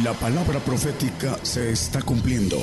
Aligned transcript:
La 0.00 0.14
palabra 0.14 0.58
profética 0.58 1.38
se 1.42 1.70
está 1.70 2.00
cumpliendo. 2.00 2.56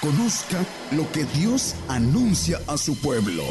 Conozca 0.00 0.64
lo 0.92 1.12
que 1.12 1.24
Dios 1.24 1.76
anuncia 1.86 2.58
a 2.66 2.78
su 2.78 2.98
pueblo. 2.98 3.42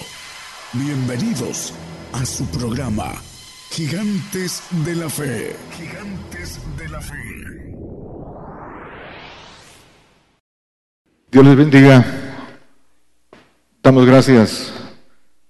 Bienvenidos 0.74 1.72
a 2.14 2.26
su 2.26 2.48
programa, 2.48 3.14
Gigantes 3.70 4.64
de 4.84 4.96
la 4.96 5.08
Fe. 5.08 5.56
Gigantes 5.78 6.60
de 6.76 6.90
la 6.90 7.00
Fe. 7.00 7.76
Dios 11.32 11.46
les 11.46 11.56
bendiga. 11.56 12.04
Damos 13.84 14.04
gracias 14.08 14.74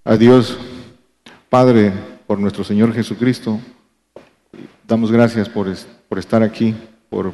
a 0.04 0.18
Dios, 0.18 0.58
Padre, 1.50 1.94
por 2.28 2.38
nuestro 2.38 2.66
Señor 2.66 2.94
Jesucristo. 2.94 3.62
Damos 4.86 5.10
gracias 5.10 5.48
por, 5.48 5.70
por 6.08 6.20
estar 6.20 6.44
aquí, 6.44 6.76
por 7.10 7.34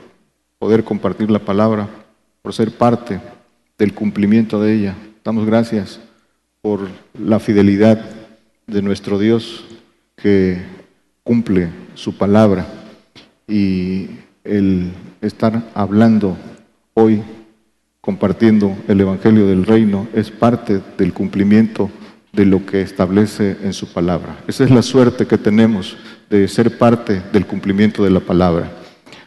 poder 0.59 0.83
compartir 0.83 1.29
la 1.31 1.39
palabra, 1.39 1.89
por 2.41 2.53
ser 2.53 2.71
parte 2.71 3.19
del 3.77 3.93
cumplimiento 3.93 4.61
de 4.61 4.73
ella. 4.73 4.95
Damos 5.23 5.45
gracias 5.45 5.99
por 6.61 6.87
la 7.19 7.39
fidelidad 7.39 8.03
de 8.67 8.81
nuestro 8.81 9.17
Dios 9.17 9.65
que 10.15 10.61
cumple 11.23 11.69
su 11.95 12.17
palabra 12.17 12.65
y 13.47 14.07
el 14.43 14.91
estar 15.21 15.63
hablando 15.73 16.37
hoy, 16.93 17.21
compartiendo 17.99 18.75
el 18.87 19.01
Evangelio 19.01 19.47
del 19.47 19.65
Reino, 19.65 20.07
es 20.13 20.31
parte 20.31 20.81
del 20.97 21.13
cumplimiento 21.13 21.89
de 22.31 22.45
lo 22.45 22.65
que 22.65 22.81
establece 22.81 23.57
en 23.63 23.73
su 23.73 23.91
palabra. 23.91 24.37
Esa 24.47 24.63
es 24.63 24.71
la 24.71 24.81
suerte 24.81 25.25
que 25.25 25.37
tenemos 25.37 25.97
de 26.29 26.47
ser 26.47 26.77
parte 26.77 27.21
del 27.33 27.45
cumplimiento 27.45 28.03
de 28.03 28.09
la 28.09 28.21
palabra. 28.21 28.71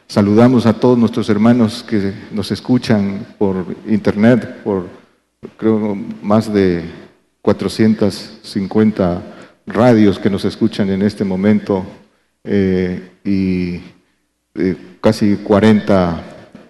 Saludamos 0.06 0.66
a 0.66 0.74
todos 0.74 0.98
nuestros 0.98 1.28
hermanos 1.28 1.84
que 1.88 2.12
nos 2.32 2.50
escuchan 2.50 3.26
por 3.38 3.64
internet, 3.86 4.62
por 4.62 4.86
creo 5.56 5.96
más 6.22 6.52
de 6.52 6.84
450 7.42 9.22
radios 9.66 10.18
que 10.18 10.30
nos 10.30 10.44
escuchan 10.44 10.90
en 10.90 11.02
este 11.02 11.24
momento 11.24 11.84
eh, 12.42 13.10
y 13.24 13.80
eh, 14.54 14.76
casi 15.00 15.36
40 15.36 16.22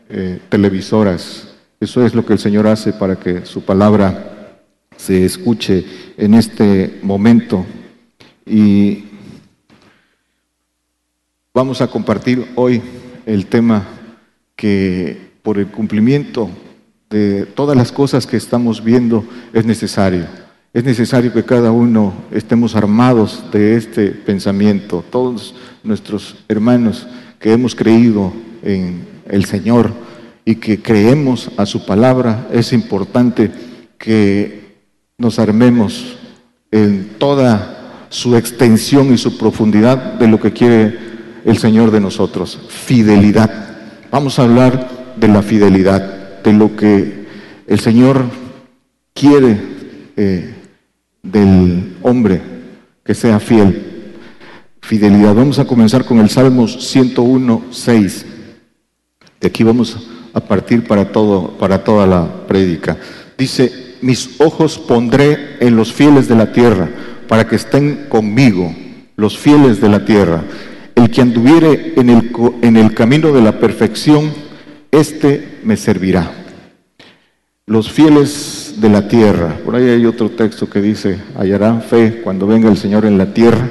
eh, 0.09 0.41
televisoras. 0.49 1.49
Eso 1.81 2.05
es 2.05 2.15
lo 2.15 2.25
que 2.25 2.33
el 2.33 2.39
Señor 2.39 2.67
hace 2.67 2.93
para 2.93 3.17
que 3.17 3.45
su 3.45 3.63
palabra 3.63 4.34
se 5.05 5.25
escuche 5.25 5.85
en 6.17 6.35
este 6.35 6.99
momento. 7.03 7.65
Y 8.47 9.05
Vamos 11.57 11.81
a 11.81 11.87
compartir 11.87 12.45
hoy 12.57 12.83
el 13.27 13.47
tema 13.47 13.87
que 14.57 15.31
por 15.41 15.57
el 15.57 15.69
cumplimiento 15.69 16.51
de 17.09 17.47
todas 17.47 17.77
las 17.77 17.93
cosas 17.93 18.27
que 18.27 18.37
estamos 18.37 18.83
viendo 18.83 19.25
es 19.53 19.65
necesario. 19.65 20.27
Es 20.73 20.83
necesario 20.83 21.33
que 21.33 21.45
cada 21.45 21.71
uno 21.71 22.13
estemos 22.33 22.75
armados 22.75 23.45
de 23.53 23.77
este 23.77 24.09
pensamiento. 24.09 25.05
Todos 25.09 25.55
nuestros 25.85 26.45
hermanos 26.49 27.07
que 27.39 27.53
hemos 27.53 27.77
creído 27.77 28.33
en 28.65 29.07
el 29.29 29.45
Señor 29.45 29.93
y 30.45 30.57
que 30.57 30.83
creemos 30.83 31.53
a 31.57 31.67
su 31.67 31.87
palabra, 31.87 32.49
es 32.53 32.73
importante 32.73 33.49
que 33.97 34.64
nos 35.19 35.39
armemos 35.39 36.17
en 36.71 37.11
toda 37.19 38.07
su 38.09 38.37
extensión 38.37 39.13
y 39.13 39.19
su 39.19 39.39
profundidad 39.39 40.15
de 40.15 40.29
lo 40.29 40.41
que 40.41 40.53
quiere 40.53 40.99
el 41.45 41.59
Señor 41.59 41.91
de 41.91 42.01
nosotros, 42.01 42.59
fidelidad. 42.69 43.51
Vamos 44.11 44.39
a 44.39 44.43
hablar 44.43 45.15
de 45.17 45.29
la 45.29 45.43
fidelidad, 45.43 46.43
de 46.43 46.53
lo 46.53 46.75
que 46.75 47.27
el 47.67 47.81
Señor 47.81 48.25
quiere 49.13 49.61
eh, 50.17 50.55
del 51.23 51.97
hombre 52.03 52.41
que 53.05 53.15
sea 53.15 53.39
fiel. 53.41 54.13
Fidelidad. 54.81 55.35
Vamos 55.35 55.59
a 55.59 55.65
comenzar 55.65 56.05
con 56.05 56.19
el 56.19 56.29
Salmos 56.29 56.89
101, 56.91 57.65
6. 57.71 58.27
De 59.41 59.49
aquí 59.49 59.63
vamos 59.63 60.09
a 60.33 60.41
partir 60.41 60.87
para, 60.87 61.11
todo, 61.11 61.57
para 61.59 61.83
toda 61.85 62.07
la 62.07 62.47
prédica. 62.47 62.97
Dice, 63.39 63.84
mis 64.05 64.39
ojos 64.39 64.79
pondré 64.79 65.57
en 65.61 65.77
los 65.77 65.91
fieles 65.91 66.29
de 66.29 66.35
la 66.35 66.53
tierra, 66.53 66.91
para 67.27 67.49
que 67.49 67.57
estén 67.57 68.05
conmigo, 68.11 68.75
los 69.17 69.39
fieles 69.39 69.81
de 69.81 69.89
la 69.89 70.05
tierra. 70.05 70.43
El 70.95 71.11
que 71.11 71.23
anduviere 71.23 71.95
en 71.97 72.11
el, 72.11 72.31
en 72.61 72.77
el 72.77 72.93
camino 72.93 73.33
de 73.33 73.41
la 73.41 73.59
perfección, 73.59 74.31
éste 74.91 75.59
me 75.65 75.79
servirá. 75.79 76.31
Los 77.67 77.91
fieles 77.91 78.75
de 78.77 78.91
la 78.91 79.09
tierra, 79.09 79.57
por 79.65 79.75
ahí 79.75 79.89
hay 79.89 80.05
otro 80.05 80.29
texto 80.31 80.69
que 80.69 80.83
dice, 80.83 81.19
hallarán 81.39 81.81
fe 81.81 82.21
cuando 82.23 82.47
venga 82.47 82.69
el 82.69 82.77
Señor 82.77 83.07
en 83.07 83.17
la 83.17 83.33
tierra. 83.33 83.71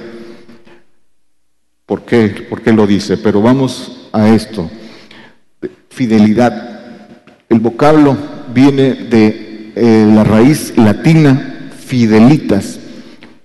¿Por 1.86 2.06
qué? 2.06 2.48
¿Por 2.50 2.64
qué 2.64 2.74
lo 2.74 2.88
dice? 2.88 3.18
Pero 3.18 3.40
vamos 3.40 4.10
a 4.12 4.30
esto. 4.30 4.68
Fidelidad. 5.90 6.82
El 7.50 7.60
vocablo 7.60 8.18
viene 8.52 8.96
de 8.96 9.43
eh, 9.76 10.12
la 10.14 10.24
raíz 10.24 10.74
latina 10.78 11.70
fidelitas, 11.86 12.80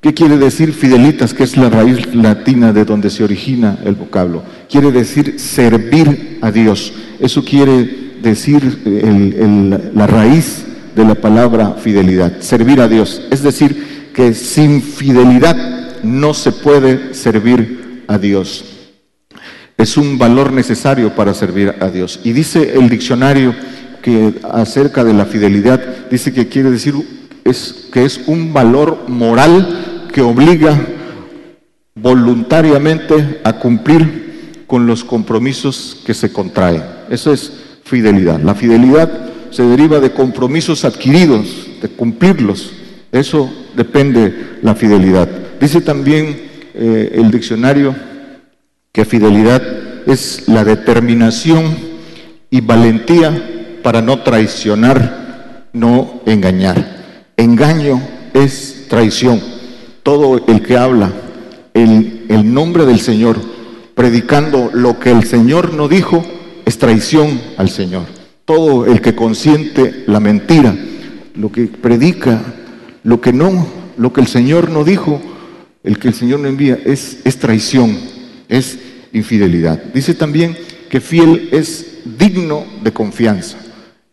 ¿Qué 0.01 0.15
quiere 0.15 0.39
decir 0.39 0.73
fidelitas, 0.73 1.35
que 1.35 1.43
es 1.43 1.57
la 1.57 1.69
raíz 1.69 2.15
latina 2.15 2.73
de 2.73 2.85
donde 2.85 3.11
se 3.11 3.25
origina 3.25 3.79
el 3.85 3.97
vocablo? 3.97 4.45
Quiere 4.71 4.93
decir 4.93 5.41
servir 5.41 6.39
a 6.41 6.53
Dios. 6.53 6.93
Eso 7.19 7.45
quiere 7.45 8.13
decir 8.23 8.63
la 9.95 10.07
raíz 10.07 10.65
de 10.95 11.05
la 11.05 11.17
palabra 11.17 11.75
fidelidad, 11.83 12.41
servir 12.41 12.81
a 12.81 12.87
Dios. 12.87 13.23
Es 13.33 13.43
decir, 13.43 14.11
que 14.15 14.35
sin 14.35 14.83
fidelidad 14.83 16.03
no 16.05 16.33
se 16.33 16.53
puede 16.53 17.13
servir 17.13 18.05
a 18.07 18.19
Dios. 18.19 18.65
Es 19.77 19.97
un 19.97 20.17
valor 20.17 20.53
necesario 20.53 21.15
para 21.17 21.35
servir 21.35 21.75
a 21.81 21.89
Dios. 21.91 22.21
Y 22.23 22.33
dice 22.33 22.75
el 22.75 22.89
diccionario 22.89 23.53
acerca 24.51 25.05
de 25.05 25.15
la 25.15 25.27
fidelidad, 25.27 26.09
dice 26.11 26.33
que 26.33 26.49
quiere 26.49 26.71
decir 26.71 26.95
es, 27.45 27.89
que 27.93 28.05
es 28.05 28.21
un 28.27 28.53
valor 28.53 29.05
moral 29.09 30.07
que 30.13 30.21
obliga 30.21 30.79
voluntariamente 31.95 33.41
a 33.45 33.55
cumplir 33.55 34.65
con 34.67 34.87
los 34.87 35.05
compromisos 35.05 36.03
que 36.05 36.15
se 36.15 36.31
contraen. 36.31 36.83
Eso 37.11 37.33
es 37.33 37.53
fidelidad. 37.85 38.41
La 38.41 38.55
fidelidad 38.55 39.11
se 39.51 39.63
deriva 39.63 39.99
de 39.99 40.13
compromisos 40.13 40.85
adquiridos, 40.85 41.67
de 41.81 41.89
cumplirlos. 41.89 42.73
Eso 43.11 43.51
depende 43.75 44.59
la 44.63 44.75
fidelidad. 44.75 45.29
Dice 45.61 45.81
también 45.81 46.37
eh, 46.75 47.13
el 47.15 47.31
diccionario 47.31 47.95
que 48.93 49.05
fidelidad 49.05 49.63
es 50.07 50.49
la 50.49 50.65
determinación 50.65 51.65
y 52.51 52.61
valentía 52.61 53.58
para 53.83 54.03
no 54.03 54.23
traicionar, 54.23 55.69
no 55.73 56.21
engañar. 56.27 57.33
Engaño 57.37 58.01
es 58.35 58.87
traición 58.89 59.41
todo 60.03 60.43
el 60.47 60.63
que 60.63 60.77
habla 60.77 61.13
el, 61.75 62.25
el 62.31 62.55
nombre 62.55 62.87
del 62.87 62.99
Señor, 62.99 63.39
predicando 63.95 64.71
lo 64.73 64.99
que 64.99 65.11
el 65.11 65.25
Señor 65.25 65.75
no 65.75 65.87
dijo, 65.87 66.25
es 66.65 66.79
traición 66.79 67.39
al 67.59 67.69
Señor. 67.69 68.05
Todo 68.47 68.87
el 68.87 69.03
que 69.03 69.15
consiente 69.15 70.05
la 70.07 70.19
mentira, 70.19 70.75
lo 71.35 71.53
que 71.53 71.67
predica, 71.67 72.41
lo 73.03 73.21
que 73.21 73.35
no, 73.35 73.67
lo 73.99 74.13
que 74.15 74.23
el 74.23 74.29
Señor 74.29 74.71
no 74.71 74.83
dijo, 74.83 75.21
el 75.85 75.99
que 75.99 76.09
el 76.09 76.15
Señor 76.15 76.41
no 76.41 76.49
envía, 76.49 76.79
es, 76.87 77.19
es 77.25 77.39
traición, 77.39 77.99
es 78.49 78.79
infidelidad. 79.13 79.79
Dice 79.93 80.15
también 80.15 80.57
que 80.89 81.01
fiel 81.01 81.51
es 81.53 81.99
digno 82.19 82.65
de 82.83 82.93
confianza. 82.93 83.59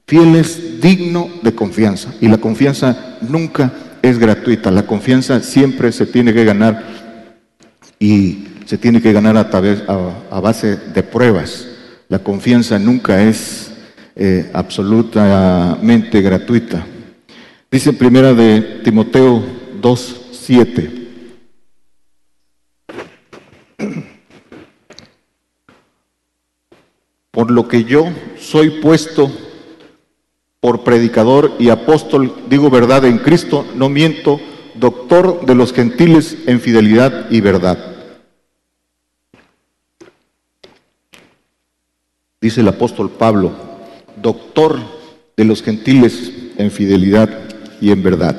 Fiel 0.08 0.36
es 0.36 0.82
digno 0.82 1.30
de 1.42 1.56
confianza. 1.56 2.14
Y 2.22 2.28
la 2.28 2.38
confianza 2.38 3.18
nunca 3.22 3.74
es 4.04 4.20
gratuita. 4.20 4.70
La 4.70 4.86
confianza 4.86 5.42
siempre 5.42 5.92
se 5.92 6.06
tiene 6.06 6.32
que 6.32 6.46
ganar 6.46 6.84
y 8.00 8.46
se 8.66 8.78
tiene 8.78 9.02
que 9.02 9.14
ganar 9.14 9.36
a, 9.36 9.50
través, 9.50 9.82
a, 9.88 10.40
base 10.40 10.78
de 10.78 11.02
pruebas. 11.02 11.68
La 12.08 12.20
confianza 12.20 12.78
nunca 12.78 13.24
es 13.24 13.72
eh, 14.16 14.52
absolutamente 14.54 16.22
gratuita. 16.22 16.86
Dice 17.72 17.92
primera 17.94 18.36
de 18.36 18.82
Timoteo 18.84 19.44
2.7. 19.82 21.08
Por 27.32 27.50
lo 27.50 27.68
que 27.68 27.84
yo 27.84 28.08
soy 28.40 28.70
puesto 28.82 29.32
por 30.66 30.84
predicador 30.84 31.52
y 31.60 31.70
apóstol, 31.70 32.34
digo 32.50 32.72
verdad 32.72 33.06
en 33.06 33.20
Cristo, 33.20 33.64
no 33.76 33.88
miento, 33.88 34.42
doctor 34.74 35.46
de 35.46 35.54
los 35.54 35.72
gentiles 35.72 36.38
en 36.48 36.60
fidelidad 36.60 37.30
y 37.30 37.40
verdad. 37.40 37.78
dice 42.42 42.62
el 42.62 42.68
apóstol 42.68 43.12
Pablo, 43.12 43.54
doctor 44.20 44.80
de 45.38 45.46
los 45.46 45.62
gentiles 45.62 46.32
en 46.58 46.72
fidelidad 46.72 47.30
y 47.80 47.92
en 47.92 48.02
verdad. 48.02 48.36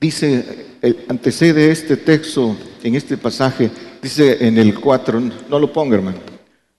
Dice, 0.00 0.68
eh, 0.80 1.04
antecede 1.10 1.70
este 1.70 1.98
texto 1.98 2.56
en 2.82 2.94
este 2.94 3.18
pasaje, 3.18 3.70
dice 4.00 4.46
en 4.46 4.56
el 4.56 4.80
4, 4.80 5.20
no 5.50 5.58
lo 5.58 5.70
ponga 5.70 5.96
hermano, 5.96 6.37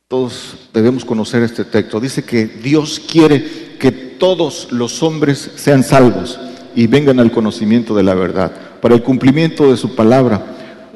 todos 0.09 0.57
debemos 0.73 1.05
conocer 1.05 1.43
este 1.43 1.63
texto, 1.63 1.99
dice 1.99 2.23
que 2.23 2.47
Dios 2.47 2.99
quiere 2.99 3.75
que 3.77 3.91
todos 3.91 4.71
los 4.71 5.03
hombres 5.03 5.51
sean 5.55 5.83
salvos 5.83 6.39
y 6.75 6.87
vengan 6.87 7.19
al 7.19 7.31
conocimiento 7.31 7.95
de 7.95 8.01
la 8.01 8.15
verdad, 8.15 8.51
para 8.81 8.95
el 8.95 9.03
cumplimiento 9.03 9.69
de 9.69 9.77
su 9.77 9.93
palabra, 9.93 10.43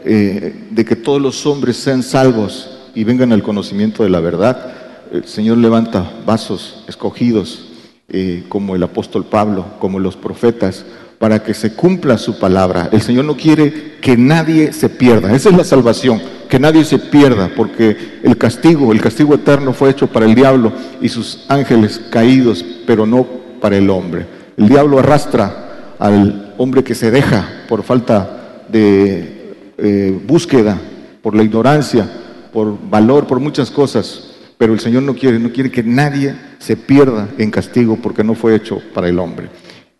eh, 0.03 0.65
de 0.71 0.83
que 0.83 0.95
todos 0.95 1.21
los 1.21 1.45
hombres 1.45 1.77
sean 1.77 2.01
salvos 2.01 2.89
y 2.95 3.03
vengan 3.03 3.31
al 3.31 3.43
conocimiento 3.43 4.01
de 4.01 4.09
la 4.09 4.19
verdad, 4.19 4.73
el 5.11 5.25
Señor 5.25 5.59
levanta 5.59 6.11
vasos 6.25 6.83
escogidos 6.87 7.67
eh, 8.09 8.43
como 8.49 8.75
el 8.75 8.81
apóstol 8.81 9.25
Pablo, 9.25 9.67
como 9.77 9.99
los 9.99 10.17
profetas, 10.17 10.85
para 11.23 11.41
que 11.41 11.53
se 11.53 11.71
cumpla 11.71 12.17
su 12.17 12.37
palabra. 12.37 12.89
El 12.91 13.01
Señor 13.01 13.23
no 13.23 13.37
quiere 13.37 13.93
que 14.01 14.17
nadie 14.17 14.73
se 14.73 14.89
pierda. 14.89 15.33
Esa 15.33 15.47
es 15.47 15.55
la 15.55 15.63
salvación, 15.63 16.21
que 16.49 16.59
nadie 16.59 16.83
se 16.83 16.99
pierda, 16.99 17.49
porque 17.55 18.19
el 18.23 18.37
castigo, 18.37 18.91
el 18.91 18.99
castigo 18.99 19.33
eterno 19.33 19.71
fue 19.71 19.89
hecho 19.89 20.07
para 20.07 20.25
el 20.25 20.35
diablo 20.35 20.73
y 20.99 21.07
sus 21.07 21.45
ángeles 21.47 22.01
caídos, 22.09 22.65
pero 22.85 23.05
no 23.05 23.25
para 23.61 23.77
el 23.77 23.89
hombre. 23.89 24.25
El 24.57 24.67
diablo 24.67 24.99
arrastra 24.99 25.95
al 25.97 26.53
hombre 26.57 26.83
que 26.83 26.93
se 26.93 27.09
deja 27.09 27.47
por 27.69 27.83
falta 27.83 28.65
de 28.67 29.55
eh, 29.77 30.19
búsqueda, 30.27 30.77
por 31.21 31.37
la 31.37 31.43
ignorancia, 31.43 32.05
por 32.51 32.77
valor, 32.89 33.27
por 33.27 33.39
muchas 33.39 33.71
cosas. 33.71 34.31
Pero 34.57 34.73
el 34.73 34.81
Señor 34.81 35.03
no 35.03 35.15
quiere, 35.15 35.39
no 35.39 35.53
quiere 35.53 35.71
que 35.71 35.83
nadie 35.83 36.35
se 36.59 36.75
pierda 36.75 37.29
en 37.37 37.49
castigo 37.49 37.97
porque 38.03 38.25
no 38.25 38.35
fue 38.35 38.55
hecho 38.55 38.81
para 38.93 39.07
el 39.07 39.19
hombre. 39.19 39.47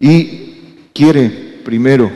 Y 0.01 0.52
quiere 0.93 1.29
primero 1.63 2.11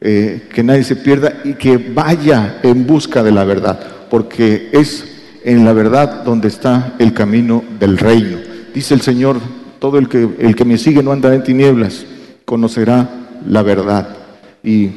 eh, 0.00 0.48
que 0.52 0.62
nadie 0.62 0.84
se 0.84 0.96
pierda 0.96 1.40
y 1.44 1.54
que 1.54 1.78
vaya 1.78 2.60
en 2.62 2.86
busca 2.86 3.22
de 3.22 3.32
la 3.32 3.44
verdad, 3.44 3.80
porque 4.10 4.70
es 4.72 5.04
en 5.44 5.64
la 5.64 5.72
verdad 5.72 6.24
donde 6.24 6.48
está 6.48 6.94
el 6.98 7.12
camino 7.12 7.64
del 7.78 7.98
reino. 7.98 8.38
Dice 8.74 8.94
el 8.94 9.02
Señor, 9.02 9.38
todo 9.78 9.98
el 9.98 10.08
que, 10.08 10.28
el 10.38 10.56
que 10.56 10.64
me 10.64 10.78
sigue 10.78 11.02
no 11.02 11.12
anda 11.12 11.34
en 11.34 11.42
tinieblas, 11.42 12.04
conocerá 12.44 13.08
la 13.46 13.62
verdad. 13.62 14.16
Y 14.62 14.90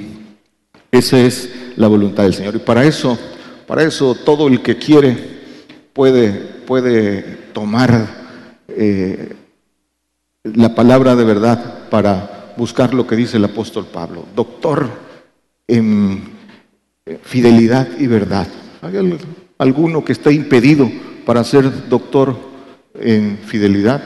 esa 0.92 1.20
es 1.20 1.50
la 1.76 1.88
voluntad 1.88 2.24
del 2.24 2.34
Señor. 2.34 2.56
Y 2.56 2.60
para 2.60 2.86
eso, 2.86 3.18
para 3.68 3.84
eso 3.84 4.16
todo 4.16 4.48
el 4.48 4.62
que 4.62 4.78
quiere 4.78 5.18
puede, 5.94 6.32
puede 6.66 7.22
tomar 7.54 8.08
eh, 8.68 9.34
la 10.44 10.74
palabra 10.76 11.16
de 11.16 11.24
verdad 11.24 11.90
para 11.90 12.37
buscar 12.58 12.94
lo 12.94 13.06
que 13.06 13.16
dice 13.16 13.38
el 13.38 13.46
apóstol 13.46 13.86
Pablo, 13.92 14.26
doctor 14.36 14.90
en 15.68 16.22
fidelidad 17.24 17.88
y 18.00 18.08
verdad. 18.08 18.48
¿Hay 18.82 18.96
alguno 19.58 20.04
que 20.04 20.12
esté 20.14 20.34
impedido 20.34 20.90
para 21.26 21.44
ser 21.44 21.90
doctor 21.90 22.36
en 23.00 23.38
fidelidad? 23.46 24.04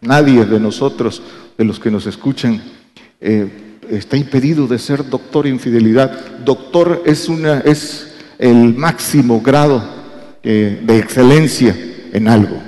Nadie 0.00 0.44
de 0.44 0.58
nosotros, 0.58 1.22
de 1.56 1.64
los 1.64 1.78
que 1.78 1.90
nos 1.90 2.06
escuchan, 2.06 2.60
eh, 3.20 3.48
está 3.90 4.16
impedido 4.16 4.66
de 4.66 4.78
ser 4.78 5.08
doctor 5.08 5.46
en 5.46 5.60
fidelidad. 5.60 6.38
Doctor 6.44 7.02
es, 7.06 7.28
una, 7.28 7.60
es 7.60 8.14
el 8.38 8.74
máximo 8.74 9.40
grado 9.40 9.82
eh, 10.42 10.80
de 10.82 10.98
excelencia 10.98 11.76
en 12.12 12.28
algo. 12.28 12.60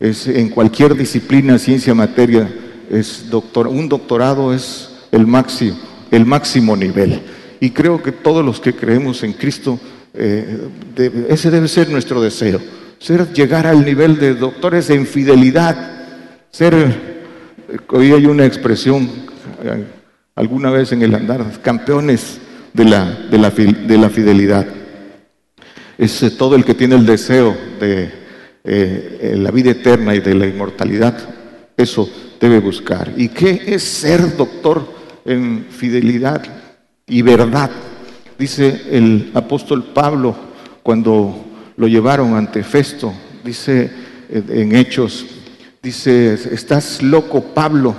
Es 0.00 0.26
en 0.26 0.48
cualquier 0.48 0.96
disciplina, 0.96 1.58
ciencia, 1.58 1.94
materia, 1.94 2.50
es 2.90 3.30
doctor, 3.30 3.68
un 3.68 3.88
doctorado 3.88 4.52
es 4.52 4.90
el 5.12 5.26
máximo, 5.26 5.76
el 6.10 6.26
máximo 6.26 6.76
nivel. 6.76 7.20
Y 7.60 7.70
creo 7.70 8.02
que 8.02 8.12
todos 8.12 8.44
los 8.44 8.60
que 8.60 8.74
creemos 8.74 9.22
en 9.22 9.32
Cristo, 9.32 9.78
eh, 10.12 10.68
ese 11.28 11.50
debe 11.50 11.68
ser 11.68 11.88
nuestro 11.88 12.20
deseo, 12.20 12.60
ser 12.98 13.32
llegar 13.32 13.66
al 13.66 13.84
nivel 13.84 14.18
de 14.18 14.34
doctores 14.34 14.90
en 14.90 15.06
fidelidad, 15.06 15.92
ser, 16.50 16.74
eh, 16.74 17.78
hoy 17.88 18.12
hay 18.12 18.26
una 18.26 18.44
expresión 18.44 19.08
eh, 19.62 19.84
alguna 20.34 20.70
vez 20.70 20.92
en 20.92 21.02
el 21.02 21.14
andar, 21.14 21.44
campeones 21.62 22.38
de 22.72 22.84
la, 22.84 23.10
de 23.30 23.38
la, 23.38 23.50
de 23.50 23.98
la 23.98 24.10
fidelidad. 24.10 24.66
Es 25.96 26.36
todo 26.36 26.56
el 26.56 26.64
que 26.64 26.74
tiene 26.74 26.96
el 26.96 27.06
deseo 27.06 27.56
de 27.78 28.24
la 29.36 29.50
vida 29.52 29.70
eterna 29.70 30.14
y 30.14 30.18
de 30.18 30.34
la 30.34 30.46
inmortalidad. 30.46 31.16
Eso 31.76 32.10
debe 32.44 32.60
buscar. 32.60 33.10
¿Y 33.16 33.30
qué 33.30 33.62
es 33.68 33.82
ser 33.82 34.36
doctor 34.36 34.86
en 35.24 35.64
fidelidad 35.70 36.42
y 37.06 37.22
verdad? 37.22 37.70
Dice 38.38 38.82
el 38.90 39.30
apóstol 39.32 39.82
Pablo 39.94 40.36
cuando 40.82 41.42
lo 41.78 41.88
llevaron 41.88 42.34
ante 42.34 42.62
Festo, 42.62 43.14
dice 43.42 43.90
en 44.28 44.76
Hechos, 44.76 45.24
dice, 45.82 46.34
estás 46.34 47.02
loco 47.02 47.42
Pablo, 47.42 47.94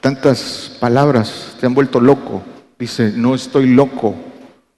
tantas 0.00 0.76
palabras 0.78 1.56
te 1.58 1.66
han 1.66 1.74
vuelto 1.74 2.00
loco. 2.00 2.44
Dice, 2.78 3.12
no 3.16 3.34
estoy 3.34 3.66
loco, 3.66 4.14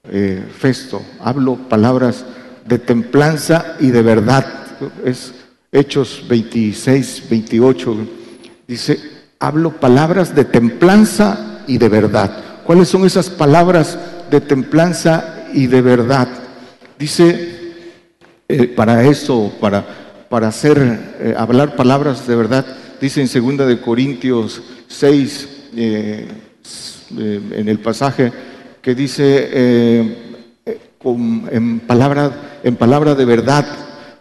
eh, 0.09 0.43
Festo, 0.57 1.03
hablo 1.19 1.55
palabras 1.55 2.25
de 2.65 2.79
templanza 2.79 3.77
y 3.79 3.91
de 3.91 4.01
verdad. 4.01 4.45
Es 5.03 5.35
Hechos 5.71 6.25
26, 6.27 7.23
28 7.29 8.24
Dice, 8.67 8.99
hablo 9.39 9.71
palabras 9.79 10.33
de 10.33 10.45
templanza 10.45 11.61
y 11.67 11.77
de 11.77 11.89
verdad. 11.89 12.63
¿Cuáles 12.65 12.87
son 12.87 13.05
esas 13.05 13.29
palabras 13.29 13.97
de 14.31 14.41
templanza 14.41 15.45
y 15.53 15.67
de 15.67 15.81
verdad? 15.81 16.27
Dice, 16.97 17.73
eh, 18.47 18.67
para 18.67 19.03
eso, 19.03 19.53
para, 19.59 19.85
para 20.29 20.47
hacer, 20.47 20.77
eh, 21.19 21.35
hablar 21.37 21.75
palabras 21.75 22.27
de 22.27 22.35
verdad, 22.35 22.65
dice 22.99 23.21
en 23.21 23.57
2 23.57 23.67
de 23.67 23.81
Corintios 23.81 24.61
6, 24.87 25.49
eh, 25.75 26.27
en 27.17 27.69
el 27.69 27.79
pasaje 27.79 28.31
que 28.81 28.95
dice, 28.95 29.49
en, 31.03 31.79
palabra, 31.81 32.59
en 32.63 32.75
palabra 32.75 33.13
de 33.13 33.25
verdad, 33.25 33.65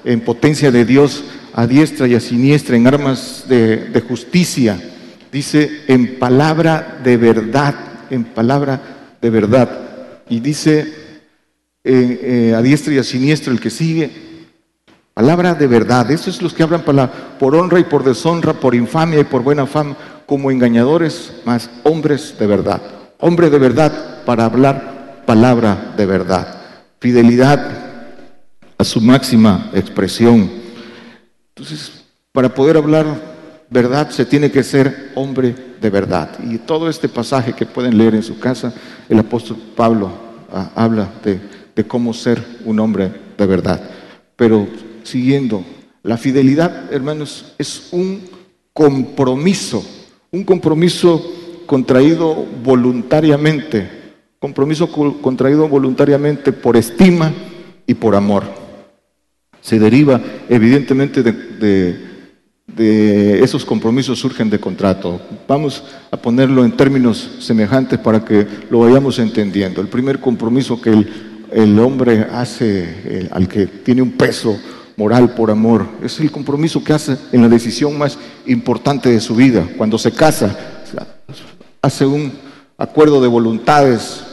en 0.04 0.20
potencia 0.20 0.70
de 0.70 0.84
Dios, 0.84 1.24
a 1.54 1.66
diestra 1.68 2.08
y 2.08 2.14
a 2.14 2.20
siniestra 2.20 2.76
en 2.76 2.86
armas 2.86 3.44
de, 3.48 4.02
justicia. 4.08 4.78
Dice 5.30 5.82
en 5.86 6.18
palabra 6.18 7.00
de 7.02 7.16
verdad, 7.16 7.74
en 8.10 8.24
palabra 8.24 8.80
de 9.22 9.30
verdad. 9.30 9.70
Y 10.28 10.40
dice 10.40 10.80
eh, 11.84 12.50
eh, 12.50 12.54
a 12.56 12.60
diestra 12.60 12.92
y 12.92 12.98
a 12.98 13.04
siniestra 13.04 13.52
el 13.52 13.60
que 13.60 13.70
sigue, 13.70 14.10
palabra 15.14 15.54
de 15.54 15.68
verdad. 15.68 16.10
Esos 16.10 16.36
es 16.36 16.42
los 16.42 16.54
que 16.54 16.64
hablan 16.64 16.82
por 17.38 17.54
honra 17.54 17.78
y 17.78 17.84
por 17.84 18.02
deshonra, 18.02 18.54
por 18.54 18.74
infamia 18.74 19.20
y 19.20 19.24
por 19.24 19.42
buena 19.42 19.66
fama, 19.66 19.96
como 20.26 20.50
engañadores, 20.50 21.34
más 21.44 21.70
hombres 21.84 22.34
de 22.38 22.46
verdad. 22.48 22.82
Hombre 23.20 23.48
de 23.48 23.58
verdad 23.58 24.24
para 24.24 24.44
hablar 24.44 25.22
palabra 25.24 25.94
de 25.96 26.04
verdad. 26.04 26.62
Fidelidad 26.98 27.64
a 28.76 28.82
su 28.82 29.00
máxima 29.00 29.70
expresión 29.72 30.63
entonces, 31.56 31.92
para 32.32 32.52
poder 32.52 32.76
hablar 32.76 33.06
verdad 33.70 34.10
se 34.10 34.24
tiene 34.24 34.50
que 34.50 34.64
ser 34.64 35.12
hombre 35.14 35.54
de 35.80 35.88
verdad. 35.88 36.30
Y 36.44 36.58
todo 36.58 36.88
este 36.88 37.08
pasaje 37.08 37.52
que 37.52 37.64
pueden 37.64 37.96
leer 37.96 38.16
en 38.16 38.24
su 38.24 38.40
casa, 38.40 38.74
el 39.08 39.20
apóstol 39.20 39.56
Pablo 39.76 40.10
ah, 40.52 40.72
habla 40.74 41.12
de, 41.22 41.40
de 41.74 41.84
cómo 41.86 42.12
ser 42.12 42.42
un 42.64 42.80
hombre 42.80 43.12
de 43.38 43.46
verdad. 43.46 43.80
Pero 44.34 44.66
siguiendo, 45.04 45.64
la 46.02 46.16
fidelidad, 46.16 46.92
hermanos, 46.92 47.54
es 47.56 47.88
un 47.92 48.22
compromiso, 48.72 49.84
un 50.32 50.42
compromiso 50.42 51.24
contraído 51.66 52.46
voluntariamente, 52.64 53.88
compromiso 54.40 54.90
contraído 55.22 55.68
voluntariamente 55.68 56.52
por 56.52 56.76
estima 56.76 57.32
y 57.86 57.94
por 57.94 58.16
amor 58.16 58.63
se 59.64 59.78
deriva 59.78 60.20
evidentemente 60.50 61.22
de, 61.22 62.12
esos 63.42 63.64
compromisos 63.64 64.18
surgen 64.18 64.50
de 64.50 64.60
contrato. 64.60 65.18
Vamos 65.48 65.82
a 66.10 66.18
ponerlo 66.18 66.64
en 66.66 66.72
términos 66.72 67.36
semejantes 67.40 67.98
para 67.98 68.22
que 68.22 68.46
lo 68.68 68.80
vayamos 68.80 69.18
entendiendo. 69.18 69.80
El 69.80 69.88
primer 69.88 70.20
compromiso 70.20 70.80
que 70.80 71.06
el, 71.50 71.78
hombre 71.78 72.26
hace, 72.30 73.28
al 73.30 73.48
que 73.48 73.66
tiene 73.66 74.02
un 74.02 74.12
peso 74.12 74.58
moral 74.98 75.34
por 75.34 75.50
amor, 75.50 75.86
es 76.02 76.20
el 76.20 76.30
compromiso 76.30 76.84
que 76.84 76.92
hace 76.92 77.16
en 77.32 77.40
la 77.40 77.48
decisión 77.48 77.96
más 77.96 78.18
importante 78.44 79.08
de 79.08 79.20
su 79.20 79.34
vida. 79.34 79.66
Cuando 79.78 79.96
se 79.96 80.12
casa, 80.12 80.54
hace 81.80 82.04
un 82.04 82.32
acuerdo 82.76 83.22
de 83.22 83.28
voluntades 83.28 84.24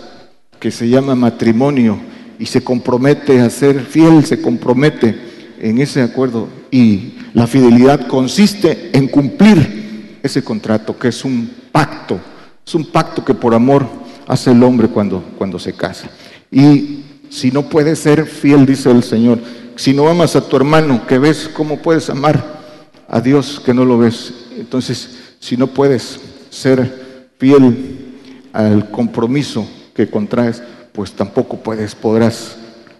que 0.59 0.71
se 0.71 0.89
llama 0.89 1.15
matrimonio 1.15 2.10
y 2.41 2.47
se 2.47 2.63
compromete 2.63 3.39
a 3.39 3.51
ser 3.51 3.81
fiel, 3.81 4.25
se 4.25 4.41
compromete 4.41 5.15
en 5.59 5.77
ese 5.77 6.01
acuerdo 6.01 6.47
y 6.71 7.13
la 7.35 7.45
fidelidad 7.45 8.07
consiste 8.07 8.89
en 8.93 9.07
cumplir 9.07 10.17
ese 10.23 10.43
contrato, 10.43 10.97
que 10.97 11.09
es 11.09 11.23
un 11.23 11.51
pacto, 11.71 12.19
es 12.65 12.73
un 12.73 12.85
pacto 12.85 13.23
que 13.23 13.35
por 13.35 13.53
amor 13.53 13.85
hace 14.25 14.49
el 14.49 14.63
hombre 14.63 14.87
cuando, 14.87 15.23
cuando 15.37 15.59
se 15.59 15.73
casa. 15.73 16.09
Y 16.49 17.03
si 17.29 17.51
no 17.51 17.69
puedes 17.69 17.99
ser 17.99 18.25
fiel, 18.25 18.65
dice 18.65 18.89
el 18.89 19.03
Señor, 19.03 19.37
si 19.75 19.93
no 19.93 20.09
amas 20.09 20.35
a 20.35 20.41
tu 20.41 20.55
hermano 20.55 21.05
que 21.05 21.19
ves, 21.19 21.47
¿cómo 21.47 21.77
puedes 21.77 22.09
amar 22.09 22.59
a 23.07 23.21
Dios 23.21 23.61
que 23.63 23.75
no 23.75 23.85
lo 23.85 23.99
ves? 23.99 24.33
Entonces, 24.57 25.35
si 25.39 25.57
no 25.57 25.67
puedes 25.67 26.19
ser 26.49 27.27
fiel 27.37 28.15
al 28.51 28.89
compromiso 28.89 29.67
que 29.93 30.09
contraes, 30.09 30.63
pues 30.93 31.11
tampoco 31.13 31.57
puedes, 31.57 31.95
podrás 31.95 32.57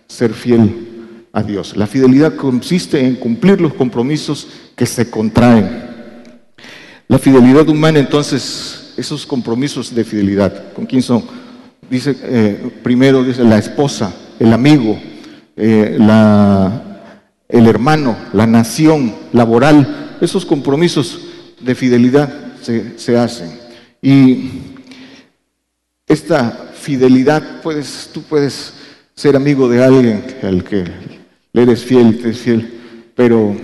ser 0.07 0.33
fiel 0.33 1.27
a 1.33 1.43
Dios. 1.43 1.75
La 1.75 1.87
fidelidad 1.87 2.35
consiste 2.35 3.05
en 3.05 3.15
cumplir 3.15 3.61
los 3.61 3.73
compromisos 3.73 4.47
que 4.75 4.85
se 4.85 5.09
contraen. 5.09 5.89
La 7.07 7.19
fidelidad 7.19 7.67
humana, 7.67 7.99
entonces, 7.99 8.93
esos 8.97 9.25
compromisos 9.25 9.93
de 9.93 10.03
fidelidad, 10.03 10.73
¿con 10.73 10.85
quién 10.85 11.01
son? 11.01 11.23
Dice, 11.89 12.15
eh, 12.21 12.71
primero 12.83 13.23
dice 13.23 13.43
la 13.43 13.57
esposa, 13.57 14.13
el 14.39 14.53
amigo, 14.53 14.97
eh, 15.57 15.97
el 17.49 17.67
hermano, 17.67 18.15
la 18.33 18.47
nación 18.47 19.13
laboral, 19.33 20.17
esos 20.21 20.45
compromisos 20.45 21.19
de 21.59 21.75
fidelidad 21.75 22.33
se, 22.61 22.97
se 22.97 23.17
hacen. 23.17 23.59
Y 24.01 24.70
esta 26.11 26.71
fidelidad, 26.73 27.61
puedes, 27.61 28.09
tú 28.13 28.21
puedes 28.23 28.73
ser 29.15 29.35
amigo 29.35 29.69
de 29.69 29.81
alguien 29.83 30.23
al 30.43 30.63
que 30.63 30.83
le 31.53 31.61
eres 31.61 31.85
fiel, 31.85 32.19
te 32.21 32.31
es 32.31 32.39
fiel, 32.39 32.69
pero 33.15 33.55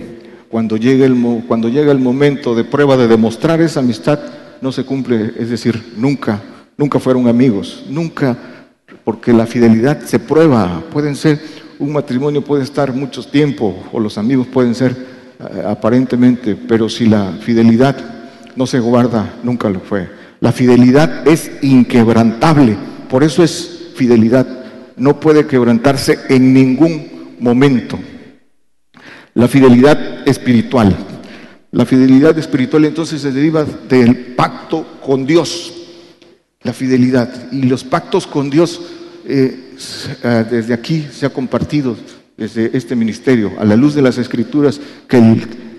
cuando 0.48 0.76
llega, 0.78 1.04
el, 1.04 1.42
cuando 1.46 1.68
llega 1.68 1.92
el 1.92 1.98
momento 1.98 2.54
de 2.54 2.64
prueba 2.64 2.96
de 2.96 3.06
demostrar 3.06 3.60
esa 3.60 3.80
amistad, 3.80 4.18
no 4.62 4.72
se 4.72 4.84
cumple, 4.84 5.34
es 5.38 5.50
decir, 5.50 5.92
nunca, 5.96 6.40
nunca 6.78 6.98
fueron 6.98 7.28
amigos, 7.28 7.84
nunca, 7.88 8.36
porque 9.04 9.32
la 9.34 9.46
fidelidad 9.46 10.00
se 10.04 10.18
prueba, 10.18 10.82
pueden 10.90 11.16
ser, 11.16 11.38
un 11.78 11.92
matrimonio 11.92 12.42
puede 12.42 12.64
estar 12.64 12.94
mucho 12.94 13.22
tiempo, 13.24 13.84
o 13.92 14.00
los 14.00 14.16
amigos 14.16 14.46
pueden 14.46 14.74
ser 14.74 14.96
eh, 15.38 15.62
aparentemente, 15.66 16.56
pero 16.56 16.88
si 16.88 17.06
la 17.06 17.32
fidelidad 17.42 17.96
no 18.56 18.66
se 18.66 18.80
guarda, 18.80 19.34
nunca 19.42 19.68
lo 19.68 19.80
fue. 19.80 20.17
La 20.40 20.52
fidelidad 20.52 21.26
es 21.26 21.50
inquebrantable, 21.62 22.76
por 23.08 23.24
eso 23.24 23.42
es 23.42 23.90
fidelidad, 23.96 24.46
no 24.96 25.18
puede 25.18 25.46
quebrantarse 25.46 26.18
en 26.28 26.52
ningún 26.52 27.36
momento. 27.40 27.98
La 29.34 29.48
fidelidad 29.48 30.26
espiritual. 30.28 30.96
La 31.70 31.84
fidelidad 31.84 32.38
espiritual 32.38 32.84
entonces 32.84 33.20
se 33.20 33.32
deriva 33.32 33.64
del 33.88 34.34
pacto 34.34 34.98
con 35.04 35.26
Dios. 35.26 35.74
La 36.62 36.72
fidelidad. 36.72 37.52
Y 37.52 37.62
los 37.62 37.84
pactos 37.84 38.26
con 38.26 38.50
Dios, 38.50 38.80
eh, 39.26 39.74
ah, 40.24 40.44
desde 40.48 40.74
aquí 40.74 41.06
se 41.12 41.26
ha 41.26 41.30
compartido, 41.30 41.96
desde 42.36 42.76
este 42.76 42.96
ministerio, 42.96 43.52
a 43.58 43.64
la 43.64 43.76
luz 43.76 43.94
de 43.94 44.02
las 44.02 44.18
escrituras, 44.18 44.80
que 45.08 45.20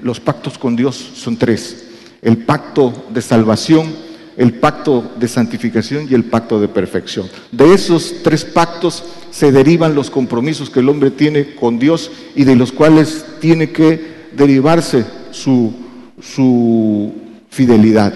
los 0.03 0.19
pactos 0.19 0.57
con 0.57 0.75
Dios 0.75 0.95
son 1.15 1.37
tres. 1.37 1.85
El 2.21 2.37
pacto 2.37 3.07
de 3.13 3.21
salvación, 3.21 3.87
el 4.39 4.53
pacto 4.53 5.03
de 5.19 5.27
santificación 5.27 6.07
y 6.09 6.13
el 6.13 6.23
pacto 6.23 6.61
de 6.61 6.69
perfección. 6.69 7.27
De 7.51 7.73
esos 7.73 8.23
tres 8.23 8.45
pactos 8.45 9.03
se 9.31 9.51
derivan 9.51 9.93
los 9.93 10.09
compromisos 10.09 10.69
que 10.69 10.79
el 10.79 10.87
hombre 10.87 11.11
tiene 11.11 11.55
con 11.55 11.77
Dios 11.77 12.09
y 12.35 12.45
de 12.45 12.55
los 12.55 12.71
cuales 12.71 13.25
tiene 13.41 13.71
que 13.71 14.29
derivarse 14.31 15.05
su, 15.31 15.73
su 16.21 17.13
fidelidad. 17.49 18.13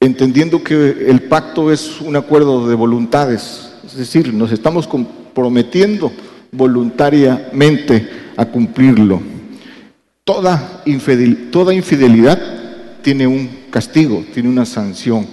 Entendiendo 0.00 0.64
que 0.64 1.06
el 1.06 1.24
pacto 1.24 1.70
es 1.70 2.00
un 2.00 2.16
acuerdo 2.16 2.66
de 2.66 2.74
voluntades, 2.74 3.74
es 3.84 3.94
decir, 3.94 4.32
nos 4.32 4.52
estamos 4.52 4.88
comprometiendo 4.88 6.10
voluntariamente 6.50 8.08
a 8.38 8.46
cumplirlo. 8.46 9.37
Toda, 10.28 10.82
infidelidad 10.84 12.38
tiene 13.00 13.26
un 13.26 13.48
castigo, 13.70 14.22
tiene 14.34 14.50
una 14.50 14.66
sanción, 14.66 15.26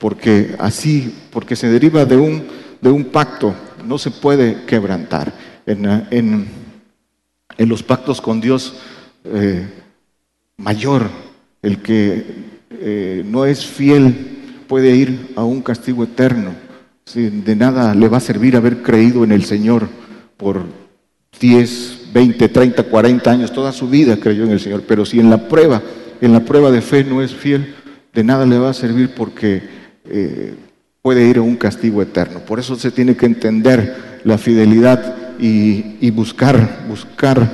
porque 0.00 0.56
así, 0.58 1.14
porque 1.30 1.54
se 1.54 1.68
deriva 1.68 2.04
de 2.04 2.16
un, 2.16 3.04
pacto, 3.12 3.54
no 3.86 3.96
se 3.96 4.10
puede 4.10 4.64
quebrantar. 4.64 5.32
En, 5.66 6.48
los 7.58 7.84
pactos 7.84 8.20
con 8.20 8.40
Dios, 8.40 8.74
eh, 9.22 9.68
mayor, 10.56 11.08
el 11.62 11.80
que 11.80 12.26
eh, 12.70 13.22
no 13.24 13.44
es 13.44 13.64
fiel 13.64 14.64
puede 14.66 14.96
ir 14.96 15.32
a 15.36 15.44
un 15.44 15.62
castigo 15.62 16.02
eterno. 16.02 16.56
de 17.14 17.54
nada 17.54 17.94
le 17.94 18.08
va 18.08 18.16
a 18.16 18.20
servir 18.20 18.56
haber 18.56 18.82
creído 18.82 19.22
en 19.22 19.30
el 19.30 19.44
Señor 19.44 19.88
por 20.36 20.64
10, 21.38 22.03
20, 22.14 22.48
30, 22.48 22.84
40 22.84 23.28
años, 23.28 23.52
toda 23.52 23.72
su 23.72 23.88
vida 23.88 24.16
creyó 24.16 24.44
en 24.44 24.52
el 24.52 24.60
Señor, 24.60 24.84
pero 24.86 25.04
si 25.04 25.18
en 25.18 25.30
la 25.30 25.48
prueba, 25.48 25.82
en 26.20 26.32
la 26.32 26.44
prueba 26.44 26.70
de 26.70 26.80
fe 26.80 27.02
no 27.02 27.20
es 27.20 27.34
fiel, 27.34 27.74
de 28.14 28.22
nada 28.22 28.46
le 28.46 28.56
va 28.56 28.70
a 28.70 28.74
servir 28.74 29.10
porque 29.16 29.60
eh, 30.08 30.54
puede 31.02 31.26
ir 31.26 31.38
a 31.38 31.42
un 31.42 31.56
castigo 31.56 32.00
eterno. 32.00 32.38
Por 32.38 32.60
eso 32.60 32.76
se 32.76 32.92
tiene 32.92 33.16
que 33.16 33.26
entender 33.26 34.20
la 34.22 34.38
fidelidad 34.38 35.16
y, 35.40 36.08
buscar, 36.12 36.84
buscar 36.88 37.50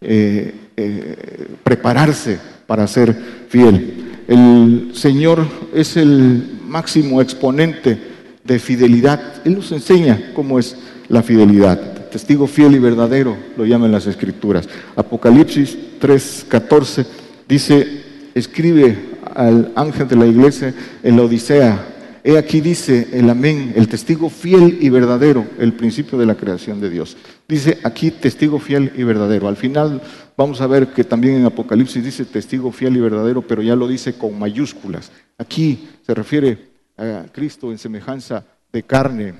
eh, 0.00 0.54
eh, 0.76 1.48
prepararse 1.64 2.38
para 2.68 2.86
ser 2.86 3.12
fiel. 3.48 4.20
El 4.28 4.92
Señor 4.94 5.44
es 5.74 5.96
el 5.96 6.60
máximo 6.64 7.20
exponente 7.20 7.98
de 8.44 8.58
fidelidad. 8.60 9.20
Él 9.44 9.56
nos 9.56 9.72
enseña 9.72 10.30
cómo 10.32 10.60
es 10.60 10.76
la 11.08 11.24
fidelidad 11.24 11.95
testigo 12.16 12.46
fiel 12.46 12.74
y 12.74 12.78
verdadero, 12.78 13.36
lo 13.58 13.66
llaman 13.66 13.92
las 13.92 14.06
escrituras. 14.06 14.66
Apocalipsis 14.96 15.76
3:14 16.00 17.06
dice, 17.46 18.30
escribe 18.34 18.96
al 19.34 19.70
ángel 19.76 20.08
de 20.08 20.16
la 20.16 20.26
iglesia 20.26 20.74
en 21.02 21.14
la 21.14 21.24
Odisea, 21.24 22.20
he 22.24 22.38
aquí 22.38 22.62
dice 22.62 23.08
el 23.12 23.28
amén, 23.28 23.74
el 23.76 23.86
testigo 23.86 24.30
fiel 24.30 24.78
y 24.80 24.88
verdadero, 24.88 25.44
el 25.58 25.74
principio 25.74 26.16
de 26.16 26.24
la 26.24 26.36
creación 26.36 26.80
de 26.80 26.88
Dios. 26.88 27.18
Dice 27.46 27.80
aquí 27.84 28.10
testigo 28.10 28.58
fiel 28.58 28.92
y 28.96 29.02
verdadero. 29.02 29.46
Al 29.46 29.56
final 29.56 30.00
vamos 30.38 30.62
a 30.62 30.66
ver 30.66 30.86
que 30.94 31.04
también 31.04 31.34
en 31.34 31.44
Apocalipsis 31.44 32.02
dice 32.02 32.24
testigo 32.24 32.72
fiel 32.72 32.96
y 32.96 33.00
verdadero, 33.00 33.42
pero 33.42 33.60
ya 33.60 33.76
lo 33.76 33.86
dice 33.86 34.16
con 34.16 34.38
mayúsculas. 34.38 35.12
Aquí 35.36 35.86
se 36.00 36.14
refiere 36.14 36.70
a 36.96 37.26
Cristo 37.30 37.70
en 37.70 37.76
semejanza 37.76 38.42
de 38.72 38.82
carne. 38.82 39.34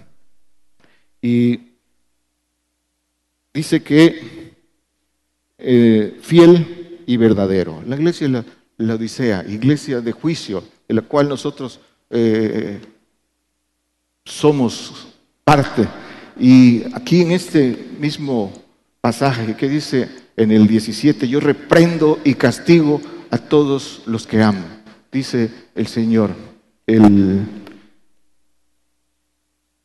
Y 1.23 1.66
dice 3.57 3.83
que 3.83 4.53
eh, 5.57 6.19
fiel 6.21 7.01
y 7.07 7.17
verdadero. 7.17 7.83
La 7.87 7.97
iglesia 7.97 8.27
es 8.27 8.45
la, 8.77 8.95
Odisea, 8.95 9.45
iglesia 9.49 10.03
de 10.03 10.13
juicio, 10.13 10.63
en 10.87 10.97
la 10.97 11.03
cual 11.03 11.27
nosotros 11.27 11.81
eh, 12.11 12.79
somos 14.27 15.09
parte. 15.43 15.89
Y 16.39 16.83
aquí 16.95 17.23
en 17.23 17.33
este 17.33 17.95
mismo 17.99 18.53
pasaje 19.01 19.57
que 19.57 19.71
dice 19.71 20.07
en 20.37 20.51
el 20.51 20.67
17, 20.67 21.27
yo 21.27 21.41
reprendo 21.41 22.19
y 22.25 22.35
castigo 22.35 23.01
a 23.31 23.39
todos 23.39 24.03
los 24.05 24.27
que 24.27 24.43
amo, 24.43 24.67
dice 25.11 25.51
el 25.75 25.87
Señor. 25.87 26.31
El, 26.87 27.41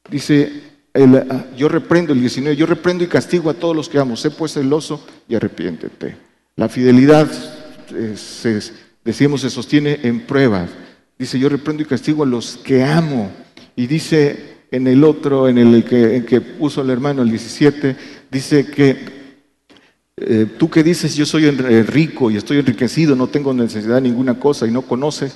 dice 0.10 0.71
Ah, 0.94 1.46
yo 1.56 1.70
reprendo 1.70 2.12
el 2.12 2.20
19, 2.20 2.56
yo 2.56 2.66
reprendo 2.66 3.04
y 3.04 3.08
castigo 3.08 3.50
a 3.50 3.54
todos 3.54 3.76
los 3.76 3.88
que 3.88 3.98
amo, 3.98 4.18
sé 4.18 4.30
pues 4.30 4.54
celoso 4.54 5.06
y 5.28 5.36
arrepiéntete. 5.36 6.18
La 6.58 6.68
fidelidad, 6.68 7.32
eh, 7.94 8.62
decimos, 9.04 9.42
se 9.42 9.50
sostiene 9.50 10.00
en 10.04 10.22
pruebas. 10.22 10.70
Dice, 11.18 11.40
yo 11.40 11.48
reprendo 11.48 11.84
y 11.84 11.86
castigo 11.86 12.24
a 12.24 12.26
los 12.26 12.58
que 12.58 12.84
amo. 12.84 13.32
Y 13.76 13.88
dice 13.88 14.52
en 14.70 14.86
el 14.88 15.04
otro, 15.04 15.48
en 15.48 15.58
el 15.60 15.84
que, 15.86 16.42
puso 16.42 16.82
el 16.82 16.90
hermano, 16.90 17.22
el 17.22 17.30
17, 17.30 17.96
dice 18.30 18.66
que 18.66 19.22
eh, 20.18 20.46
tú 20.58 20.70
que 20.70 20.84
dices, 20.84 21.16
yo 21.16 21.26
soy 21.26 21.50
rico 21.52 22.30
y 22.30 22.36
estoy 22.36 22.60
enriquecido, 22.60 23.16
no 23.16 23.28
tengo 23.28 23.54
necesidad 23.54 23.96
de 23.96 24.02
ninguna 24.02 24.40
cosa 24.40 24.68
y 24.68 24.72
no 24.72 24.82
conoces 24.82 25.36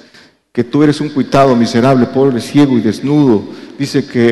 que 0.56 0.64
tú 0.64 0.84
eres 0.84 1.02
un 1.02 1.10
cuitado 1.10 1.54
miserable, 1.54 2.06
pobre, 2.06 2.40
ciego 2.40 2.78
y 2.78 2.82
desnudo. 2.82 3.44
Dice 3.78 4.06
que 4.06 4.30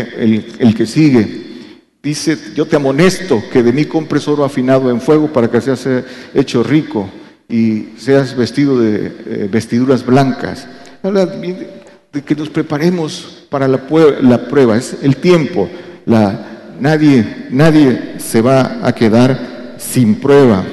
el, 0.57 0.73
que 0.73 0.85
sigue, 0.85 1.67
dice, 2.01 2.37
yo 2.55 2.65
te 2.65 2.77
amonesto 2.77 3.43
que 3.51 3.61
de 3.61 3.73
mí 3.73 3.83
compres 3.83 4.25
oro 4.29 4.45
afinado 4.45 4.89
en 4.89 5.01
fuego 5.01 5.27
para 5.27 5.51
que 5.51 5.59
seas 5.59 5.85
hecho 6.33 6.63
rico 6.63 7.09
y 7.49 7.89
seas 7.97 8.37
vestido 8.37 8.79
de 8.79 9.07
eh, 9.07 9.49
vestiduras 9.51 10.05
blancas. 10.05 10.65
Habla 11.03 11.25
de 11.25 12.21
que 12.25 12.35
nos 12.35 12.47
preparemos 12.47 13.45
para 13.49 13.67
la, 13.67 13.81
la 14.21 14.47
prueba, 14.47 14.77
es 14.77 14.95
el 15.01 15.17
tiempo. 15.17 15.69
La, 16.05 16.71
nadie, 16.79 17.47
nadie 17.49 18.13
se 18.19 18.39
va 18.39 18.79
a 18.81 18.95
quedar 18.95 19.75
sin 19.77 20.15
prueba. 20.15 20.63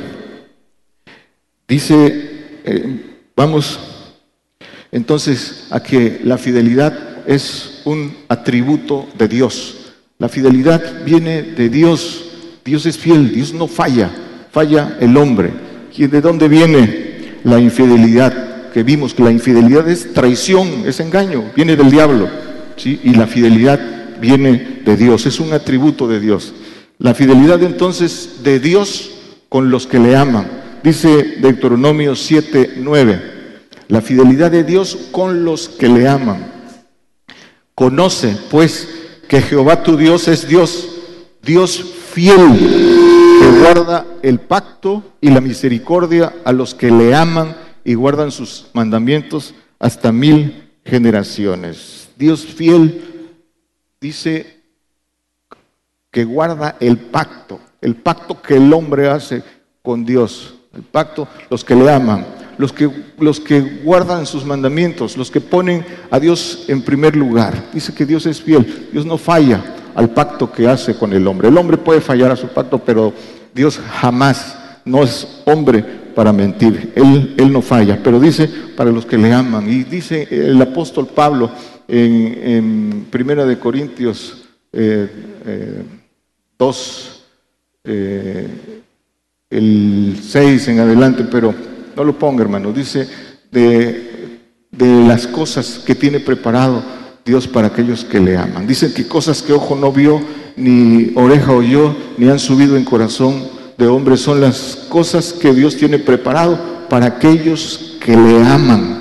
Dice, 1.66 2.61
eh, 2.64 3.00
vamos 3.35 3.89
entonces 4.92 5.66
a 5.70 5.82
que 5.82 6.20
la 6.25 6.38
fidelidad 6.38 6.92
es 7.26 7.82
un 7.85 8.14
atributo 8.28 9.09
de 9.16 9.28
Dios. 9.28 9.92
La 10.18 10.28
fidelidad 10.28 11.04
viene 11.04 11.42
de 11.42 11.68
Dios. 11.68 12.25
Dios 12.64 12.87
es 12.87 12.99
fiel, 12.99 13.32
Dios 13.32 13.54
no 13.54 13.66
falla, 13.66 14.11
falla 14.50 14.97
el 15.00 15.16
hombre. 15.16 15.50
¿Y 15.97 16.06
de 16.06 16.20
dónde 16.20 16.49
viene 16.49 17.38
la 17.44 17.61
infidelidad? 17.61 18.70
Que 18.73 18.82
vimos 18.82 19.14
que 19.14 19.23
la 19.23 19.30
infidelidad 19.30 19.88
es 19.88 20.12
traición, 20.12 20.85
es 20.87 20.99
engaño, 21.00 21.44
viene 21.54 21.76
del 21.76 21.90
diablo. 21.90 22.28
¿sí? 22.76 23.00
Y 23.04 23.14
la 23.14 23.26
fidelidad 23.26 23.78
viene 24.20 24.80
de 24.85 24.97
Dios, 24.97 25.26
es 25.26 25.40
un 25.40 25.52
atributo 25.52 26.09
de 26.09 26.20
Dios. 26.20 26.54
La 26.99 27.14
fidelidad 27.14 27.62
entonces 27.62 28.42
de 28.42 28.61
Dios 28.61 29.11
con 29.49 29.70
los 29.70 29.87
que 29.87 29.99
le 29.99 30.16
aman. 30.16 30.47
Dice 30.82 31.37
Deuteronomio 31.40 32.16
7, 32.16 32.75
9. 32.78 33.29
La 33.90 34.00
fidelidad 34.00 34.52
de 34.52 34.62
Dios 34.62 34.97
con 35.11 35.44
los 35.44 35.68
que 35.68 35.88
le 35.88 36.09
aman. 36.09 36.47
Conoce, 37.75 38.37
pues, 38.49 38.88
que 39.28 39.42
Jehová 39.42 39.82
tu 39.82 39.97
Dios 39.97 40.28
es 40.28 40.47
Dios, 40.47 40.88
Dios 41.42 41.85
fiel, 42.12 42.38
que 43.40 43.61
guarda 43.61 44.06
el 44.23 44.38
pacto 44.38 45.02
y 45.20 45.30
la 45.30 45.40
misericordia 45.40 46.32
a 46.44 46.52
los 46.52 46.73
que 46.73 46.92
le 46.92 47.16
aman 47.16 47.56
y 47.82 47.94
guardan 47.94 48.30
sus 48.30 48.68
mandamientos 48.75 49.54
hasta 49.80 50.12
mil 50.12 50.70
generaciones. 50.85 52.11
Dios 52.16 52.44
fiel 52.44 53.32
dice 54.00 54.62
que 56.12 56.25
guarda 56.25 56.76
el 56.78 56.97
pacto, 56.97 57.59
el 57.80 57.97
pacto 57.97 58.40
que 58.40 58.54
el 58.54 58.73
hombre 58.73 59.09
hace 59.09 59.42
con 59.82 60.04
Dios, 60.04 60.54
el 60.75 60.82
pacto, 60.82 61.26
los 61.50 61.64
que 61.64 61.75
le 61.75 61.90
aman, 61.90 62.39
los 62.61 62.75
que, 62.75 62.90
los 63.19 63.40
que 63.40 63.61
guardan 63.83 64.26
sus 64.26 64.45
mandamientos, 64.45 65.17
los 65.17 65.31
que 65.31 65.40
ponen 65.40 65.83
a 66.11 66.21
Dios 66.21 66.67
en 66.69 66.83
primer 66.83 67.17
lugar. 67.17 67.71
Dice 67.73 67.95
que 67.95 68.05
Dios 68.05 68.26
es 68.26 68.43
fiel, 68.43 68.88
Dios 68.93 69.07
no 69.07 69.17
falla 69.17 69.76
al 69.95 70.11
pacto 70.11 70.52
que 70.52 70.69
hace 70.69 70.95
con 70.95 71.14
el 71.14 71.26
hombre. 71.26 71.49
El 71.49 71.57
hombre 71.57 71.79
puede 71.79 72.02
fallar 72.02 72.31
a 72.31 72.37
su 72.37 72.49
pacto, 72.49 72.79
pero 72.79 73.14
Dios 73.55 73.81
jamás 74.00 74.59
no 74.85 75.02
es 75.02 75.40
hombre 75.47 75.83
para 76.14 76.35
mentir. 76.35 76.93
Él, 76.95 77.35
él 77.38 77.50
no 77.50 77.62
falla, 77.62 77.99
pero 78.05 78.21
dice 78.21 78.47
para 78.76 78.90
los 78.90 79.07
que 79.07 79.17
le 79.17 79.33
aman. 79.33 79.67
Y 79.67 79.85
dice 79.85 80.29
el 80.31 80.61
apóstol 80.61 81.07
Pablo, 81.07 81.50
en, 81.88 83.07
Primera 83.11 83.47
de 83.47 83.59
Corintios 83.59 84.43
2, 84.71 84.75
eh, 84.75 85.09
eh, 85.47 85.83
eh, 87.85 88.49
el 89.49 90.19
6 90.23 90.69
en 90.69 90.81
adelante, 90.81 91.25
pero 91.25 91.55
no 91.97 92.04
lo 92.04 92.18
ponga 92.18 92.42
hermano, 92.42 92.73
dice 92.73 93.09
de, 93.50 94.40
de 94.70 95.04
las 95.04 95.26
cosas 95.26 95.80
que 95.85 95.94
tiene 95.94 96.20
preparado 96.20 96.82
Dios 97.25 97.47
para 97.47 97.68
aquellos 97.68 98.04
que 98.04 98.20
le 98.20 98.37
aman. 98.37 98.66
Dice 98.66 98.92
que 98.92 99.06
cosas 99.06 99.42
que 99.42 99.52
ojo 99.52 99.76
no 99.76 99.92
vio, 99.92 100.20
ni 100.56 101.12
oreja 101.14 101.52
oyó, 101.52 101.94
ni 102.16 102.28
han 102.28 102.38
subido 102.38 102.76
en 102.76 102.85
corazón 102.85 103.42
de 103.76 103.87
hombre, 103.87 104.16
son 104.16 104.40
las 104.40 104.87
cosas 104.88 105.32
que 105.32 105.54
Dios 105.54 105.76
tiene 105.76 105.99
preparado 105.99 106.59
para 106.88 107.06
aquellos 107.06 107.97
que 108.00 108.16
le 108.16 108.42
aman. 108.44 108.99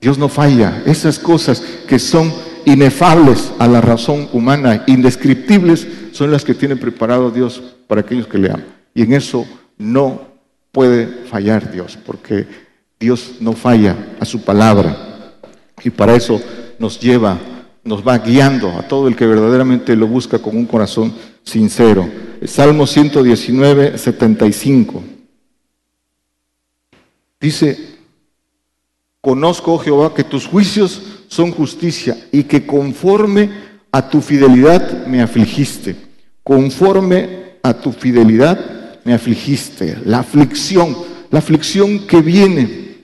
Dios 0.00 0.18
no 0.18 0.28
falla. 0.28 0.82
Esas 0.86 1.18
cosas 1.18 1.62
que 1.86 1.98
son 1.98 2.32
inefables 2.64 3.52
a 3.58 3.66
la 3.66 3.80
razón 3.80 4.28
humana, 4.32 4.84
indescriptibles, 4.86 5.86
son 6.12 6.30
las 6.30 6.44
que 6.44 6.54
tiene 6.54 6.76
preparado 6.76 7.30
Dios 7.30 7.62
para 7.86 8.02
aquellos 8.02 8.26
que 8.26 8.38
le 8.38 8.50
aman. 8.50 8.66
Y 8.94 9.02
en 9.02 9.12
eso 9.12 9.46
no 9.78 10.29
puede 10.72 11.06
fallar 11.26 11.72
Dios, 11.72 11.98
porque 12.04 12.46
Dios 12.98 13.36
no 13.40 13.52
falla 13.52 13.96
a 14.18 14.24
su 14.24 14.42
palabra. 14.42 15.34
Y 15.82 15.90
para 15.90 16.14
eso 16.14 16.40
nos 16.78 17.00
lleva, 17.00 17.38
nos 17.84 18.06
va 18.06 18.18
guiando 18.18 18.70
a 18.78 18.82
todo 18.82 19.08
el 19.08 19.16
que 19.16 19.26
verdaderamente 19.26 19.96
lo 19.96 20.06
busca 20.06 20.38
con 20.38 20.56
un 20.56 20.66
corazón 20.66 21.14
sincero. 21.42 22.08
Salmo 22.44 22.86
119, 22.86 23.98
75. 23.98 25.02
Dice, 27.40 27.90
Conozco, 29.20 29.74
oh 29.74 29.78
Jehová, 29.78 30.14
que 30.14 30.24
tus 30.24 30.46
juicios 30.46 31.02
son 31.28 31.50
justicia 31.50 32.16
y 32.32 32.44
que 32.44 32.66
conforme 32.66 33.50
a 33.92 34.08
tu 34.08 34.22
fidelidad 34.22 35.06
me 35.06 35.20
afligiste. 35.20 35.94
Conforme 36.42 37.56
a 37.62 37.74
tu 37.74 37.92
fidelidad 37.92 38.79
me 39.10 39.16
afligiste. 39.16 39.98
La 40.04 40.20
aflicción, 40.20 40.96
la 41.32 41.40
aflicción 41.40 42.06
que 42.06 42.22
viene 42.22 42.94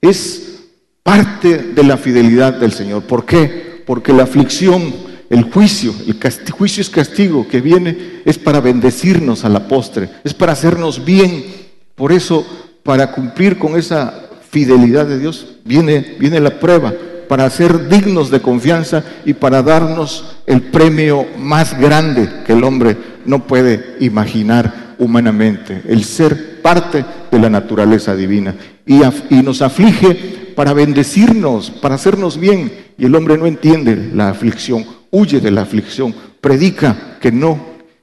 es 0.00 0.60
parte 1.02 1.58
de 1.58 1.82
la 1.82 1.96
fidelidad 1.96 2.52
del 2.52 2.70
Señor. 2.70 3.02
¿Por 3.02 3.26
qué? 3.26 3.82
Porque 3.84 4.12
la 4.12 4.22
aflicción, 4.22 4.94
el 5.28 5.42
juicio, 5.42 5.92
el 6.06 6.52
juicio 6.52 6.82
es 6.82 6.88
castigo 6.88 7.48
que 7.48 7.60
viene, 7.60 8.20
es 8.24 8.38
para 8.38 8.60
bendecirnos 8.60 9.44
a 9.44 9.48
la 9.48 9.66
postre, 9.66 10.08
es 10.22 10.34
para 10.34 10.52
hacernos 10.52 11.04
bien. 11.04 11.44
Por 11.96 12.12
eso, 12.12 12.46
para 12.84 13.10
cumplir 13.10 13.58
con 13.58 13.76
esa 13.76 14.28
fidelidad 14.50 15.06
de 15.06 15.18
Dios, 15.18 15.56
viene, 15.64 16.14
viene 16.20 16.38
la 16.38 16.60
prueba 16.60 16.94
para 17.28 17.50
ser 17.50 17.88
dignos 17.88 18.30
de 18.30 18.40
confianza 18.40 19.02
y 19.24 19.32
para 19.32 19.64
darnos 19.64 20.36
el 20.46 20.62
premio 20.62 21.26
más 21.36 21.76
grande 21.76 22.30
que 22.46 22.52
el 22.52 22.62
hombre 22.62 22.96
no 23.26 23.48
puede 23.48 23.96
imaginar 23.98 24.87
humanamente, 24.98 25.82
el 25.88 26.04
ser 26.04 26.60
parte 26.62 27.04
de 27.30 27.38
la 27.38 27.50
naturaleza 27.50 28.14
divina. 28.14 28.54
Y, 28.86 29.00
nos 29.42 29.62
aflige 29.62 30.14
para 30.54 30.72
bendecirnos, 30.72 31.70
para 31.70 31.94
hacernos 31.94 32.38
bien. 32.38 32.72
Y 32.96 33.04
el 33.04 33.14
hombre 33.14 33.38
no 33.38 33.46
entiende 33.46 34.10
la 34.14 34.30
aflicción, 34.30 34.84
huye 35.10 35.40
de 35.40 35.50
la 35.50 35.62
aflicción, 35.62 36.14
predica 36.40 37.16
que 37.20 37.30
no, 37.30 37.58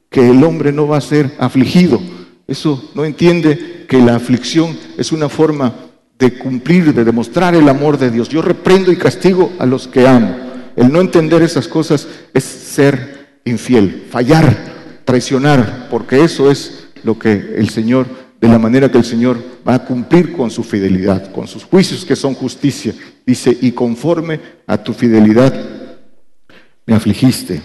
que 0.10 0.30
el 0.30 0.44
hombre 0.44 0.72
no 0.72 0.88
va 0.88 0.98
a 0.98 1.02
ser 1.02 1.32
afligido. 1.38 2.02
Eso 2.48 2.92
no 2.96 3.06
entiende 3.06 3.86
que 3.88 4.00
la 4.00 4.16
aflicción 4.16 4.78
es 4.98 5.12
una 5.12 5.30
forma 5.30 5.74
de 6.18 6.38
cumplir, 6.38 6.94
de 6.94 7.04
demostrar 7.04 7.56
el 7.56 7.68
amor 7.68 7.98
de 7.98 8.12
Dios. 8.12 8.30
Yo 8.30 8.42
reprendo 8.42 8.92
y 8.92 8.96
castigo 8.96 9.52
a 9.60 9.66
los 9.66 9.88
que 9.88 10.08
amo. 10.08 10.36
El 10.76 10.92
no 10.92 11.02
entender 11.02 11.42
esas 11.42 11.68
cosas 11.68 12.08
es 12.34 12.44
ser 12.44 13.40
infiel, 13.46 14.06
fallar, 14.10 14.76
traicionar, 15.06 15.88
porque 15.90 16.24
eso 16.24 16.52
es 16.52 16.85
lo 17.06 17.18
que 17.18 17.32
el 17.32 17.70
Señor, 17.70 18.08
de 18.42 18.48
la 18.48 18.60
manera 18.60 18.92
que 18.92 18.98
el 18.98 19.06
Señor 19.06 19.38
va 19.68 19.76
a 19.76 19.86
cumplir 19.86 20.34
con 20.34 20.50
su 20.50 20.64
fidelidad, 20.64 21.32
con 21.32 21.48
sus 21.48 21.64
juicios 21.64 22.04
que 22.04 22.16
son 22.16 22.34
justicia. 22.34 22.94
Dice, 23.26 23.56
y 23.62 23.72
conforme 23.72 24.40
a 24.68 24.78
tu 24.78 24.92
fidelidad 24.94 25.54
me 26.86 26.96
afligiste. 26.96 27.62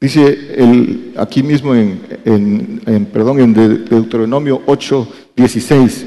Dice 0.00 0.54
el, 0.56 1.12
aquí 1.16 1.42
mismo 1.42 1.74
en, 1.74 2.00
en, 2.24 3.06
perdón, 3.06 3.40
en 3.40 3.52
Deuteronomio 3.52 4.62
8, 4.66 5.08
16. 5.36 6.06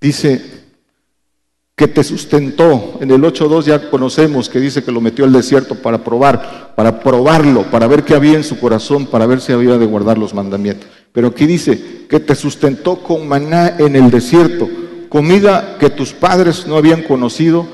Dice 0.00 0.57
que 1.78 1.86
te 1.86 2.02
sustentó. 2.02 2.98
En 3.00 3.12
el 3.12 3.22
8.2 3.22 3.62
ya 3.66 3.88
conocemos 3.88 4.48
que 4.48 4.58
dice 4.58 4.82
que 4.82 4.90
lo 4.90 5.00
metió 5.00 5.24
al 5.24 5.32
desierto 5.32 5.76
para 5.76 6.02
probar, 6.02 6.74
para 6.74 6.98
probarlo, 6.98 7.70
para 7.70 7.86
ver 7.86 8.02
qué 8.02 8.16
había 8.16 8.36
en 8.36 8.42
su 8.42 8.58
corazón, 8.58 9.06
para 9.06 9.26
ver 9.26 9.40
si 9.40 9.52
había 9.52 9.78
de 9.78 9.86
guardar 9.86 10.18
los 10.18 10.34
mandamientos. 10.34 10.88
Pero 11.12 11.28
aquí 11.28 11.46
dice 11.46 12.06
que 12.08 12.18
te 12.18 12.34
sustentó 12.34 12.96
con 12.96 13.28
maná 13.28 13.76
en 13.78 13.94
el 13.94 14.10
desierto, 14.10 14.68
comida 15.08 15.76
que 15.78 15.88
tus 15.88 16.12
padres 16.12 16.66
no 16.66 16.76
habían 16.76 17.04
conocido, 17.04 17.64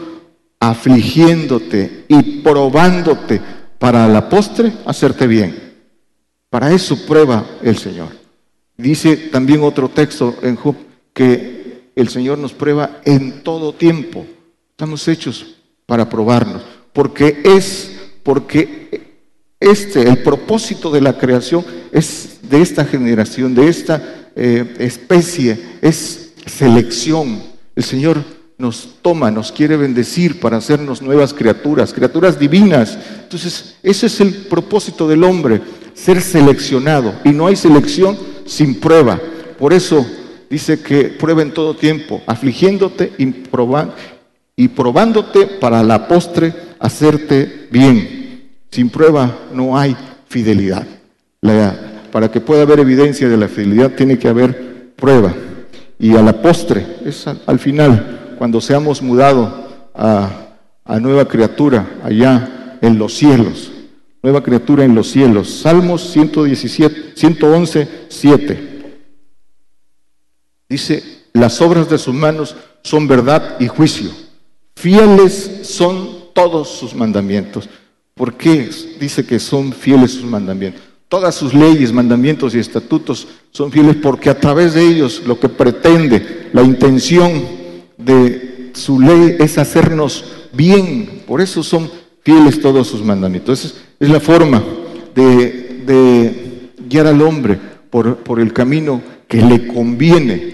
afligiéndote 0.61 2.05
y 2.07 2.43
probándote 2.43 3.41
para 3.79 4.07
la 4.07 4.29
postre 4.29 4.71
hacerte 4.85 5.27
bien. 5.27 5.57
Para 6.51 6.73
eso 6.73 7.07
prueba 7.07 7.47
el 7.63 7.79
Señor. 7.79 8.09
Dice 8.77 9.17
también 9.17 9.63
otro 9.63 9.89
texto 9.89 10.35
en 10.43 10.57
Job 10.57 10.77
que 11.15 11.64
el 11.95 12.09
Señor 12.09 12.39
nos 12.39 12.53
prueba 12.53 13.01
en 13.05 13.43
todo 13.43 13.73
tiempo. 13.73 14.27
Estamos 14.71 15.07
hechos 15.09 15.57
para 15.87 16.09
probarnos, 16.09 16.63
porque 16.93 17.43
es, 17.45 17.93
porque 18.23 19.19
este, 19.61 20.09
el 20.09 20.19
propósito 20.19 20.91
de 20.91 21.01
la 21.01 21.17
creación 21.17 21.65
es 21.93 22.41
de 22.43 22.61
esta 22.61 22.85
generación, 22.85 23.55
de 23.55 23.69
esta 23.69 24.31
eh, 24.35 24.75
especie, 24.79 25.59
es 25.81 26.33
selección. 26.47 27.43
El 27.77 27.85
Señor 27.85 28.25
nos 28.59 28.97
toma, 29.03 29.31
nos 29.31 29.53
quiere 29.53 29.77
bendecir 29.77 30.41
para 30.41 30.57
hacernos 30.57 31.03
nuevas 31.03 31.33
criaturas, 31.33 31.93
criaturas 31.93 32.39
divinas. 32.39 32.99
Entonces, 33.23 33.77
ese 33.83 34.07
es 34.07 34.21
el 34.21 34.33
propósito 34.33 35.09
del 35.09 35.25
hombre, 35.25 35.61
ser 35.95 36.21
seleccionado. 36.21 37.15
Y 37.25 37.31
no 37.31 37.47
hay 37.47 37.57
selección 37.57 38.17
sin 38.47 38.81
prueba. 38.81 39.21
Por 39.59 39.73
eso 39.73 40.07
dice 40.51 40.81
que 40.81 41.05
prueba 41.05 41.43
en 41.43 41.53
todo 41.53 41.75
tiempo, 41.75 42.23
afligiéndote 42.27 43.13
y, 43.19 43.35
y 44.57 44.69
probándote 44.69 45.47
para 45.47 45.83
la 45.83 46.07
postre 46.07 46.53
hacerte 46.79 47.69
bien. 47.71 48.51
Sin 48.71 48.91
prueba 48.91 49.37
no 49.53 49.77
hay 49.77 49.97
fidelidad. 50.29 50.87
para 52.13 52.31
que 52.31 52.41
pueda 52.41 52.63
haber 52.63 52.81
evidencia 52.81 53.29
de 53.29 53.37
la 53.37 53.49
fidelidad 53.49 53.93
tiene 53.93 54.19
que 54.19 54.29
haber 54.29 54.93
prueba. 54.97 55.35
Y 55.99 56.17
a 56.17 56.23
la 56.23 56.43
postre, 56.43 56.85
es 57.05 57.27
al, 57.27 57.59
final, 57.59 58.35
cuando 58.39 58.61
seamos 58.61 59.01
mudados 59.01 59.49
a, 59.95 60.29
a 60.85 61.01
nueva 61.01 61.27
criatura 61.27 61.87
allá 62.03 62.79
en 62.81 62.99
los 62.99 63.15
cielos, 63.15 63.73
nueva 64.23 64.43
criatura 64.43 64.85
en 64.85 64.95
los 64.95 65.11
cielos. 65.11 65.51
Salmos 65.51 66.11
117, 66.11 67.13
111, 67.15 67.89
7. 68.09 68.74
Dice, 70.75 71.05
las 71.35 71.61
obras 71.61 71.89
de 71.89 71.99
sus 71.99 72.13
manos 72.13 72.57
son 72.83 73.07
verdad 73.07 73.61
y 73.61 73.69
juicio. 73.69 74.11
Fieles 74.75 75.61
son 75.63 76.33
todos 76.35 76.69
sus 76.69 76.97
mandamientos. 76.97 77.69
¿Por 78.13 78.35
qué 78.35 78.69
dice 78.99 79.25
que 79.25 79.39
son 79.39 79.73
fieles 79.73 80.15
sus 80.15 80.25
mandamientos? 80.25 80.83
Todas 81.09 81.37
sus 81.37 81.55
leyes, 81.55 81.93
mandamientos 81.93 82.57
y 82.57 82.59
estatutos 82.59 83.29
son 83.53 83.71
fieles 83.71 83.95
porque 84.03 84.31
a 84.31 84.41
través 84.41 84.75
de 84.75 84.85
ellos 84.85 85.23
lo 85.25 85.39
que 85.39 85.49
pretende, 85.49 86.51
la 86.53 86.65
intención 86.65 87.45
de 87.97 88.73
su 88.75 88.99
ley 88.99 89.37
es 89.39 89.57
hacernos 89.59 90.25
bien. 90.53 91.23
Por 91.25 91.41
eso 91.41 91.63
son 91.63 91.89
fieles 92.25 92.61
todos 92.61 92.89
sus 92.89 93.01
mandamientos. 93.01 93.77
Es 94.01 94.09
la 94.09 94.19
forma 94.19 94.61
de, 95.15 96.73
guiar 96.89 97.07
al 97.07 97.23
hombre 97.23 97.61
por 97.91 98.41
el 98.41 98.53
camino 98.53 99.01
que 99.29 99.41
le 99.41 99.69
conviene 99.69 100.54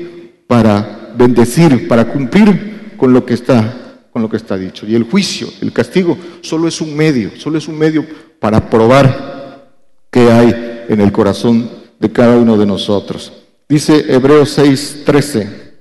para 0.51 1.13
bendecir, 1.17 1.87
para 1.87 2.13
cumplir 2.13 2.97
con 2.97 3.13
lo 3.13 3.25
que 3.25 3.35
está 3.35 4.09
con 4.11 4.21
lo 4.21 4.29
que 4.29 4.37
está 4.37 4.57
dicho. 4.57 4.85
Y 4.85 4.97
el 4.97 5.05
juicio, 5.05 5.47
el 5.61 5.73
castigo, 5.73 6.19
solo 6.41 6.67
es 6.67 6.81
un 6.81 6.97
medio, 6.97 7.31
solo 7.39 7.57
es 7.57 7.69
un 7.69 7.79
medio 7.79 8.05
para 8.41 8.69
probar 8.69 9.71
qué 10.11 10.29
hay 10.29 10.87
en 10.89 11.01
el 11.01 11.13
corazón 11.13 11.71
de 12.01 12.11
cada 12.11 12.37
uno 12.37 12.59
de 12.59 12.67
nosotros. 12.67 13.33
Dice 13.69 14.13
Hebreos 14.13 14.51
6, 14.51 15.03
13. 15.07 15.75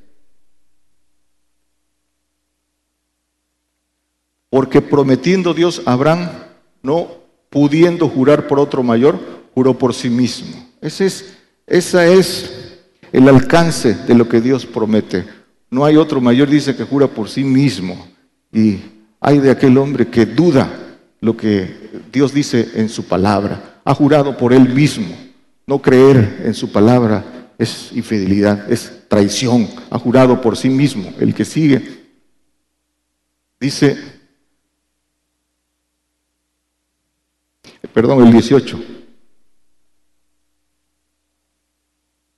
Porque 4.52 4.84
prometiendo 4.84 5.56
Dios 5.56 5.82
a 5.88 5.94
Abraham, 5.94 6.30
no 6.84 7.08
pudiendo 7.50 8.08
jurar 8.08 8.46
por 8.46 8.60
otro 8.60 8.84
mayor, 8.84 9.18
juró 9.56 9.76
por 9.76 9.96
sí 9.96 10.12
mismo. 10.12 10.64
Ese 10.80 11.08
es, 11.08 11.34
esa 11.66 12.06
es 12.06 12.59
el 13.12 13.28
alcance 13.28 13.94
de 13.94 14.16
lo 14.16 14.28
que 14.28 14.42
Dios 14.42 14.66
promete. 14.66 15.26
No 15.70 15.86
hay 15.86 15.96
otro 15.96 16.22
mayor, 16.22 16.50
dice, 16.50 16.76
que 16.76 16.84
jura 16.84 17.08
por 17.08 17.30
sí 17.30 17.44
mismo. 17.44 18.08
Y 18.52 18.80
hay 19.20 19.40
de 19.40 19.52
aquel 19.52 19.78
hombre 19.78 20.08
que 20.08 20.26
duda 20.26 20.70
lo 21.22 21.36
que 21.36 22.04
Dios 22.12 22.34
dice 22.34 22.70
en 22.76 22.90
su 22.90 23.06
palabra. 23.06 23.82
Ha 23.84 23.94
jurado 23.94 24.38
por 24.38 24.54
él 24.54 24.70
mismo. 24.70 25.16
No 25.68 25.82
creer 25.82 26.42
en 26.46 26.54
su 26.54 26.72
palabra 26.72 27.52
es 27.58 27.92
infidelidad, 27.94 28.72
es 28.72 29.04
traición. 29.08 29.68
Ha 29.90 30.00
jurado 30.00 30.42
por 30.42 30.58
sí 30.58 30.70
mismo. 30.70 31.14
El 31.20 31.34
que 31.34 31.46
sigue 31.46 32.00
dice 33.60 33.98
perdón, 37.94 38.26
el 38.26 38.32
18. 38.32 38.80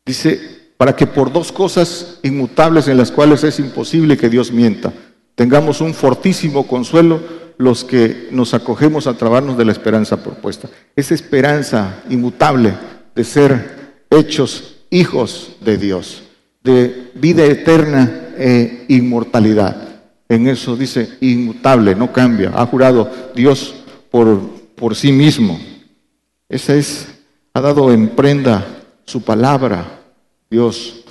Dice, 0.06 0.61
para 0.82 0.96
que 0.96 1.06
por 1.06 1.32
dos 1.32 1.52
cosas 1.52 2.18
inmutables 2.24 2.88
en 2.88 2.98
las 2.98 3.12
cuales 3.12 3.44
es 3.44 3.60
imposible 3.60 4.18
que 4.18 4.30
Dios 4.30 4.52
mienta, 4.52 4.92
tengamos 5.36 5.80
un 5.80 5.94
fortísimo 5.94 6.66
consuelo 6.66 7.22
los 7.60 7.84
que 7.84 8.30
nos 8.32 8.56
acogemos 8.56 9.06
a 9.06 9.14
trabarnos 9.14 9.60
de 9.60 9.66
la 9.66 9.74
esperanza 9.74 10.24
propuesta. 10.24 10.70
Esa 10.96 11.14
esperanza 11.14 12.02
inmutable 12.10 12.74
de 13.14 13.24
ser 13.24 14.06
hechos 14.10 14.78
hijos 14.90 15.52
de 15.62 15.78
Dios, 15.78 16.24
de 16.64 17.12
vida 17.14 17.46
eterna 17.46 18.30
e 18.36 18.86
inmortalidad. 18.88 19.88
En 20.28 20.48
eso 20.48 20.76
dice 20.76 21.10
inmutable, 21.22 21.94
no 21.94 22.12
cambia. 22.12 22.54
Ha 22.56 22.66
jurado 22.66 23.08
Dios 23.36 23.76
por 24.10 24.40
por 24.82 24.96
sí 24.96 25.12
mismo. 25.12 25.60
Esa 26.50 26.74
es, 26.74 27.08
ha 27.54 27.62
dado 27.62 27.94
en 27.94 28.10
prenda 28.10 28.66
su 29.06 29.22
palabra, 29.22 30.01
Dios, 30.52 31.06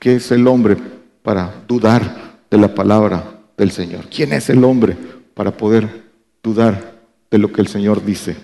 que 0.00 0.16
es 0.16 0.32
el 0.32 0.48
hombre 0.48 0.76
para 1.22 1.62
dudar 1.68 2.40
de 2.50 2.58
la 2.58 2.74
palabra 2.74 3.40
del 3.56 3.70
Señor. 3.70 4.06
¿Quién 4.10 4.32
es 4.32 4.50
el 4.50 4.64
hombre 4.64 4.96
para 5.34 5.56
poder 5.56 6.02
dudar 6.42 7.00
de 7.30 7.38
lo 7.38 7.52
que 7.52 7.60
el 7.60 7.68
Señor 7.68 8.04
dice? 8.04 8.36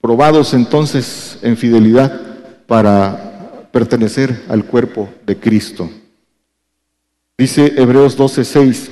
Probados 0.00 0.54
entonces 0.54 1.38
en 1.42 1.58
fidelidad 1.58 2.18
para 2.66 3.68
pertenecer 3.70 4.44
al 4.48 4.64
cuerpo 4.64 5.10
de 5.26 5.38
Cristo. 5.38 5.90
Dice 7.36 7.74
Hebreos 7.76 8.16
12:6 8.16 8.90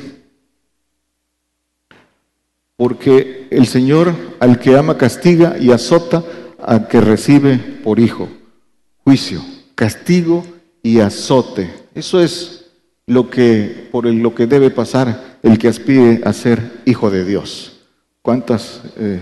porque 2.76 3.48
el 3.50 3.66
Señor 3.66 4.14
al 4.38 4.60
que 4.60 4.76
ama 4.76 4.98
castiga 4.98 5.56
y 5.58 5.72
azota 5.72 6.22
al 6.58 6.88
que 6.88 7.00
recibe 7.00 7.56
por 7.56 8.00
hijo. 8.00 8.28
Juicio, 9.04 9.40
castigo 9.74 10.44
y 10.82 11.00
azote. 11.00 11.70
Eso 11.94 12.20
es 12.20 12.66
lo 13.06 13.30
que 13.30 13.88
por 13.90 14.04
lo 14.06 14.34
que 14.34 14.46
debe 14.46 14.70
pasar 14.70 15.38
el 15.42 15.58
que 15.58 15.68
aspire 15.68 16.20
a 16.24 16.32
ser 16.32 16.80
hijo 16.84 17.10
de 17.10 17.24
Dios. 17.24 17.80
¿Cuántas 18.22 18.80
eh, 18.96 19.20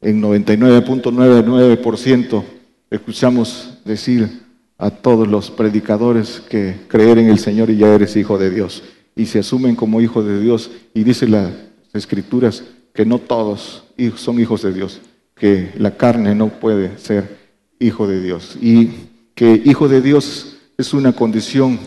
en 0.00 0.20
99.99% 0.22 2.44
escuchamos 2.90 3.74
decir 3.84 4.46
a 4.78 4.90
todos 4.90 5.28
los 5.28 5.50
predicadores 5.50 6.40
que 6.48 6.76
creer 6.88 7.18
en 7.18 7.28
el 7.28 7.38
Señor 7.38 7.68
y 7.70 7.76
ya 7.76 7.94
eres 7.94 8.16
hijo 8.16 8.38
de 8.38 8.48
Dios? 8.50 8.82
Y 9.14 9.26
se 9.26 9.40
asumen 9.40 9.76
como 9.76 10.00
hijo 10.00 10.22
de 10.22 10.40
Dios 10.40 10.70
y 10.94 11.04
dice 11.04 11.28
las 11.28 11.50
escrituras 11.92 12.64
que 12.94 13.04
no 13.04 13.18
todos 13.18 13.84
son 14.16 14.40
hijos 14.40 14.62
de 14.62 14.72
Dios, 14.72 15.02
que 15.38 15.72
la 15.78 15.96
carne 15.96 16.34
no 16.34 16.48
puede 16.48 16.98
ser 16.98 17.38
hijo 17.78 18.06
de 18.06 18.20
Dios 18.20 18.56
y 18.60 18.90
que 19.34 19.62
hijo 19.64 19.88
de 19.88 20.02
Dios 20.02 20.58
es 20.76 20.92
una 20.92 21.12
condición 21.12 21.78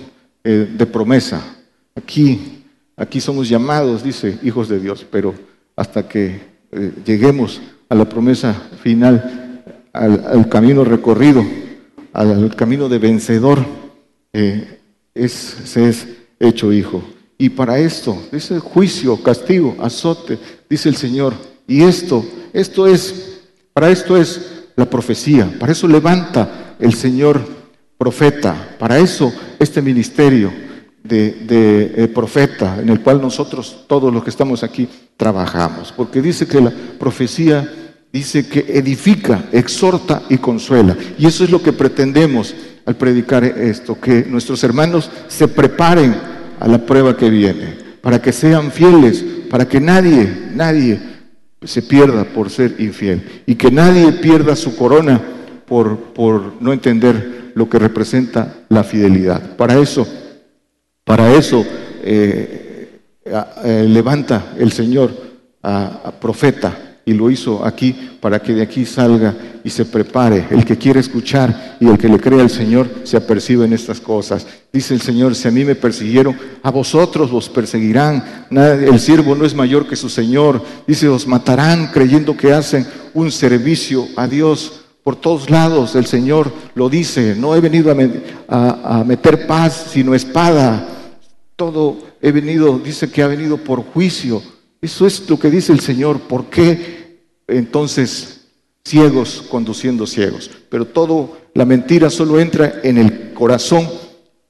eh, 0.43 0.67
de 0.77 0.85
promesa. 0.85 1.41
Aquí, 1.95 2.63
aquí 2.95 3.19
somos 3.21 3.47
llamados, 3.49 4.03
dice, 4.03 4.39
hijos 4.43 4.69
de 4.69 4.79
Dios, 4.79 5.05
pero 5.09 5.33
hasta 5.75 6.07
que 6.07 6.39
eh, 6.71 6.91
lleguemos 7.05 7.61
a 7.89 7.95
la 7.95 8.07
promesa 8.07 8.53
final, 8.81 9.63
al, 9.93 10.47
camino 10.47 10.83
recorrido, 10.83 11.45
al, 12.13 12.55
camino 12.55 12.87
de 12.87 12.99
vencedor, 12.99 13.59
eh, 14.33 14.79
se 15.13 15.89
es 15.89 16.07
hecho 16.39 16.71
hijo. 16.71 17.03
Y 17.37 17.49
para 17.49 17.79
esto, 17.79 18.17
dice 18.31 18.59
juicio, 18.59 19.21
castigo, 19.21 19.75
azote, 19.79 20.37
dice 20.69 20.89
el 20.89 20.95
Señor. 20.95 21.33
Y 21.67 21.83
esto, 21.83 22.25
esto 22.53 22.87
es, 22.87 23.30
para 23.73 23.89
esto 23.89 24.17
es 24.17 24.65
la 24.75 24.89
profecía, 24.89 25.49
para 25.59 25.71
eso 25.71 25.87
levanta 25.87 26.75
el 26.79 26.93
Señor 26.93 27.41
profeta, 27.97 28.75
para 28.79 28.97
eso 28.97 29.31
este 29.59 29.81
ministerio 29.81 30.51
de, 31.03 31.93
eh, 31.95 32.07
profeta 32.07 32.77
en 32.79 32.89
el 32.89 33.01
cual 33.01 33.21
nosotros, 33.21 33.85
todos 33.87 34.13
los 34.13 34.23
que 34.23 34.29
estamos 34.29 34.63
aquí, 34.63 34.87
trabajamos. 35.17 35.91
Porque 35.95 36.21
dice 36.21 36.47
que 36.47 36.61
la 36.61 36.71
profecía 36.99 37.67
dice 38.11 38.47
que 38.47 38.65
edifica, 38.67 39.45
exhorta 39.51 40.23
y 40.29 40.37
consuela. 40.37 40.95
Y 41.17 41.25
eso 41.25 41.43
es 41.43 41.49
lo 41.49 41.61
que 41.61 41.73
pretendemos 41.73 42.53
al 42.85 42.95
predicar 42.95 43.43
esto, 43.43 43.99
que 43.99 44.25
nuestros 44.27 44.63
hermanos 44.63 45.09
se 45.27 45.47
preparen 45.47 46.15
a 46.59 46.67
la 46.67 46.85
prueba 46.85 47.15
que 47.15 47.29
viene, 47.29 47.77
para 48.01 48.21
que 48.21 48.31
sean 48.31 48.71
fieles, 48.71 49.23
para 49.49 49.67
que 49.67 49.79
nadie, 49.79 50.49
nadie 50.53 50.99
se 51.63 51.81
pierda 51.81 52.23
por 52.23 52.49
ser 52.49 52.75
infiel 52.79 53.43
y 53.45 53.55
que 53.55 53.69
nadie 53.69 54.11
pierda 54.13 54.55
su 54.55 54.75
corona 54.75 55.21
por, 55.65 55.97
por 55.97 56.61
no 56.61 56.73
entender 56.73 57.51
lo 57.55 57.69
que 57.69 57.79
representa 57.79 58.63
la 58.69 58.83
fidelidad. 58.83 59.55
Para 59.55 59.77
eso, 59.77 60.07
para 61.03 61.33
eso 61.33 61.65
eh, 62.03 62.99
eh, 63.25 63.85
levanta 63.87 64.53
el 64.57 64.71
Señor 64.71 65.11
a 65.63 66.11
profeta 66.19 66.91
y 67.05 67.13
lo 67.13 67.29
hizo 67.29 67.65
aquí 67.65 67.95
para 68.19 68.39
que 68.39 68.53
de 68.53 68.61
aquí 68.61 68.85
salga 68.85 69.35
y 69.63 69.69
se 69.69 69.85
prepare. 69.85 70.47
El 70.49 70.65
que 70.65 70.77
quiere 70.77 70.99
escuchar 70.99 71.77
y 71.79 71.87
el 71.87 71.97
que 71.97 72.07
le 72.07 72.19
crea 72.19 72.41
al 72.41 72.49
Señor 72.49 72.89
se 73.03 73.17
apercibe 73.17 73.65
en 73.65 73.73
estas 73.73 73.99
cosas. 73.99 74.45
Dice 74.71 74.93
el 74.93 75.01
Señor, 75.01 75.35
si 75.35 75.47
a 75.47 75.51
mí 75.51 75.63
me 75.63 75.75
persiguieron, 75.75 76.37
a 76.63 76.71
vosotros 76.71 77.31
os 77.31 77.49
perseguirán. 77.49 78.45
El 78.51 78.99
siervo 78.99 79.35
no 79.35 79.45
es 79.45 79.53
mayor 79.53 79.87
que 79.87 79.95
su 79.95 80.09
Señor. 80.09 80.63
Dice, 80.87 81.07
os 81.07 81.27
matarán 81.27 81.87
creyendo 81.87 82.35
que 82.35 82.53
hacen 82.53 82.85
un 83.13 83.31
servicio 83.31 84.07
a 84.15 84.27
Dios. 84.27 84.83
Por 85.03 85.15
todos 85.15 85.49
lados 85.49 85.95
el 85.95 86.05
Señor 86.05 86.51
lo 86.75 86.87
dice, 86.87 87.35
no 87.35 87.55
he 87.55 87.59
venido 87.59 87.91
a, 88.47 88.99
a 88.99 89.03
meter 89.03 89.47
paz, 89.47 89.87
sino 89.91 90.13
espada. 90.13 90.87
Todo 91.55 91.97
he 92.21 92.31
venido, 92.31 92.77
dice 92.77 93.09
que 93.09 93.23
ha 93.23 93.27
venido 93.27 93.57
por 93.57 93.83
juicio 93.83 94.41
eso 94.81 95.05
es 95.05 95.29
lo 95.29 95.37
que 95.37 95.51
dice 95.51 95.71
el 95.71 95.79
Señor. 95.79 96.21
¿Por 96.21 96.45
qué 96.45 97.21
entonces 97.47 98.40
ciegos 98.83 99.43
conduciendo 99.49 100.07
ciegos. 100.07 100.49
Pero 100.69 100.85
todo, 100.85 101.37
la 101.53 101.65
mentira 101.65 102.09
solo 102.09 102.39
entra 102.39 102.81
en 102.83 102.97
el 102.97 103.33
corazón 103.33 103.87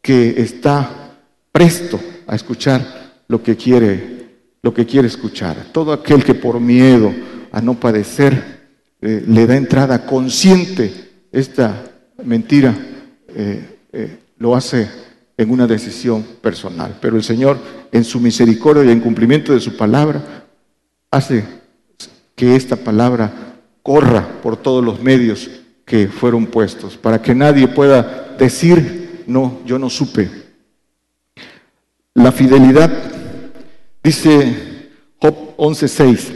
que 0.02 0.42
está 0.42 1.18
presto 1.52 2.00
a 2.28 2.36
escuchar 2.36 3.24
lo 3.28 3.42
que 3.44 3.56
quiere, 3.56 4.30
lo 4.62 4.74
que 4.74 4.86
quiere 4.86 5.08
escuchar. 5.08 5.68
Todo 5.72 5.94
aquel 5.94 6.24
que 6.24 6.34
por 6.34 6.60
miedo 6.60 7.14
a 7.52 7.62
no 7.62 7.80
padecer 7.80 8.62
eh, 9.02 9.24
le 9.28 9.48
da 9.48 9.56
entrada 9.56 10.06
consciente 10.06 10.94
esta 11.32 11.84
mentira, 12.24 12.76
eh, 13.30 13.78
eh, 13.92 14.20
lo 14.38 14.56
hace 14.56 14.88
en 15.38 15.50
una 15.50 15.68
decisión 15.68 16.24
personal. 16.42 16.98
Pero 17.02 17.18
el 17.18 17.24
Señor, 17.24 17.58
en 17.92 18.04
su 18.04 18.20
misericordia 18.20 18.84
y 18.84 18.92
en 18.92 19.00
cumplimiento 19.00 19.54
de 19.54 19.60
su 19.60 19.76
palabra, 19.76 20.46
hace 21.10 21.44
que 22.36 22.56
esta 22.56 22.76
palabra 22.76 23.51
corra 23.84 24.42
por 24.42 24.58
todos 24.58 24.84
los 24.84 25.02
medios 25.02 25.50
que 25.86 26.08
fueron 26.08 26.46
puestos, 26.46 26.98
para 26.98 27.22
que 27.22 27.36
nadie 27.36 27.68
pueda 27.68 28.36
decir, 28.38 29.24
no, 29.28 29.60
yo 29.66 29.78
no 29.78 29.90
supe. 29.90 30.30
La 32.14 32.32
fidelidad, 32.32 32.92
dice 34.04 34.90
Job 35.20 35.56
11.6, 35.58 36.32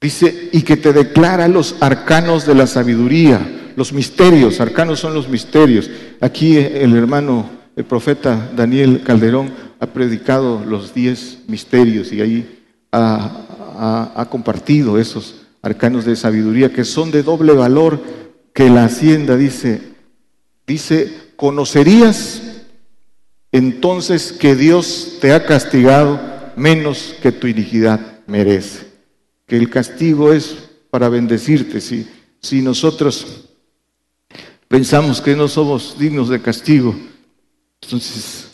dice, 0.00 0.48
y 0.52 0.62
que 0.62 0.76
te 0.76 0.92
declara 0.92 1.48
los 1.48 1.76
arcanos 1.80 2.46
de 2.46 2.54
la 2.54 2.66
sabiduría, 2.66 3.72
los 3.76 3.92
misterios, 3.92 4.60
arcanos 4.60 5.00
son 5.00 5.14
los 5.14 5.28
misterios. 5.28 5.90
Aquí 6.20 6.56
el 6.56 6.96
hermano, 6.96 7.50
el 7.76 7.84
profeta 7.84 8.50
Daniel 8.56 9.02
Calderón 9.04 9.50
ha 9.78 9.86
predicado 9.86 10.64
los 10.64 10.94
diez 10.94 11.40
misterios 11.48 12.12
y 12.12 12.22
ahí 12.22 12.62
ha, 13.78 14.26
compartido 14.30 14.98
esos 14.98 15.42
arcanos 15.62 16.04
de 16.04 16.16
sabiduría 16.16 16.72
que 16.72 16.84
son 16.84 17.10
de 17.10 17.22
doble 17.22 17.52
valor 17.52 18.00
que 18.52 18.70
la 18.70 18.84
hacienda 18.84 19.36
dice, 19.36 19.80
dice, 20.66 21.12
conocerías 21.36 22.42
entonces 23.52 24.32
que 24.32 24.54
Dios 24.54 25.18
te 25.20 25.32
ha 25.32 25.44
castigado 25.44 26.20
menos 26.56 27.14
que 27.22 27.32
tu 27.32 27.46
iniquidad 27.46 28.00
merece, 28.26 28.86
que 29.46 29.56
el 29.56 29.70
castigo 29.70 30.32
es 30.32 30.56
para 30.90 31.08
bendecirte. 31.08 31.80
Si, 31.80 32.08
si 32.40 32.62
nosotros 32.62 33.44
pensamos 34.68 35.20
que 35.20 35.36
no 35.36 35.48
somos 35.48 35.98
dignos 35.98 36.28
de 36.28 36.40
castigo, 36.40 36.94
entonces 37.82 38.52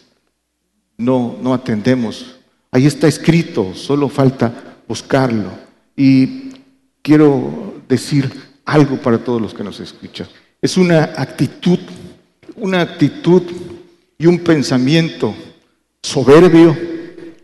no, 0.96 1.36
no 1.40 1.54
atendemos. 1.54 2.36
Ahí 2.70 2.86
está 2.86 3.06
escrito, 3.06 3.74
solo 3.74 4.08
falta 4.08 4.71
buscarlo. 4.88 5.50
Y 5.96 6.50
quiero 7.02 7.82
decir 7.88 8.30
algo 8.64 8.96
para 8.96 9.18
todos 9.18 9.40
los 9.40 9.54
que 9.54 9.64
nos 9.64 9.80
escuchan. 9.80 10.26
Es 10.60 10.76
una 10.76 11.04
actitud, 11.16 11.78
una 12.56 12.80
actitud 12.80 13.42
y 14.18 14.26
un 14.26 14.38
pensamiento 14.38 15.34
soberbio, 16.02 16.76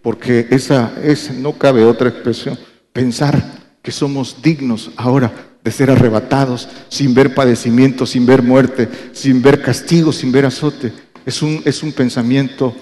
porque 0.03 0.47
esa 0.51 0.95
es, 1.03 1.33
no 1.33 1.53
cabe 1.53 1.85
otra 1.85 2.09
expresión, 2.09 2.59
pensar 2.93 3.59
que 3.83 3.91
somos 3.91 4.41
dignos 4.43 4.91
ahora 4.97 5.33
de 5.63 5.71
ser 5.71 5.91
arrebatados 5.91 6.69
sin 6.89 7.15
ver 7.15 7.35
padecimiento, 7.35 8.07
sin 8.07 8.25
ver 8.25 8.43
muerte, 8.43 8.89
sin 9.13 9.43
ver 9.43 9.61
castigo, 9.61 10.13
sin 10.13 10.31
ver 10.31 10.47
azote. 10.47 10.93
Es 11.27 11.43
un, 11.43 11.61
es 11.65 11.83
un 11.83 11.93
pensamiento 11.93 12.75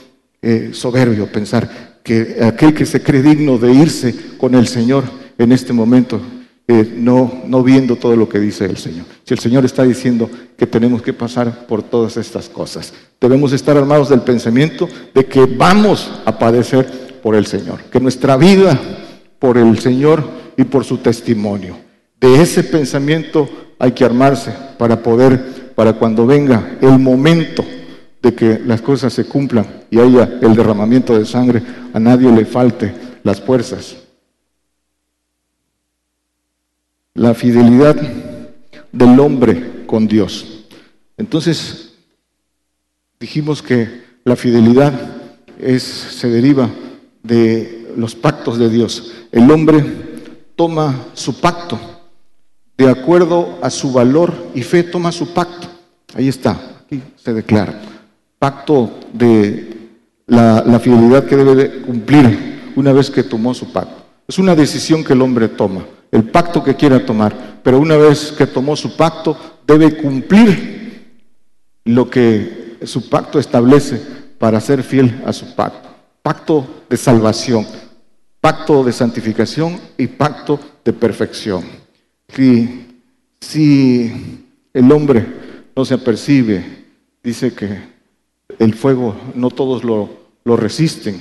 eh, 0.42 0.70
soberbio 0.72 1.26
pensar 1.26 1.95
que 2.06 2.38
aquel 2.40 2.72
que 2.72 2.86
se 2.86 3.02
cree 3.02 3.20
digno 3.20 3.58
de 3.58 3.72
irse 3.72 4.14
con 4.38 4.54
el 4.54 4.68
Señor 4.68 5.02
en 5.38 5.50
este 5.50 5.72
momento, 5.72 6.20
eh, 6.68 6.94
no, 6.96 7.42
no 7.48 7.64
viendo 7.64 7.96
todo 7.96 8.14
lo 8.14 8.28
que 8.28 8.38
dice 8.38 8.64
el 8.64 8.76
Señor. 8.76 9.06
Si 9.24 9.34
el 9.34 9.40
Señor 9.40 9.64
está 9.64 9.82
diciendo 9.82 10.30
que 10.56 10.68
tenemos 10.68 11.02
que 11.02 11.12
pasar 11.12 11.66
por 11.66 11.82
todas 11.82 12.16
estas 12.16 12.48
cosas, 12.48 12.92
debemos 13.20 13.52
estar 13.52 13.76
armados 13.76 14.08
del 14.08 14.20
pensamiento 14.20 14.88
de 15.12 15.26
que 15.26 15.46
vamos 15.46 16.08
a 16.24 16.38
padecer 16.38 17.18
por 17.24 17.34
el 17.34 17.44
Señor, 17.44 17.80
que 17.90 17.98
nuestra 17.98 18.36
vida 18.36 18.80
por 19.40 19.58
el 19.58 19.76
Señor 19.80 20.22
y 20.56 20.62
por 20.62 20.84
su 20.84 20.98
testimonio. 20.98 21.76
De 22.20 22.40
ese 22.40 22.62
pensamiento 22.62 23.50
hay 23.80 23.90
que 23.90 24.04
armarse 24.04 24.54
para 24.78 25.02
poder, 25.02 25.72
para 25.74 25.94
cuando 25.94 26.24
venga 26.24 26.78
el 26.80 27.00
momento 27.00 27.64
de 28.22 28.34
que 28.34 28.58
las 28.58 28.82
cosas 28.82 29.12
se 29.12 29.24
cumplan 29.24 29.84
y 29.90 29.98
haya 29.98 30.38
el 30.42 30.54
derramamiento 30.54 31.16
de 31.18 31.26
sangre, 31.26 31.62
a 31.92 32.00
nadie 32.00 32.30
le 32.30 32.44
falte 32.44 32.94
las 33.22 33.40
fuerzas. 33.40 33.96
La 37.14 37.34
fidelidad 37.34 37.96
del 38.92 39.20
hombre 39.20 39.84
con 39.86 40.06
Dios. 40.06 40.64
Entonces, 41.16 41.94
dijimos 43.20 43.62
que 43.62 44.02
la 44.24 44.36
fidelidad 44.36 44.92
es, 45.58 45.82
se 45.82 46.28
deriva 46.28 46.68
de 47.22 47.94
los 47.96 48.14
pactos 48.14 48.58
de 48.58 48.68
Dios. 48.68 49.12
El 49.32 49.50
hombre 49.50 49.84
toma 50.56 51.06
su 51.14 51.40
pacto 51.40 51.78
de 52.76 52.90
acuerdo 52.90 53.58
a 53.62 53.70
su 53.70 53.92
valor 53.92 54.50
y 54.54 54.62
fe, 54.62 54.82
toma 54.82 55.12
su 55.12 55.32
pacto. 55.32 55.68
Ahí 56.14 56.28
está, 56.28 56.80
aquí 56.84 57.02
se 57.16 57.32
declara 57.32 57.95
pacto 58.38 59.00
de 59.12 59.76
la, 60.26 60.80
fidelidad 60.80 61.24
que 61.26 61.36
debe 61.36 61.82
cumplir 61.82 62.72
una 62.76 62.92
vez 62.92 63.10
que 63.10 63.22
tomó 63.22 63.54
su 63.54 63.72
pacto. 63.72 64.04
Es 64.28 64.38
una 64.38 64.54
decisión 64.54 65.04
que 65.04 65.12
el 65.12 65.22
hombre 65.22 65.48
toma, 65.48 65.86
el 66.10 66.24
pacto 66.24 66.62
que 66.62 66.74
quiera 66.74 67.04
tomar, 67.04 67.60
pero 67.62 67.78
una 67.78 67.96
vez 67.96 68.32
que 68.32 68.46
tomó 68.46 68.76
su 68.76 68.96
pacto 68.96 69.36
debe 69.66 69.96
cumplir 69.96 71.20
lo 71.84 72.10
que 72.10 72.78
su 72.84 73.08
pacto 73.08 73.38
establece 73.38 74.00
para 74.38 74.60
ser 74.60 74.82
fiel 74.82 75.22
a 75.24 75.32
su 75.32 75.54
pacto. 75.54 75.88
Pacto 76.22 76.66
de 76.90 76.96
salvación, 76.96 77.66
pacto 78.40 78.82
de 78.82 78.92
santificación 78.92 79.78
y 79.96 80.08
pacto 80.08 80.58
de 80.84 80.92
perfección. 80.92 81.64
Si, 82.28 82.86
si 83.40 84.44
el 84.74 84.92
hombre 84.92 85.24
no 85.74 85.84
se 85.84 85.94
apercibe, 85.94 86.64
dice 87.22 87.54
que 87.54 87.95
el 88.58 88.74
fuego 88.74 89.14
no 89.34 89.50
todos 89.50 89.84
lo, 89.84 90.08
resisten. 90.44 91.20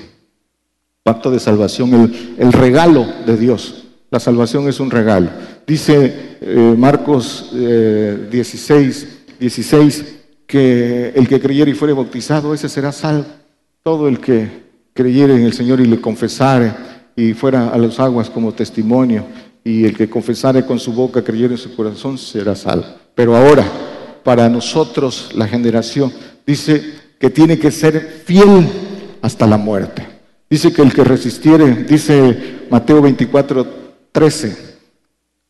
Pacto 1.03 1.31
de 1.31 1.39
salvación, 1.39 2.13
el, 2.37 2.53
regalo 2.53 3.05
de 3.25 3.37
Dios. 3.37 3.85
La 4.11 4.19
salvación 4.19 4.67
es 4.67 4.79
un 4.79 4.91
regalo. 4.91 5.29
Dice 5.67 6.37
eh, 6.41 6.75
Marcos 6.77 7.51
16, 7.51 9.03
eh, 9.03 9.35
16 9.39 10.15
que 10.47 11.09
el 11.15 11.27
que 11.27 11.39
creyere 11.39 11.71
y 11.71 11.75
fuere 11.75 11.93
bautizado, 11.93 12.53
ese 12.53 12.69
será 12.69 12.91
salvo. 12.91 13.25
Todo 13.83 14.07
el 14.07 14.19
que 14.19 14.65
creyere 14.93 15.35
en 15.35 15.43
el 15.43 15.53
Señor 15.53 15.81
y 15.81 15.85
le 15.85 15.99
confesare 15.99 16.71
y 17.15 17.33
fuera 17.33 17.69
a 17.69 17.77
las 17.77 17.99
aguas 17.99 18.29
como 18.29 18.53
testimonio, 18.53 19.25
y 19.63 19.83
el 19.83 19.97
que 19.97 20.09
confesare 20.09 20.65
con 20.65 20.79
su 20.79 20.93
boca, 20.93 21.23
creyere 21.23 21.55
en 21.55 21.57
su 21.57 21.75
corazón, 21.75 22.17
será 22.17 22.55
salvo. 22.55 22.85
Pero 23.15 23.35
ahora, 23.35 23.65
para 24.23 24.47
nosotros, 24.47 25.31
la 25.33 25.47
generación, 25.47 26.13
dice, 26.45 26.83
que 27.19 27.29
tiene 27.29 27.57
que 27.57 27.71
ser 27.71 28.23
fiel 28.25 28.67
hasta 29.21 29.47
la 29.47 29.57
muerte. 29.57 30.05
Dice 30.49 30.71
que 30.71 30.81
el 30.81 30.93
que 30.93 31.03
resistiere, 31.03 31.83
dice 31.83 32.65
Mateo 32.69 33.01
24, 33.01 33.67
13, 34.11 34.57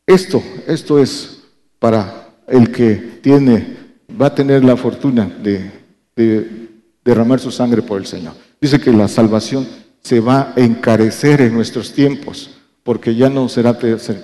esto, 0.06 0.42
esto 0.66 0.98
es 0.98 1.42
para 1.78 2.28
el 2.46 2.70
que 2.70 2.94
tiene, 3.20 3.76
va 4.20 4.26
a 4.26 4.34
tener 4.34 4.64
la 4.64 4.76
fortuna 4.76 5.30
de, 5.42 5.70
derramar 7.04 7.38
su 7.38 7.50
sangre 7.50 7.82
por 7.82 7.98
el 8.00 8.06
Señor. 8.06 8.32
Dice 8.60 8.80
que 8.80 8.92
la 8.92 9.08
salvación 9.08 9.66
se 10.02 10.20
va 10.20 10.52
a 10.56 10.60
encarecer 10.60 11.40
en 11.40 11.54
nuestros 11.54 11.92
tiempos, 11.92 12.50
porque 12.82 13.14
ya 13.14 13.28
no 13.28 13.48
será 13.48 13.78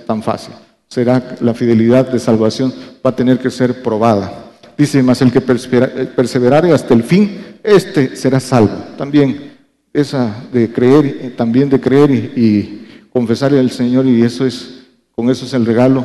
tan 0.05 0.23
fácil. 0.23 0.53
Será 0.87 1.35
la 1.41 1.53
fidelidad 1.53 2.09
de 2.09 2.19
salvación, 2.19 2.73
va 3.05 3.11
a 3.11 3.15
tener 3.15 3.39
que 3.39 3.51
ser 3.51 3.83
probada. 3.83 4.42
Dice, 4.77 5.03
más 5.03 5.21
el 5.21 5.31
que 5.31 5.41
perseverare 5.41 6.71
hasta 6.71 6.93
el 6.93 7.03
fin, 7.03 7.37
este 7.63 8.15
será 8.15 8.39
salvo. 8.39 8.75
También 8.97 9.53
esa 9.93 10.35
de 10.51 10.71
creer, 10.71 11.33
también 11.37 11.69
de 11.69 11.79
creer 11.79 12.11
y, 12.11 12.79
confesarle 13.11 13.59
al 13.59 13.69
Señor, 13.69 14.07
y 14.07 14.23
eso 14.23 14.43
es, 14.43 14.85
con 15.15 15.29
eso 15.29 15.45
es 15.45 15.53
el 15.53 15.67
regalo 15.67 16.03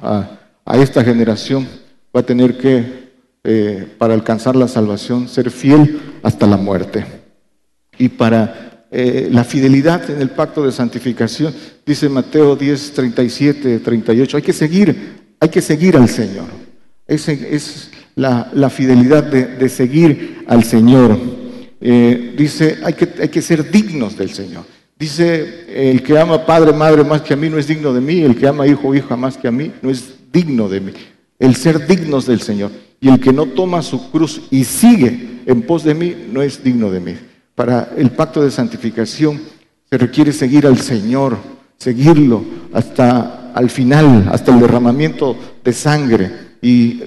a, 0.00 0.38
esta 0.80 1.04
generación. 1.04 1.68
Va 2.16 2.20
a 2.20 2.26
tener 2.26 2.56
que, 2.56 3.10
eh, 3.44 3.86
para 3.98 4.14
alcanzar 4.14 4.56
la 4.56 4.66
salvación, 4.66 5.28
ser 5.28 5.50
fiel 5.50 6.00
hasta 6.22 6.46
la 6.46 6.56
muerte. 6.56 7.04
Y 7.98 8.08
para 8.08 8.86
eh, 8.90 9.28
la 9.30 9.44
fidelidad 9.44 10.08
en 10.08 10.22
el 10.22 10.30
pacto 10.30 10.64
de 10.64 10.72
santificación, 10.72 11.54
dice 11.84 12.08
Mateo 12.08 12.56
10, 12.56 12.92
37, 12.92 13.78
38, 13.80 14.36
hay 14.38 14.42
que 14.42 14.52
seguir, 14.54 15.34
hay 15.38 15.48
que 15.50 15.60
seguir 15.60 15.94
al 15.98 16.08
Señor. 16.08 16.46
Es 17.06 17.90
la, 18.16 18.70
fidelidad 18.70 19.22
de, 19.24 19.68
seguir 19.68 20.44
al 20.48 20.64
Señor. 20.64 21.16
Eh, 21.80 22.34
dice, 22.36 22.78
hay 22.82 22.94
que, 22.94 23.08
hay 23.20 23.28
que 23.28 23.42
ser 23.42 23.70
dignos 23.70 24.16
del 24.16 24.30
Señor. 24.30 24.64
Dice, 24.98 25.90
el 25.92 26.02
que 26.02 26.18
ama 26.18 26.44
padre, 26.46 26.72
madre 26.72 27.04
más 27.04 27.20
que 27.20 27.34
a 27.34 27.36
mí 27.36 27.50
no 27.50 27.58
es 27.58 27.66
digno 27.66 27.92
de 27.92 28.00
mí, 28.00 28.22
el 28.22 28.34
que 28.34 28.48
ama 28.48 28.66
hijo, 28.66 28.94
hija 28.94 29.14
más 29.14 29.36
que 29.36 29.46
a 29.46 29.50
mí 29.50 29.70
no 29.82 29.90
es 29.90 30.14
digno 30.32 30.68
de 30.68 30.80
mí. 30.80 30.92
El 31.38 31.54
ser 31.54 31.86
dignos 31.86 32.26
del 32.26 32.40
Señor. 32.40 32.70
Y 32.98 33.10
el 33.10 33.20
que 33.20 33.32
no 33.32 33.44
toma 33.44 33.82
su 33.82 34.10
cruz 34.10 34.42
y 34.50 34.64
sigue 34.64 35.42
en 35.44 35.62
pos 35.62 35.84
de 35.84 35.94
mí 35.94 36.16
no 36.32 36.40
es 36.40 36.64
digno 36.64 36.90
de 36.90 37.00
mí. 37.00 37.14
Para 37.54 37.90
el 37.96 38.10
pacto 38.10 38.42
de 38.42 38.50
santificación 38.50 39.38
se 39.88 39.98
requiere 39.98 40.32
seguir 40.32 40.66
al 40.66 40.78
Señor, 40.78 41.36
seguirlo 41.76 42.42
hasta 42.72 43.52
al 43.52 43.68
final, 43.68 44.28
hasta 44.32 44.54
el 44.54 44.60
derramamiento 44.60 45.36
de 45.62 45.72
sangre. 45.74 46.32
Y 46.62 47.02
eh, 47.02 47.06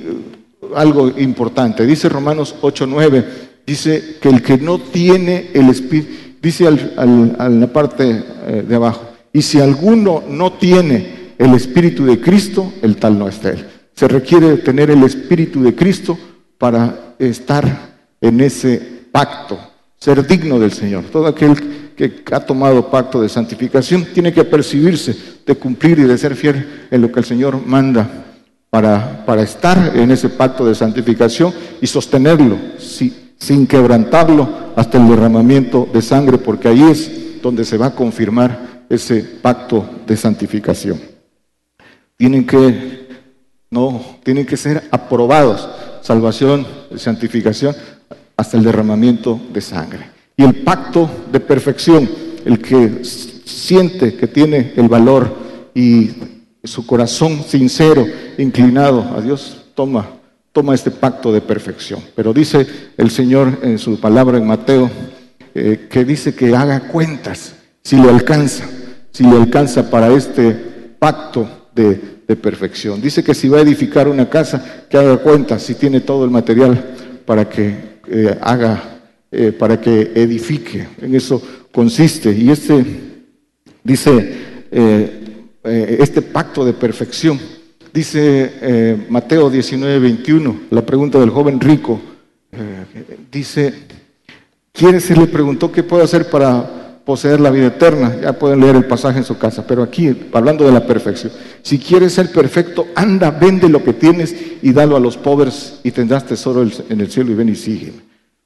algo 0.76 1.12
importante, 1.18 1.86
dice 1.86 2.10
Romanos 2.10 2.56
8:9, 2.62 3.26
dice 3.66 4.18
que 4.22 4.30
el 4.30 4.42
que 4.42 4.58
no 4.58 4.80
tiene 4.80 5.52
el 5.54 5.70
Espíritu 5.70 6.20
dice 6.42 6.68
al, 6.68 7.60
la 7.60 7.68
parte 7.68 8.24
eh, 8.48 8.66
de 8.68 8.76
abajo, 8.76 9.10
y 9.34 9.42
si 9.42 9.60
alguno 9.60 10.24
no 10.28 10.54
tiene 10.54 11.34
el 11.38 11.54
Espíritu 11.54 12.06
de 12.06 12.20
Cristo, 12.20 12.74
el 12.82 12.98
tal 12.98 13.18
no 13.18 13.28
es 13.28 13.44
él. 13.46 13.66
Se 13.94 14.08
requiere 14.08 14.58
tener 14.58 14.90
el 14.90 15.04
Espíritu 15.04 15.62
de 15.62 15.76
Cristo 15.76 16.18
para 16.58 17.16
estar 17.20 17.90
en 18.22 18.42
ese 18.42 18.82
pacto, 19.12 19.60
ser 19.98 20.26
digno 20.26 20.60
del 20.60 20.72
Señor. 20.72 21.06
Todo 21.12 21.28
aquel 21.28 21.94
que 21.96 22.24
ha 22.32 22.40
tomado 22.40 22.90
pacto 22.90 23.22
de 23.22 23.30
santificación 23.30 24.06
tiene 24.14 24.34
que 24.34 24.44
percibirse 24.46 25.16
de 25.46 25.56
cumplir 25.56 26.00
y 26.00 26.04
de 26.04 26.18
ser 26.18 26.36
fiel 26.36 26.88
en 26.90 27.02
lo 27.02 27.12
que 27.12 27.20
el 27.20 27.26
Señor 27.26 27.66
manda 27.66 28.29
para, 28.70 29.26
para 29.26 29.42
estar 29.42 29.94
en 29.96 30.12
ese 30.12 30.30
pacto 30.30 30.66
de 30.66 30.76
santificación 30.76 31.54
y 31.82 31.88
sostenerlo. 31.88 32.58
Sin 32.78 33.68
quebrantarlo 33.68 34.50
hasta 34.76 34.98
el 34.98 35.08
derramamiento 35.08 35.88
de 35.94 36.02
sangre, 36.02 36.38
porque 36.38 36.68
ahí 36.68 36.84
es 36.84 37.42
donde 37.42 37.64
se 37.64 37.78
va 37.78 37.88
a 37.88 37.96
confirmar 37.96 38.86
ese 38.90 39.22
pacto 39.22 39.88
de 40.06 40.18
santificación. 40.18 41.00
Tienen 42.18 42.46
que, 42.46 43.08
no, 43.70 44.18
tienen 44.24 44.46
que 44.46 44.58
ser 44.58 44.84
aprobados, 44.92 45.70
salvación, 46.02 46.68
santificación, 46.98 47.76
hasta 48.36 48.58
el 48.58 48.64
derramamiento 48.64 49.40
de 49.54 49.62
sangre. 49.62 50.10
Y 50.36 50.44
el 50.44 50.64
pacto 50.64 51.10
de 51.32 51.40
perfección, 51.40 52.10
el 52.46 52.60
que 52.60 53.04
siente 53.04 54.16
que 54.16 54.28
tiene 54.28 54.74
el 54.76 54.88
valor 54.88 55.36
y 55.74 56.10
su 56.64 56.86
corazón 56.86 57.44
sincero, 57.48 58.06
inclinado 58.38 59.02
a 59.16 59.22
Dios, 59.22 59.58
toma 59.76 60.20
toma 60.52 60.76
este 60.76 60.92
pacto 60.92 61.32
de 61.32 61.42
perfección. 61.42 62.02
Pero 62.16 62.34
dice 62.34 62.66
el 62.98 63.12
Señor 63.12 63.60
en 63.62 63.78
su 63.78 64.00
palabra 64.00 64.38
en 64.38 64.48
Mateo 64.48 64.90
eh, 65.54 65.88
que 65.90 66.06
dice 66.06 66.36
que 66.36 66.56
haga 66.56 66.82
cuentas 66.82 67.56
si 67.84 67.98
le 67.98 68.10
alcanza, 68.10 68.66
si 69.12 69.24
le 69.24 69.38
alcanza 69.38 69.90
para 69.90 70.10
este 70.10 70.52
pacto 71.00 71.70
de, 71.74 72.20
perfección. 72.30 73.02
Dice 73.02 73.24
que 73.24 73.34
si 73.34 73.50
va 73.50 73.58
a 73.58 73.62
edificar 73.62 74.08
una 74.08 74.30
casa, 74.30 74.86
que 74.88 74.98
haga 75.00 75.18
cuentas 75.18 75.64
si 75.64 75.74
tiene 75.74 76.02
todo 76.02 76.26
el 76.26 76.30
material 76.30 76.94
para 77.26 77.50
que 77.50 77.76
eh, 78.08 78.38
haga, 78.40 79.00
eh, 79.32 79.52
para 79.52 79.82
que 79.82 80.12
edifique. 80.14 80.90
En 81.02 81.16
eso 81.16 81.42
consiste. 81.72 82.32
Y 82.32 82.52
este, 82.52 82.86
dice, 83.84 85.19
este 85.70 86.22
pacto 86.22 86.66
de 86.66 86.74
perfección 86.74 87.40
Dice 87.94 88.54
eh, 88.62 89.08
Mateo 89.10 89.50
19, 89.50 90.00
21, 90.00 90.60
la 90.70 90.86
pregunta 90.86 91.20
del 91.20 91.32
joven 91.32 91.60
rico. 91.60 92.00
Eh, 92.52 92.86
dice, 93.32 93.74
¿quiere 94.72 95.00
se 95.00 95.16
le 95.16 95.26
preguntó 95.26 95.72
qué 95.72 95.82
puede 95.82 96.04
hacer 96.04 96.30
para 96.30 97.02
poseer 97.04 97.40
la 97.40 97.50
vida 97.50 97.68
eterna? 97.68 98.16
Ya 98.22 98.34
pueden 98.34 98.60
leer 98.60 98.76
el 98.76 98.86
pasaje 98.86 99.18
en 99.18 99.24
su 99.24 99.40
casa, 99.40 99.66
pero 99.66 99.82
aquí, 99.82 100.16
hablando 100.34 100.66
de 100.66 100.72
la 100.72 100.86
perfección, 100.86 101.32
si 101.64 101.80
quieres 101.80 102.14
ser 102.14 102.32
perfecto, 102.32 102.88
anda, 102.94 103.32
vende 103.32 103.68
lo 103.68 103.84
que 103.84 103.94
tienes 103.94 104.36
y 104.62 104.72
dalo 104.72 104.96
a 104.96 105.00
los 105.00 105.18
pobres 105.18 105.80
y 105.84 105.90
tendrás 105.90 106.28
tesoro 106.28 106.62
en 106.62 107.02
el 107.02 107.10
cielo 107.10 107.32
y 107.32 107.36
ven 107.36 107.50
y 107.50 107.56
sígueme. 107.56 108.02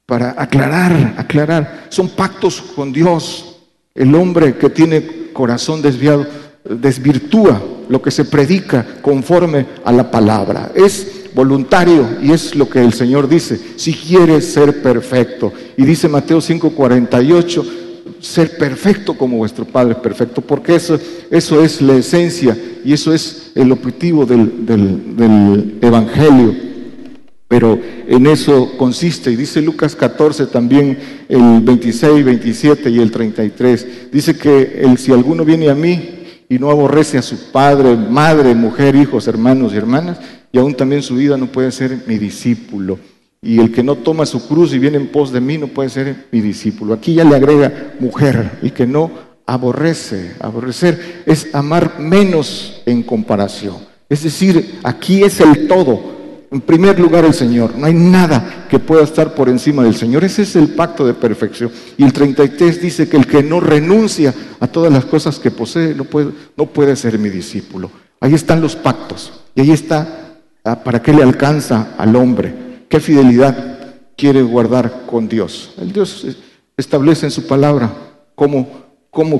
Para 0.06 0.34
aclarar, 0.38 1.14
aclarar, 1.18 1.86
son 1.90 2.08
pactos 2.08 2.62
con 2.62 2.92
Dios. 2.92 3.56
El 3.94 4.14
hombre 4.14 4.56
que 4.56 4.70
tiene 4.70 5.32
corazón 5.34 5.82
desviado 5.82 6.26
desvirtúa 6.64 7.62
lo 7.88 8.00
que 8.00 8.10
se 8.10 8.24
predica 8.24 8.86
conforme 9.02 9.66
a 9.84 9.92
la 9.92 10.10
palabra. 10.10 10.72
Es 10.74 11.24
voluntario 11.34 12.06
y 12.22 12.32
es 12.32 12.54
lo 12.54 12.68
que 12.68 12.80
el 12.80 12.92
Señor 12.92 13.28
dice, 13.28 13.60
si 13.76 13.92
quieres 13.92 14.52
ser 14.52 14.82
perfecto. 14.82 15.52
Y 15.76 15.84
dice 15.84 16.08
Mateo 16.08 16.40
5:48, 16.40 17.64
ser 18.20 18.56
perfecto 18.56 19.14
como 19.14 19.36
vuestro 19.36 19.66
Padre 19.66 19.92
es 19.92 19.98
perfecto, 19.98 20.40
porque 20.40 20.76
eso, 20.76 20.98
eso 21.30 21.62
es 21.62 21.82
la 21.82 21.96
esencia 21.96 22.56
y 22.84 22.92
eso 22.92 23.12
es 23.12 23.52
el 23.54 23.70
objetivo 23.70 24.24
del, 24.24 24.64
del 24.64 25.78
Evangelio. 25.82 26.54
Pero 27.46 27.78
en 28.08 28.26
eso 28.26 28.72
consiste, 28.78 29.30
y 29.30 29.36
dice 29.36 29.60
Lucas 29.60 29.94
14 29.94 30.46
también, 30.46 30.98
el 31.28 31.60
26, 31.60 32.24
27 32.24 32.90
y 32.90 32.98
el 32.98 33.10
33, 33.10 34.10
dice 34.10 34.36
que 34.36 34.80
el, 34.82 34.96
si 34.96 35.12
alguno 35.12 35.44
viene 35.44 35.68
a 35.68 35.74
mí 35.74 36.23
y 36.54 36.58
no 36.60 36.70
aborrece 36.70 37.18
a 37.18 37.22
su 37.22 37.50
padre, 37.50 37.96
madre, 37.96 38.54
mujer, 38.54 38.94
hijos, 38.94 39.26
hermanos 39.26 39.72
y 39.74 39.76
hermanas, 39.76 40.20
y 40.52 40.58
aún 40.58 40.72
también 40.74 41.02
su 41.02 41.16
vida 41.16 41.36
no 41.36 41.48
puede 41.48 41.72
ser 41.72 42.04
mi 42.06 42.16
discípulo. 42.16 42.96
Y 43.42 43.58
el 43.58 43.72
que 43.72 43.82
no 43.82 43.96
toma 43.96 44.24
su 44.24 44.46
cruz 44.46 44.72
y 44.72 44.78
viene 44.78 44.98
en 44.98 45.08
pos 45.08 45.32
de 45.32 45.40
mí 45.40 45.58
no 45.58 45.66
puede 45.66 45.88
ser 45.88 46.28
mi 46.30 46.40
discípulo. 46.40 46.94
Aquí 46.94 47.14
ya 47.14 47.24
le 47.24 47.34
agrega 47.34 47.94
mujer, 47.98 48.52
el 48.62 48.72
que 48.72 48.86
no 48.86 49.10
aborrece. 49.46 50.36
Aborrecer 50.38 51.24
es 51.26 51.52
amar 51.52 51.98
menos 51.98 52.82
en 52.86 53.02
comparación. 53.02 53.78
Es 54.08 54.22
decir, 54.22 54.78
aquí 54.84 55.24
es 55.24 55.40
el 55.40 55.66
todo. 55.66 56.13
En 56.54 56.60
primer 56.60 57.00
lugar 57.00 57.24
el 57.24 57.34
Señor. 57.34 57.76
No 57.76 57.84
hay 57.84 57.94
nada 57.94 58.68
que 58.70 58.78
pueda 58.78 59.02
estar 59.02 59.34
por 59.34 59.48
encima 59.48 59.82
del 59.82 59.96
Señor. 59.96 60.22
Ese 60.22 60.42
es 60.42 60.54
el 60.54 60.68
pacto 60.68 61.04
de 61.04 61.12
perfección. 61.12 61.68
Y 61.96 62.04
el 62.04 62.12
33 62.12 62.80
dice 62.80 63.08
que 63.08 63.16
el 63.16 63.26
que 63.26 63.42
no 63.42 63.58
renuncia 63.58 64.32
a 64.60 64.68
todas 64.68 64.92
las 64.92 65.04
cosas 65.04 65.40
que 65.40 65.50
posee 65.50 65.96
no 65.96 66.04
puede, 66.04 66.30
no 66.56 66.66
puede 66.66 66.94
ser 66.94 67.18
mi 67.18 67.28
discípulo. 67.28 67.90
Ahí 68.20 68.34
están 68.34 68.60
los 68.60 68.76
pactos. 68.76 69.32
Y 69.56 69.62
ahí 69.62 69.72
está 69.72 70.36
ah, 70.62 70.78
para 70.84 71.02
qué 71.02 71.12
le 71.12 71.24
alcanza 71.24 71.96
al 71.98 72.14
hombre. 72.14 72.54
¿Qué 72.88 73.00
fidelidad 73.00 73.96
quiere 74.16 74.40
guardar 74.42 75.06
con 75.06 75.28
Dios? 75.28 75.74
El 75.76 75.92
Dios 75.92 76.24
establece 76.76 77.26
en 77.26 77.32
su 77.32 77.48
palabra 77.48 77.92
cómo, 78.36 78.86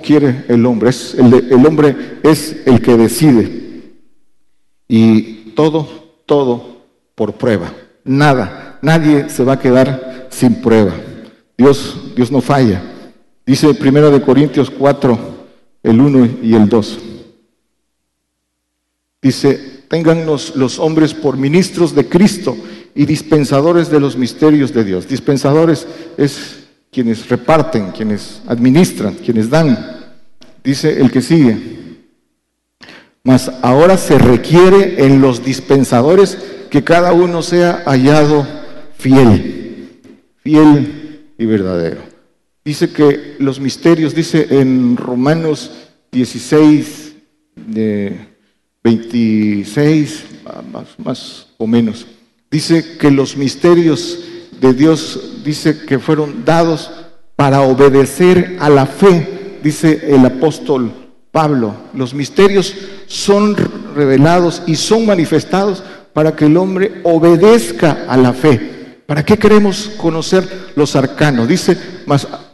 quiere 0.03 0.47
el 0.49 0.67
hombre. 0.67 0.91
Es 0.91 1.15
el, 1.15 1.33
el 1.33 1.65
hombre 1.65 2.19
es 2.25 2.57
el 2.67 2.83
que 2.83 2.97
decide. 2.97 3.95
Y 4.89 5.53
todo, 5.55 5.89
todo 6.27 6.74
por 7.15 7.35
prueba. 7.35 7.73
Nada, 8.05 8.79
nadie 8.83 9.31
se 9.31 9.45
va 9.45 9.55
a 9.55 9.59
quedar 9.59 10.29
sin 10.31 10.61
prueba. 10.61 10.93
Dios, 11.57 12.13
Dios 12.17 12.31
no 12.31 12.41
falla. 12.41 12.83
Dice 13.47 13.75
primero 13.75 14.11
de 14.11 14.23
Corintios 14.23 14.71
4, 14.71 15.19
el 15.83 16.01
1 16.01 16.39
y 16.43 16.55
el 16.55 16.69
2. 16.69 16.99
Dice, 19.23 19.85
téngannos 19.89 20.57
los 20.57 20.79
hombres 20.79 21.15
por 21.15 21.37
ministros 21.37 21.95
de 21.95 22.09
Cristo 22.09 22.57
y 22.95 23.07
dispensadores 23.07 23.91
de 23.91 24.01
los 24.01 24.17
misterios 24.17 24.73
de 24.73 24.85
Dios. 24.85 25.09
Dispensadores 25.09 25.87
es 26.17 26.65
quienes 26.91 27.29
reparten, 27.29 27.91
quienes 27.91 28.43
administran, 28.47 29.15
quienes 29.15 29.51
dan. 29.51 29.77
Dice 30.63 31.01
el 31.01 31.11
que 31.11 31.23
sigue. 31.23 31.85
Mas 33.23 33.51
ahora 33.63 33.97
se 33.97 34.19
requiere 34.19 35.05
en 35.05 35.21
los 35.21 35.45
dispensadores 35.45 36.39
que 36.75 36.83
cada 36.83 37.13
uno 37.13 37.41
sea 37.41 37.85
hallado 37.87 38.45
fiel, 38.99 40.01
fiel 40.43 41.23
y 41.39 41.47
verdadero. 41.47 42.01
Dice 42.65 42.91
que 42.91 43.37
los 43.39 43.61
misterios, 43.61 44.13
dice 44.13 44.49
en 44.51 44.97
Romanos 44.97 45.71
16, 46.11 47.15
de 47.55 48.19
26, 48.83 50.25
más, 50.73 50.87
más 50.99 51.47
o 51.59 51.69
menos, 51.69 52.09
dice 52.51 52.99
que 52.99 53.13
los 53.13 53.37
misterios 53.37 54.25
de 54.61 54.73
Dios, 54.73 55.43
dice 55.45 55.79
que 55.87 56.01
fueron 56.01 56.45
dados 56.45 56.91
para 57.37 57.61
obedecer 57.61 58.57
a 58.59 58.69
la 58.69 58.87
fe, 58.87 59.61
dice 59.63 60.09
el 60.09 60.27
apóstol 60.27 60.91
Pablo. 61.31 61.73
Los 61.95 62.15
misterios 62.15 62.75
son 63.07 63.55
revelados 63.95 64.63
y 64.67 64.75
son 64.75 65.07
manifestados 65.07 65.85
para 66.15 66.35
que 66.35 66.47
el 66.47 66.57
hombre 66.57 67.01
obedezca 67.03 68.07
a 68.09 68.17
la 68.17 68.33
fe. 68.33 69.03
¿Para 69.05 69.23
qué 69.23 69.37
queremos 69.37 69.91
conocer 69.99 70.49
los 70.77 70.97
arcanos? 70.97 71.47
Dice, 71.47 71.77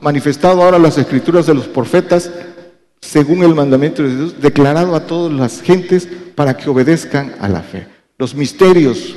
manifestado 0.01 0.63
ahora 0.63 0.79
las 0.79 0.99
escrituras 0.99 1.47
de 1.47 1.55
los 1.55 1.69
profetas, 1.69 2.29
según 3.01 3.45
el 3.45 3.55
mandamiento 3.55 4.03
de 4.03 4.17
Dios, 4.17 4.41
declarado 4.41 4.97
a 4.97 5.07
todas 5.07 5.33
las 5.33 5.63
gentes 5.63 6.09
para 6.35 6.57
que 6.57 6.69
obedezcan 6.69 7.35
a 7.39 7.49
la 7.49 7.63
fe. 7.63 7.87
Los 8.19 8.35
misterios 8.35 9.15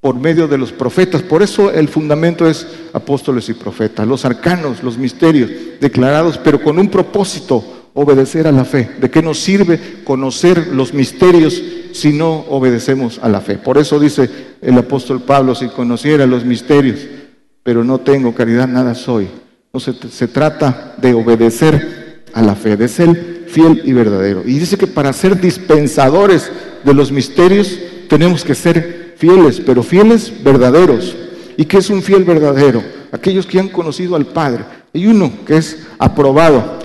por 0.00 0.14
medio 0.14 0.46
de 0.46 0.58
los 0.58 0.72
profetas. 0.72 1.22
Por 1.22 1.42
eso 1.42 1.70
el 1.72 1.88
fundamento 1.88 2.48
es 2.48 2.66
apóstoles 2.92 3.48
y 3.48 3.54
profetas, 3.54 4.06
los 4.06 4.24
arcanos, 4.24 4.82
los 4.82 4.96
misterios 4.96 5.50
declarados, 5.80 6.38
pero 6.38 6.62
con 6.62 6.78
un 6.78 6.88
propósito, 6.88 7.88
obedecer 7.92 8.46
a 8.46 8.52
la 8.52 8.64
fe. 8.64 8.90
¿De 9.00 9.10
qué 9.10 9.22
nos 9.22 9.40
sirve 9.40 9.80
conocer 10.04 10.68
los 10.68 10.94
misterios 10.94 11.60
si 11.96 12.12
no 12.12 12.44
obedecemos 12.48 13.18
a 13.22 13.28
la 13.28 13.40
fe? 13.40 13.56
Por 13.56 13.78
eso 13.78 13.98
dice 13.98 14.28
el 14.60 14.76
apóstol 14.78 15.22
Pablo, 15.22 15.54
si 15.54 15.68
conociera 15.68 16.26
los 16.26 16.44
misterios, 16.44 17.00
pero 17.62 17.82
no 17.84 17.98
tengo 17.98 18.34
caridad, 18.34 18.68
nada 18.68 18.94
soy. 18.94 19.28
No 19.72 19.80
se, 19.80 19.92
se 19.92 20.28
trata 20.28 20.94
de 20.98 21.14
obedecer 21.14 22.24
a 22.32 22.42
la 22.42 22.54
fe, 22.54 22.76
de 22.76 22.88
ser 22.88 23.46
fiel 23.48 23.82
y 23.84 23.92
verdadero. 23.92 24.42
Y 24.44 24.58
dice 24.58 24.76
que 24.76 24.86
para 24.86 25.12
ser 25.12 25.40
dispensadores 25.40 26.50
de 26.84 26.94
los 26.94 27.10
misterios 27.10 27.78
tenemos 28.08 28.44
que 28.44 28.54
ser 28.54 29.14
fieles, 29.16 29.60
pero 29.64 29.82
fieles 29.82 30.32
verdaderos. 30.44 31.16
¿Y 31.56 31.64
qué 31.64 31.78
es 31.78 31.90
un 31.90 32.02
fiel 32.02 32.24
verdadero? 32.24 32.82
Aquellos 33.12 33.46
que 33.46 33.58
han 33.58 33.68
conocido 33.68 34.16
al 34.16 34.26
Padre. 34.26 34.64
Hay 34.94 35.06
uno 35.06 35.32
que 35.46 35.56
es 35.56 35.86
aprobado. 35.98 36.78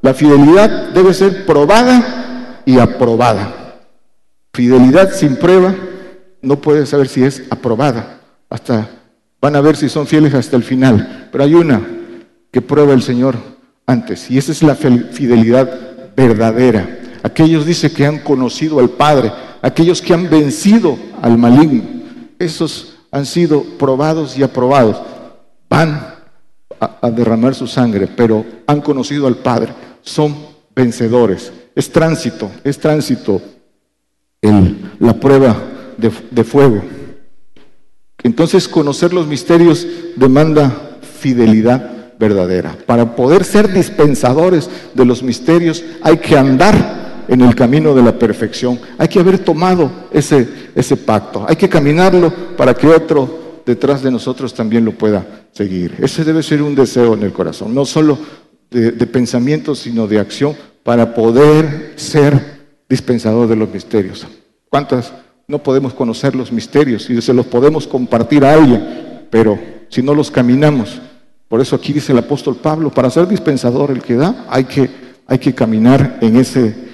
La 0.00 0.14
fidelidad 0.14 0.90
debe 0.90 1.12
ser 1.14 1.44
probada 1.46 2.62
y 2.64 2.78
aprobada. 2.78 3.63
Fidelidad 4.54 5.12
sin 5.12 5.36
prueba 5.36 5.74
no 6.40 6.60
puede 6.60 6.86
saber 6.86 7.08
si 7.08 7.22
es 7.24 7.42
aprobada. 7.50 8.20
Hasta 8.48 8.88
van 9.40 9.56
a 9.56 9.60
ver 9.60 9.76
si 9.76 9.90
son 9.90 10.06
fieles 10.06 10.32
hasta 10.32 10.56
el 10.56 10.62
final. 10.62 11.28
Pero 11.30 11.44
hay 11.44 11.54
una 11.54 11.82
que 12.50 12.62
prueba 12.62 12.94
el 12.94 13.02
Señor 13.02 13.36
antes. 13.86 14.30
Y 14.30 14.38
esa 14.38 14.52
es 14.52 14.62
la 14.62 14.74
fidelidad 14.74 16.14
verdadera. 16.16 17.00
Aquellos 17.22 17.66
dice 17.66 17.92
que 17.92 18.06
han 18.06 18.20
conocido 18.20 18.78
al 18.78 18.90
Padre 18.90 19.32
aquellos 19.64 20.02
que 20.02 20.12
han 20.12 20.28
vencido 20.28 20.98
al 21.22 21.38
maligno, 21.38 21.82
esos 22.38 22.96
han 23.10 23.24
sido 23.24 23.62
probados 23.78 24.36
y 24.36 24.42
aprobados, 24.42 25.00
van 25.70 26.16
a, 26.78 27.10
derramar 27.10 27.54
su 27.54 27.66
sangre, 27.66 28.06
pero 28.06 28.44
han 28.66 28.82
conocido 28.82 29.26
al 29.26 29.36
Padre, 29.36 29.72
son 30.02 30.36
vencedores. 30.76 31.50
Es 31.74 31.90
tránsito, 31.90 32.50
es 32.62 32.78
tránsito 32.78 33.40
la 34.98 35.14
prueba 35.14 35.56
de, 35.96 36.10
de 36.30 36.44
fuego. 36.44 36.82
Entonces 38.22 38.68
conocer 38.68 39.12
los 39.12 39.26
misterios 39.26 39.86
demanda 40.16 40.98
fidelidad 41.20 42.14
verdadera. 42.18 42.76
Para 42.86 43.16
poder 43.16 43.44
ser 43.44 43.72
dispensadores 43.72 44.68
de 44.94 45.04
los 45.04 45.22
misterios 45.22 45.84
hay 46.02 46.18
que 46.18 46.36
andar 46.36 47.24
en 47.28 47.40
el 47.40 47.54
camino 47.54 47.94
de 47.94 48.02
la 48.02 48.18
perfección. 48.18 48.78
Hay 48.98 49.08
que 49.08 49.20
haber 49.20 49.38
tomado 49.38 49.90
ese, 50.12 50.46
ese 50.74 50.96
pacto, 50.96 51.44
hay 51.48 51.56
que 51.56 51.68
caminarlo 51.68 52.32
para 52.56 52.74
que 52.74 52.86
otro 52.86 53.62
detrás 53.64 54.02
de 54.02 54.10
nosotros 54.10 54.52
también 54.52 54.84
lo 54.84 54.92
pueda 54.92 55.46
seguir. 55.52 55.94
Ese 55.98 56.24
debe 56.24 56.42
ser 56.42 56.62
un 56.62 56.74
deseo 56.74 57.14
en 57.14 57.22
el 57.22 57.32
corazón, 57.32 57.74
no 57.74 57.84
solo 57.84 58.18
de, 58.70 58.92
de 58.92 59.06
pensamiento, 59.06 59.74
sino 59.74 60.06
de 60.06 60.18
acción 60.18 60.54
para 60.82 61.14
poder 61.14 61.94
ser 61.96 62.53
dispensador 62.94 63.48
de 63.48 63.56
los 63.56 63.68
misterios. 63.68 64.24
¿Cuántas 64.70 65.12
no 65.48 65.58
podemos 65.58 65.92
conocer 65.92 66.36
los 66.36 66.52
misterios 66.52 67.10
y 67.10 67.20
se 67.20 67.34
los 67.34 67.46
podemos 67.46 67.88
compartir 67.88 68.44
a 68.44 68.54
alguien, 68.54 69.26
pero 69.30 69.58
si 69.88 70.00
no 70.00 70.14
los 70.14 70.30
caminamos, 70.30 71.00
por 71.48 71.60
eso 71.60 71.74
aquí 71.74 71.92
dice 71.92 72.12
el 72.12 72.18
apóstol 72.18 72.54
Pablo, 72.56 72.90
para 72.90 73.10
ser 73.10 73.26
dispensador 73.26 73.90
el 73.90 74.00
que 74.00 74.14
da, 74.14 74.46
hay 74.48 74.64
que, 74.64 74.88
hay 75.26 75.38
que 75.38 75.52
caminar 75.52 76.18
en 76.20 76.36
ese 76.36 76.84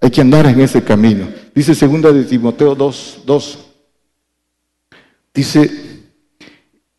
hay 0.00 0.10
que 0.10 0.20
andar 0.20 0.46
en 0.46 0.60
ese 0.60 0.82
camino. 0.84 1.26
Dice 1.52 1.74
segunda 1.74 2.12
de 2.12 2.22
Timoteo 2.22 2.76
2, 2.76 3.22
2. 3.26 3.58
Dice, 5.34 5.70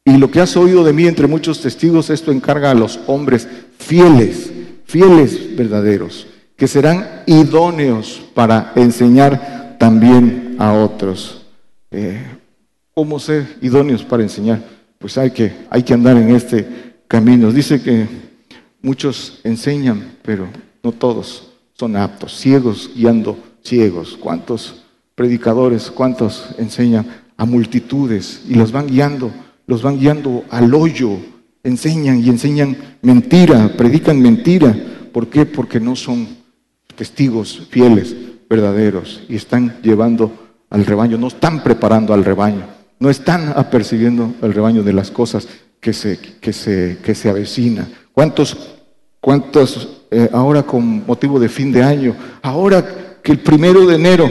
y 0.04 0.18
lo 0.18 0.30
que 0.30 0.42
has 0.42 0.58
oído 0.58 0.84
de 0.84 0.92
mí 0.92 1.08
entre 1.08 1.28
muchos 1.28 1.62
testigos, 1.62 2.10
esto 2.10 2.34
encarga 2.34 2.72
a 2.72 2.76
los 2.76 3.00
hombres 3.08 3.48
fieles, 3.78 4.52
fieles 4.84 5.56
verdaderos, 5.56 6.28
que 6.60 6.68
serán 6.68 7.24
idóneos 7.26 8.22
para 8.34 8.74
enseñar 8.76 9.78
también 9.80 10.58
a 10.60 10.74
otros. 10.74 11.46
Eh, 11.90 12.22
¿Cómo 12.94 13.18
ser 13.18 13.58
idóneos 13.62 14.04
para 14.04 14.24
enseñar? 14.24 14.62
Pues 15.00 15.18
hay 15.18 15.32
que, 15.32 15.54
hay 15.70 15.84
que 15.84 15.94
andar 15.94 16.18
en 16.18 16.36
este 16.36 16.68
camino. 17.08 17.54
Dice 17.54 17.82
que 17.82 18.08
muchos 18.82 19.40
enseñan, 19.46 20.18
pero 20.22 20.50
no 20.84 20.92
todos 20.92 21.48
son 21.74 21.96
aptos, 21.96 22.38
ciegos 22.38 22.92
guiando 22.94 23.40
ciegos. 23.64 24.18
¿Cuántos 24.20 24.84
predicadores, 25.16 25.90
cuántos 25.90 26.50
enseñan 26.58 27.06
a 27.38 27.46
multitudes 27.46 28.42
y 28.50 28.56
los 28.56 28.74
van 28.74 28.88
guiando, 28.88 29.32
los 29.66 29.82
van 29.82 29.98
guiando 29.98 30.44
al 30.50 30.74
hoyo, 30.74 31.20
enseñan 31.64 32.20
y 32.22 32.28
enseñan 32.28 32.76
mentira, 33.02 33.72
predican 33.78 34.22
mentira. 34.22 34.76
¿Por 35.14 35.28
qué? 35.28 35.46
Porque 35.46 35.80
no 35.80 35.96
son 35.96 36.39
testigos 37.00 37.66
fieles, 37.70 38.14
verdaderos 38.50 39.22
y 39.30 39.38
están 39.38 39.78
llevando 39.82 40.34
al 40.70 40.86
rebaño, 40.86 41.18
no 41.18 41.30
están 41.30 41.64
preparando 41.64 42.14
al 42.14 42.26
rebaño, 42.26 42.66
no 43.00 43.10
están 43.10 43.54
apercibiendo 43.56 44.34
al 44.42 44.54
rebaño 44.54 44.84
de 44.84 44.92
las 44.92 45.10
cosas 45.10 45.48
que 45.80 45.94
se, 45.94 46.20
que 46.42 46.52
se, 46.52 46.98
que 47.02 47.16
se 47.16 47.30
avecina. 47.30 47.88
¿Cuántos, 48.12 48.58
cuántos 49.22 50.02
eh, 50.12 50.30
ahora 50.34 50.64
con 50.64 51.06
motivo 51.06 51.40
de 51.40 51.48
fin 51.48 51.72
de 51.72 51.82
año, 51.82 52.14
ahora 52.42 52.86
que 53.24 53.32
el 53.32 53.40
primero 53.40 53.86
de 53.86 53.96
enero 53.96 54.30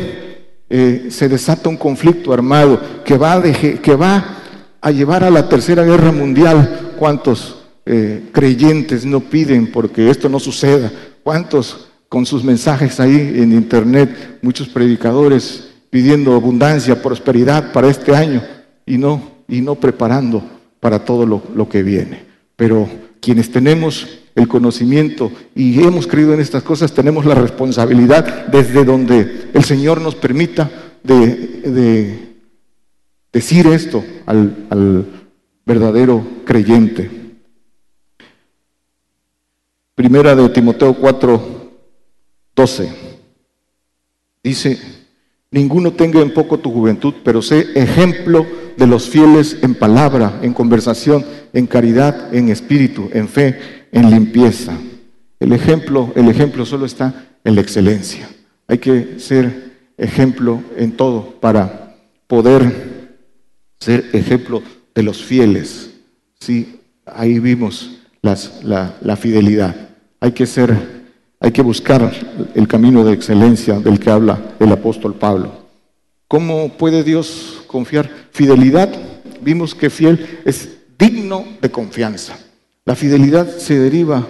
eh, 0.69 1.07
se 1.09 1.27
desata 1.27 1.71
un 1.71 1.79
conflicto 1.79 2.35
armado 2.35 2.79
que 3.03 3.17
va, 3.17 3.33
a 3.33 3.43
que 3.43 3.97
va 3.97 4.37
a 4.79 4.91
llevar 4.91 5.25
a 5.25 5.31
la 5.31 5.49
tercera 5.49 5.85
guerra 5.85 6.13
mundial, 6.13 6.97
¿cuántos 6.99 7.61
eh, 7.87 8.29
creyentes 8.31 9.07
no 9.07 9.21
piden 9.21 9.73
porque 9.73 10.11
esto 10.11 10.29
no 10.29 10.39
suceda? 10.39 10.93
¿Cuántos 11.23 11.88
con 12.09 12.25
sus 12.25 12.43
mensajes 12.43 13.01
ahí 13.01 13.17
en 13.37 13.53
internet, 13.53 14.39
muchos 14.43 14.69
predicadores 14.69 15.71
pidiendo 15.91 16.35
abundancia, 16.35 17.03
prosperidad 17.03 17.73
para 17.73 17.89
este 17.89 18.15
año 18.15 18.43
y 18.87 18.99
no, 18.99 19.23
y 19.49 19.61
no 19.61 19.75
preparando 19.75 20.43
para 20.81 21.05
todo 21.05 21.27
lo, 21.27 21.43
lo 21.55 21.69
que 21.69 21.83
viene? 21.83 22.25
Pero 22.57 22.89
quienes 23.21 23.51
tenemos 23.51 24.21
el 24.35 24.49
conocimiento 24.49 25.33
y 25.55 25.83
hemos 25.83 26.07
creído 26.07 26.33
en 26.33 26.41
estas 26.41 26.63
cosas, 26.63 26.93
tenemos 26.93 27.27
la 27.27 27.35
responsabilidad 27.35 28.47
desde 28.47 28.85
donde 28.85 29.51
el 29.53 29.65
Señor 29.65 30.01
nos 30.01 30.15
permita 30.15 30.71
de, 31.03 32.37
decir 33.33 33.67
esto 33.67 34.03
al, 34.27 34.67
al 34.71 35.07
verdadero 35.67 36.25
creyente. 36.45 37.11
Primera 39.95 40.35
de 40.35 40.49
Timoteo 40.51 40.95
4, 40.95 41.58
12. 42.59 42.89
Dice, 44.43 44.81
ninguno 45.53 45.93
tenga 45.93 46.21
en 46.21 46.35
poco 46.35 46.59
tu 46.59 46.73
juventud, 46.73 47.15
pero 47.23 47.41
sé 47.41 47.69
ejemplo 47.77 48.45
de 48.77 48.89
los 48.89 49.09
fieles 49.09 49.59
en 49.63 49.77
palabra, 49.77 50.41
en 50.43 50.53
conversación, 50.53 51.25
en 51.53 51.69
caridad, 51.69 52.35
en 52.35 52.49
espíritu, 52.49 53.11
en 53.13 53.29
fe, 53.29 53.61
en 53.93 54.11
limpieza. 54.11 54.77
El 55.39 55.53
ejemplo, 55.53 56.13
el 56.17 56.29
ejemplo 56.29 56.67
solo 56.67 56.85
está 56.85 57.29
en 57.45 57.55
la 57.55 57.61
excelencia. 57.61 58.29
Hay 58.67 58.79
que 58.79 59.21
ser 59.21 59.75
ejemplo 59.97 60.61
en 60.77 60.97
todo 60.97 61.37
para 61.41 61.95
poder 62.27 63.15
ser 63.79 64.05
ejemplo 64.15 64.65
de 64.97 65.05
los 65.05 65.23
fieles. 65.23 65.91
Sí, 66.41 66.81
ahí 67.07 67.39
vimos 67.39 68.01
la, 68.21 68.97
la 69.01 69.17
fidelidad. 69.17 69.77
Hay 70.19 70.33
que 70.33 70.47
ser, 70.47 70.98
hay 71.41 71.53
que 71.53 71.63
buscar 71.63 72.13
el 72.55 72.67
camino 72.67 73.05
de 73.05 73.13
excelencia 73.13 73.79
del 73.79 74.01
que 74.01 74.11
habla 74.11 74.39
el 74.59 74.73
apóstol 74.73 75.15
Pablo. 75.15 75.53
¿Cómo 76.27 76.71
puede 76.71 77.05
Dios 77.05 77.63
confiar? 77.67 78.11
Fidelidad, 78.33 78.91
vimos 79.41 79.75
que 79.75 79.89
fiel 79.89 80.41
es 80.45 80.69
digno 80.99 81.45
de 81.63 81.71
confianza. 81.71 82.37
La 82.85 82.95
fidelidad 82.95 83.49
se 83.57 83.79
deriva 83.79 84.27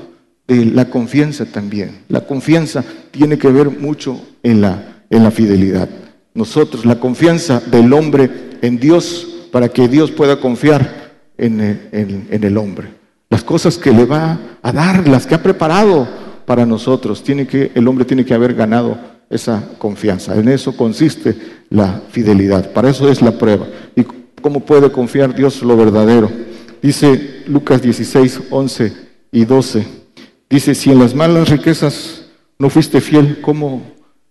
de 0.46 0.66
la 0.66 0.90
confianza 0.90 1.46
también. 1.46 2.02
La 2.08 2.20
confianza 2.20 2.84
tiene 3.10 3.38
que 3.38 3.48
ver 3.48 3.70
mucho 3.70 4.20
en 4.42 4.60
la, 4.60 5.02
en 5.10 5.24
la 5.24 5.30
fidelidad. 5.30 5.88
Nosotros, 6.34 6.84
la 6.84 7.00
confianza 7.00 7.60
del 7.60 7.92
hombre 7.92 8.30
en 8.62 8.78
Dios 8.78 9.26
para 9.50 9.68
que 9.68 9.88
Dios 9.88 10.10
pueda 10.10 10.40
confiar 10.40 11.12
en, 11.38 11.60
en 11.90 12.44
el 12.44 12.56
hombre. 12.58 12.88
Las 13.30 13.42
cosas 13.42 13.76
que 13.76 13.92
le 13.92 14.04
va 14.04 14.38
a 14.62 14.72
dar, 14.72 15.06
las 15.08 15.26
que 15.26 15.34
ha 15.34 15.42
preparado 15.42 16.08
para 16.48 16.64
nosotros, 16.64 17.22
tiene 17.22 17.46
que, 17.46 17.72
el 17.74 17.86
hombre 17.86 18.06
tiene 18.06 18.24
que 18.24 18.32
haber 18.32 18.54
ganado 18.54 18.96
esa 19.28 19.62
confianza. 19.76 20.34
En 20.34 20.48
eso 20.48 20.74
consiste 20.74 21.36
la 21.68 22.00
fidelidad. 22.10 22.72
Para 22.72 22.88
eso 22.88 23.06
es 23.10 23.20
la 23.20 23.32
prueba. 23.32 23.66
¿Y 23.94 24.02
cómo 24.40 24.60
puede 24.60 24.90
confiar 24.90 25.34
Dios 25.34 25.62
lo 25.62 25.76
verdadero? 25.76 26.30
Dice 26.80 27.42
Lucas 27.48 27.82
16, 27.82 28.44
11 28.48 28.92
y 29.30 29.44
12. 29.44 29.86
Dice, 30.48 30.74
si 30.74 30.90
en 30.90 31.00
las 31.00 31.14
malas 31.14 31.50
riquezas 31.50 32.24
no 32.58 32.70
fuiste 32.70 33.02
fiel, 33.02 33.42
¿cómo? 33.42 33.82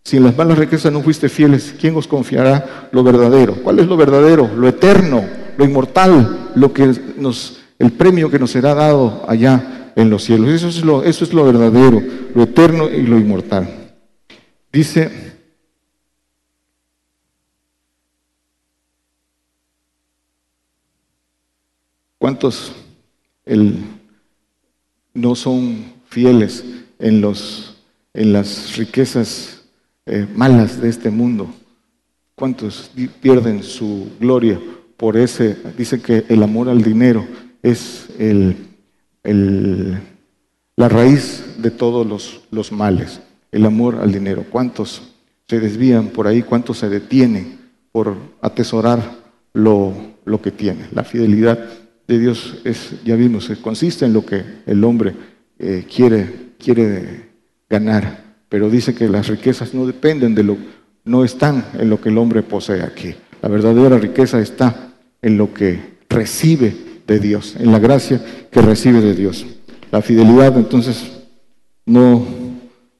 Si 0.03 0.17
en 0.17 0.23
las 0.23 0.35
malas 0.35 0.57
riquezas 0.57 0.91
no 0.91 1.03
fuiste 1.03 1.29
fieles, 1.29 1.75
¿quién 1.79 1.95
os 1.95 2.07
confiará 2.07 2.89
lo 2.91 3.03
verdadero? 3.03 3.57
¿Cuál 3.63 3.77
es 3.77 3.85
lo 3.85 3.95
verdadero? 3.95 4.49
Lo 4.57 4.67
eterno, 4.67 5.23
lo 5.55 5.63
inmortal, 5.63 6.49
lo 6.55 6.73
que 6.73 6.91
nos, 7.15 7.59
el 7.77 7.91
premio 7.91 8.31
que 8.31 8.39
nos 8.39 8.49
será 8.49 8.73
dado 8.73 9.23
allá 9.27 9.76
en 9.97 10.11
los 10.11 10.23
cielos. 10.23 10.49
Eso 10.49 10.67
es 10.69 10.85
lo, 10.85 11.03
eso 11.03 11.25
es 11.25 11.33
lo 11.33 11.43
verdadero, 11.43 12.01
lo 12.33 12.43
eterno 12.43 12.87
y 12.87 13.01
lo 13.01 13.17
inmortal. 13.17 13.67
Dice, 14.71 15.09
¿cuántos 22.19 22.73
no 25.13 25.33
son 25.33 25.93
fieles 26.09 26.63
en, 26.99 27.19
los, 27.19 27.77
en 28.13 28.33
las 28.33 28.77
riquezas 28.77 29.63
eh, 30.05 30.27
malas 30.35 30.79
de 30.79 30.89
este 30.89 31.09
mundo? 31.09 31.51
¿Cuántos 32.35 32.91
pierden 33.19 33.63
su 33.63 34.11
gloria 34.19 34.61
por 34.95 35.17
ese? 35.17 35.57
Dice 35.75 35.99
que 35.99 36.23
el 36.29 36.43
amor 36.43 36.69
al 36.69 36.83
dinero 36.83 37.25
es 37.63 38.09
el, 38.19 38.66
la 39.33 40.89
raíz 40.89 41.43
de 41.57 41.71
todos 41.71 42.05
los, 42.05 42.41
los, 42.51 42.71
males, 42.71 43.19
el 43.51 43.65
amor 43.65 43.99
al 44.01 44.11
dinero. 44.11 44.45
¿Cuántos 44.49 45.01
se 45.47 45.59
desvían 45.59 46.07
por 46.07 46.27
ahí? 46.27 46.43
¿Cuántos 46.43 46.79
se 46.79 46.89
detienen 46.89 47.57
por 47.91 48.15
atesorar 48.41 49.01
lo, 49.53 49.93
lo 50.25 50.41
que 50.41 50.51
tienen? 50.51 50.87
La 50.93 51.03
fidelidad 51.03 51.59
de 52.07 52.19
Dios 52.19 52.59
es, 52.63 53.03
ya 53.03 53.15
vimos, 53.15 53.51
consiste 53.61 54.05
en 54.05 54.13
lo 54.13 54.25
que 54.25 54.43
el 54.65 54.83
hombre 54.83 55.13
eh, 55.59 55.85
quiere, 55.93 56.53
quiere 56.57 57.29
ganar, 57.69 58.23
pero 58.47 58.69
dice 58.69 58.95
que 58.95 59.09
las 59.09 59.27
riquezas 59.27 59.73
no 59.73 59.85
dependen 59.85 60.33
de 60.33 60.43
lo 60.43 60.57
no 61.07 61.23
están 61.23 61.65
en 61.79 61.89
lo 61.89 61.99
que 61.99 62.09
el 62.09 62.17
hombre 62.17 62.43
posee 62.43 62.83
aquí. 62.83 63.15
La 63.41 63.49
verdadera 63.49 63.97
riqueza 63.97 64.39
está 64.39 64.93
en 65.21 65.37
lo 65.37 65.53
que 65.53 65.97
recibe 66.09 66.75
de 67.07 67.19
Dios, 67.19 67.55
en 67.57 67.71
la 67.71 67.79
gracia 67.79 68.21
que 68.51 68.61
recibe 68.61 69.01
de 69.01 69.15
Dios. 69.15 69.45
La 69.91 70.01
fidelidad 70.01 70.57
entonces 70.57 71.03
no, 71.85 72.25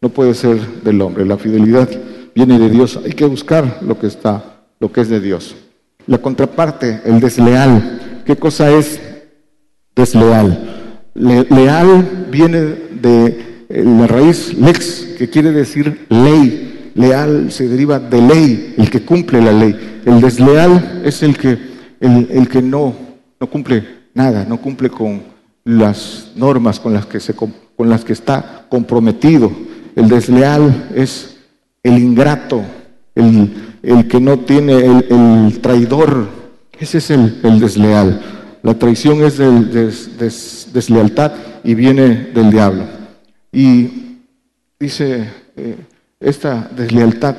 no 0.01 0.10
puede 0.10 0.34
ser 0.34 0.58
del 0.84 1.01
hombre, 1.01 1.26
la 1.26 1.38
fidelidad 1.38 1.89
viene 2.34 2.58
de 2.58 2.70
Dios. 2.70 2.99
Hay 3.03 3.12
que 3.12 3.26
buscar 3.26 3.80
lo 3.82 3.99
que 3.99 4.08
está, 4.08 4.62
lo 4.80 4.91
que 4.91 5.01
es 5.01 5.10
de 5.10 5.20
Dios. 5.20 5.55
La 6.05 6.20
contraparte, 6.20 7.01
el 7.05 7.20
desleal. 7.20 8.24
¿Qué 8.26 8.36
cosa 8.36 8.72
es 8.72 8.99
desleal? 9.95 10.74
leal 11.16 12.28
viene 12.30 12.60
de 13.01 13.66
eh, 13.70 13.84
la 13.84 14.05
raíz 14.05 14.53
lex, 14.53 15.16
que 15.18 15.30
quiere 15.30 15.51
decir 15.51 16.05
ley 16.10 16.91
leal 16.97 17.51
se 17.51 17.68
deriva 17.68 17.99
de 17.99 18.22
ley, 18.22 18.76
el 18.78 18.89
que 18.89 19.01
cumple 19.01 19.41
la 19.41 19.51
ley. 19.51 20.01
El 20.05 20.20
desleal 20.20 21.01
es 21.05 21.24
el 21.24 21.38
que, 21.38 21.58
el, 21.99 22.49
que 22.49 22.62
no, 22.62 22.93
no 23.39 23.47
cumple 23.47 23.96
nada, 24.18 24.45
no 24.45 24.57
cumple 24.57 24.89
con 24.89 25.22
las 25.63 26.32
normas 26.36 26.80
con 26.80 26.93
las 26.93 27.05
que, 27.05 27.20
se, 27.20 27.34
con 27.36 27.89
las 27.89 28.03
que 28.03 28.13
está 28.13 28.65
comprometido. 28.68 29.51
El 29.95 30.09
desleal 30.09 30.89
es 30.95 31.38
el 31.84 31.99
ingrato, 31.99 32.63
el, 33.15 34.07
que 34.09 34.20
no 34.20 34.39
tiene, 34.39 34.86
el, 34.86 35.59
traidor. 35.61 36.30
Ese 36.80 36.97
es 36.97 37.11
el, 37.11 37.59
desleal. 37.59 38.22
La 38.63 38.74
traición 38.74 39.24
es 39.24 39.38
de 39.38 39.91
deslealtad 40.74 41.34
y 41.63 41.76
viene 41.76 42.32
del 42.34 42.49
diablo. 42.49 42.86
Y 43.51 44.18
dice 44.80 45.30
eh, 45.55 45.78
esta 46.20 46.70
deslealtad. 46.76 47.36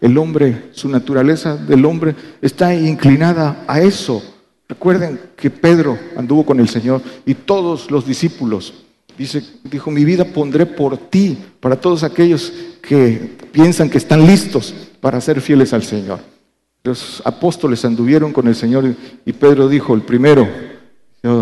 El 0.00 0.16
hombre, 0.18 0.70
su 0.72 0.88
naturaleza 0.88 1.56
del 1.56 1.84
hombre 1.84 2.14
está 2.40 2.74
inclinada 2.74 3.64
a 3.66 3.80
eso. 3.80 4.22
Recuerden 4.68 5.18
que 5.34 5.48
Pedro 5.48 5.98
anduvo 6.16 6.44
con 6.44 6.60
el 6.60 6.68
Señor 6.68 7.00
y 7.24 7.34
todos 7.34 7.90
los 7.90 8.06
discípulos. 8.06 8.74
Dice, 9.16 9.42
dijo, 9.64 9.90
mi 9.90 10.04
vida 10.04 10.24
pondré 10.26 10.66
por 10.66 10.96
ti, 10.96 11.36
para 11.58 11.80
todos 11.80 12.04
aquellos 12.04 12.52
que 12.82 13.36
piensan 13.50 13.90
que 13.90 13.98
están 13.98 14.26
listos 14.26 14.74
para 15.00 15.20
ser 15.20 15.40
fieles 15.40 15.72
al 15.72 15.82
Señor. 15.82 16.20
Los 16.84 17.22
apóstoles 17.24 17.84
anduvieron 17.84 18.32
con 18.32 18.46
el 18.46 18.54
Señor 18.54 18.94
y 19.24 19.32
Pedro 19.32 19.68
dijo, 19.68 19.94
el 19.94 20.02
primero, 20.02 20.46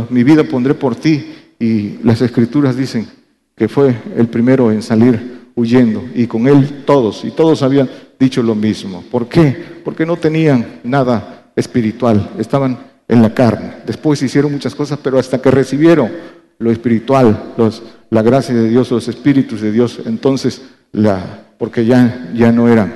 mi 0.09 0.24
vida 0.24 0.45
pondré 0.45 0.74
por 0.74 0.97
ti. 0.97 1.35
Y 1.59 1.99
las 2.03 2.20
escrituras 2.22 2.77
dicen 2.77 3.09
que 3.57 3.68
fue 3.68 3.97
el 4.16 4.29
primero 4.29 4.70
en 4.70 4.83
salir 4.83 5.51
huyendo 5.55 6.05
y 6.14 6.27
con 6.27 6.47
él 6.47 6.85
todos, 6.87 7.24
y 7.24 7.31
todos 7.31 7.62
habían 7.62 7.89
dicho 8.20 8.43
lo 8.43 8.55
mismo. 8.55 9.03
¿Por 9.11 9.29
qué? 9.29 9.57
Porque 9.85 10.05
no 10.07 10.16
tenían 10.16 10.81
nada 10.85 11.51
espiritual, 11.57 12.31
estaban 12.39 12.79
en 13.09 13.22
la 13.22 13.34
carne. 13.34 13.74
Después 13.86 14.22
hicieron 14.22 14.52
muchas 14.52 14.74
cosas, 14.74 14.98
pero 15.02 15.18
hasta 15.18 15.40
que 15.40 15.50
recibieron 15.50 16.11
lo 16.59 16.70
espiritual, 16.70 17.52
los, 17.57 17.82
la 18.11 18.22
gracia 18.22 18.54
de 18.54 18.68
Dios, 18.68 18.90
los 18.90 19.09
espíritus 19.09 19.61
de 19.61 19.72
Dios, 19.72 20.00
entonces 20.07 20.62
la, 20.92 21.46
porque 21.59 21.84
ya, 21.84 22.30
ya 22.34 22.52
no 22.52 22.68
eran, 22.68 22.94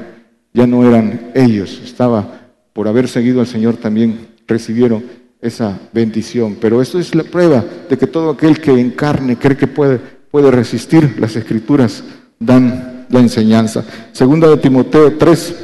ya 0.53 0.67
no 0.67 0.87
eran 0.89 1.31
ellos, 1.35 1.81
estaba 1.85 2.41
por 2.73 2.89
haber 2.89 3.09
seguido 3.09 3.41
al 3.41 3.47
Señor 3.47 3.77
también 3.77 4.29
recibieron 4.47 5.05
esa 5.41 5.79
bendición. 5.93 6.57
Pero 6.61 6.81
esto 6.81 6.99
es 6.99 7.15
la 7.15 7.25
prueba 7.25 7.65
de 7.89 7.99
que 7.99 8.07
todo 8.07 8.31
aquel 8.31 8.61
que 8.61 8.73
en 8.73 8.91
carne 8.91 9.37
cree 9.37 9.57
que 9.57 9.67
puede, 9.67 9.99
puede 9.99 10.51
resistir 10.51 11.17
las 11.19 11.37
escrituras 11.37 12.03
dan 12.39 13.07
la 13.11 13.21
enseñanza. 13.21 13.85
Segunda 14.13 14.49
de 14.49 14.57
Timoteo 14.57 15.17
3, 15.17 15.57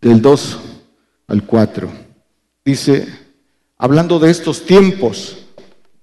del 0.00 0.20
2 0.20 0.58
al 1.28 1.42
4. 1.44 2.07
Dice, 2.68 3.06
hablando 3.78 4.18
de 4.18 4.30
estos 4.30 4.66
tiempos, 4.66 5.38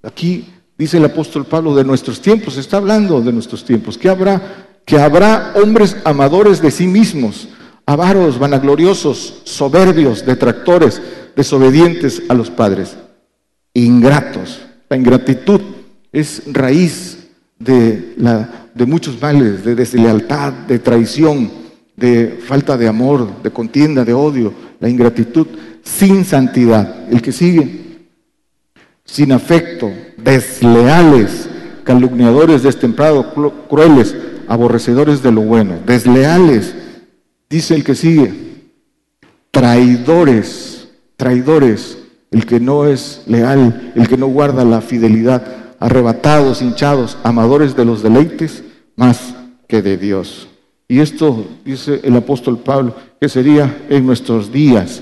aquí 0.01 0.51
dice 0.75 0.97
el 0.97 1.05
apóstol 1.05 1.45
Pablo 1.45 1.75
de 1.75 1.83
nuestros 1.83 2.19
tiempos, 2.19 2.57
está 2.57 2.77
hablando 2.77 3.21
de 3.21 3.31
nuestros 3.31 3.63
tiempos, 3.63 3.99
que 3.99 4.09
habrá, 4.09 4.79
que 4.83 4.97
habrá 4.97 5.53
hombres 5.61 5.95
amadores 6.05 6.63
de 6.63 6.71
sí 6.71 6.87
mismos, 6.87 7.49
avaros, 7.85 8.39
vanagloriosos, 8.39 9.41
soberbios, 9.43 10.25
detractores, 10.25 11.03
desobedientes 11.35 12.23
a 12.29 12.33
los 12.33 12.49
padres, 12.49 12.97
ingratos. 13.75 14.59
La 14.89 14.97
ingratitud 14.97 15.61
es 16.11 16.41
raíz 16.51 17.27
de 17.59 18.15
la 18.17 18.69
de 18.73 18.87
muchos 18.87 19.21
males, 19.21 19.63
de 19.63 19.75
deslealtad, 19.75 20.51
de 20.51 20.79
traición, 20.79 21.51
de 21.95 22.39
falta 22.43 22.75
de 22.75 22.87
amor, 22.87 23.43
de 23.43 23.51
contienda, 23.51 24.03
de 24.03 24.15
odio, 24.15 24.64
la 24.79 24.89
ingratitud, 24.89 25.47
sin 25.83 26.25
santidad. 26.25 27.11
El 27.11 27.21
que 27.21 27.31
sigue, 27.31 28.07
sin 29.05 29.31
afecto, 29.31 29.91
desleales, 30.17 31.49
calumniadores, 31.83 32.63
destemplados, 32.63 33.27
crueles, 33.69 34.15
aborrecedores 34.47 35.21
de 35.21 35.31
lo 35.31 35.41
bueno, 35.41 35.75
desleales, 35.85 36.75
dice 37.49 37.75
el 37.75 37.83
que 37.83 37.95
sigue, 37.95 38.33
traidores, 39.51 40.89
traidores, 41.15 41.97
el 42.31 42.45
que 42.45 42.59
no 42.59 42.85
es 42.85 43.23
leal, 43.27 43.93
el 43.95 44.07
que 44.07 44.17
no 44.17 44.27
guarda 44.27 44.65
la 44.65 44.81
fidelidad, 44.81 45.43
arrebatados, 45.79 46.61
hinchados, 46.61 47.17
amadores 47.23 47.75
de 47.75 47.85
los 47.85 48.03
deleites 48.03 48.63
más 48.95 49.35
que 49.67 49.81
de 49.81 49.97
Dios. 49.97 50.47
Y 50.87 50.99
esto, 50.99 51.45
dice 51.63 52.01
el 52.03 52.15
apóstol 52.15 52.59
Pablo, 52.59 52.95
que 53.19 53.29
sería 53.29 53.85
en 53.89 54.05
nuestros 54.05 54.51
días. 54.51 55.01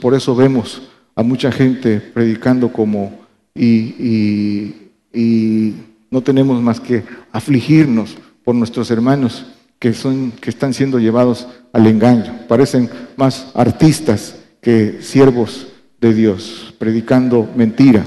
por 0.00 0.14
eso 0.14 0.34
vemos 0.34 0.82
a 1.14 1.22
mucha 1.22 1.50
gente 1.50 2.00
predicando 2.00 2.72
como 2.72 3.26
y, 3.56 4.74
y, 5.12 5.74
no 6.10 6.22
tenemos 6.22 6.62
más 6.62 6.78
que 6.78 7.02
afligirnos 7.32 8.16
por 8.44 8.54
nuestros 8.54 8.90
hermanos 8.90 9.46
que, 9.78 9.92
son, 9.92 10.30
que 10.30 10.50
están 10.50 10.72
siendo 10.72 10.98
llevados 10.98 11.48
al 11.72 11.86
engaño. 11.86 12.46
Parecen 12.48 12.88
más 13.16 13.50
artistas 13.54 14.36
que 14.60 14.98
siervos 15.02 15.66
de 16.00 16.14
Dios, 16.14 16.74
predicando 16.78 17.48
mentira, 17.56 18.06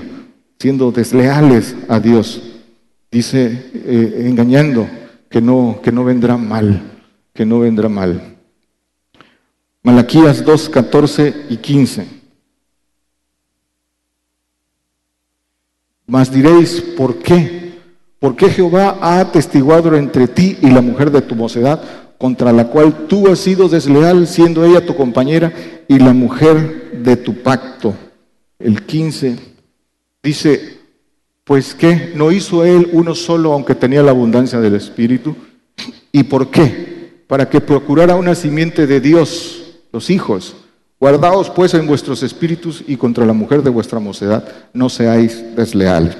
siendo 0.60 0.92
desleales 0.92 1.76
a 1.88 2.00
Dios. 2.00 2.42
Dice, 3.12 3.70
eh, 3.74 4.26
engañando, 4.28 4.88
que 5.30 5.42
no, 5.42 5.80
que 5.84 5.92
no 5.92 6.04
vendrá 6.04 6.38
mal, 6.38 6.82
que 7.34 7.46
no 7.46 7.60
vendrá 7.60 7.88
mal. 7.88 8.38
Malaquías 9.84 10.44
2, 10.44 10.70
14 10.70 11.46
y 11.50 11.58
15. 11.58 12.08
Mas 16.06 16.32
diréis, 16.32 16.82
¿por 16.98 17.20
qué? 17.20 17.78
¿Por 18.20 18.36
qué 18.36 18.50
Jehová 18.50 18.98
ha 19.00 19.20
atestiguado 19.20 19.96
entre 19.96 20.28
ti 20.28 20.58
y 20.62 20.72
la 20.72 20.82
mujer 20.82 21.12
de 21.12 21.22
tu 21.22 21.36
mocedad, 21.36 21.82
contra 22.18 22.52
la 22.52 22.68
cual 22.68 23.08
tú 23.08 23.28
has 23.32 23.40
sido 23.40 23.70
desleal, 23.70 24.28
siendo 24.28 24.66
ella 24.66 24.86
tu 24.86 24.96
compañera 24.96 25.54
y 25.88 26.00
la 26.00 26.14
mujer 26.14 26.92
de 27.04 27.16
tu 27.16 27.42
pacto? 27.42 27.94
El 28.58 28.86
15 28.86 29.38
dice, 30.22 30.79
pues 31.50 31.74
¿qué? 31.74 32.14
¿No 32.14 32.32
hizo 32.32 32.64
él 32.64 32.91
uno 32.91 33.16
solo 33.16 33.54
aunque 33.54 33.74
tenía 33.74 34.04
la 34.04 34.12
abundancia 34.12 34.60
del 34.60 34.76
Espíritu? 34.76 35.36
¿Y 36.12 36.22
por 36.22 36.52
qué? 36.52 37.24
Para 37.26 37.50
que 37.50 37.60
procurara 37.60 38.16
una 38.16 38.36
simiente 38.36 38.86
de 38.86 39.02
Dios, 39.02 39.80
los 39.91 40.12
hijos, 40.12 40.56
Guardaos 41.00 41.50
pues 41.50 41.74
en 41.74 41.88
vuestros 41.88 42.22
espíritus 42.22 42.84
y 42.86 42.97
contra 42.97 43.26
la 43.26 43.34
mujer 43.34 43.64
de 43.64 43.72
vuestra 43.72 44.00
mocedad 44.00 44.47
no 44.74 44.89
seáis 44.89 45.43
desleales. 45.56 46.16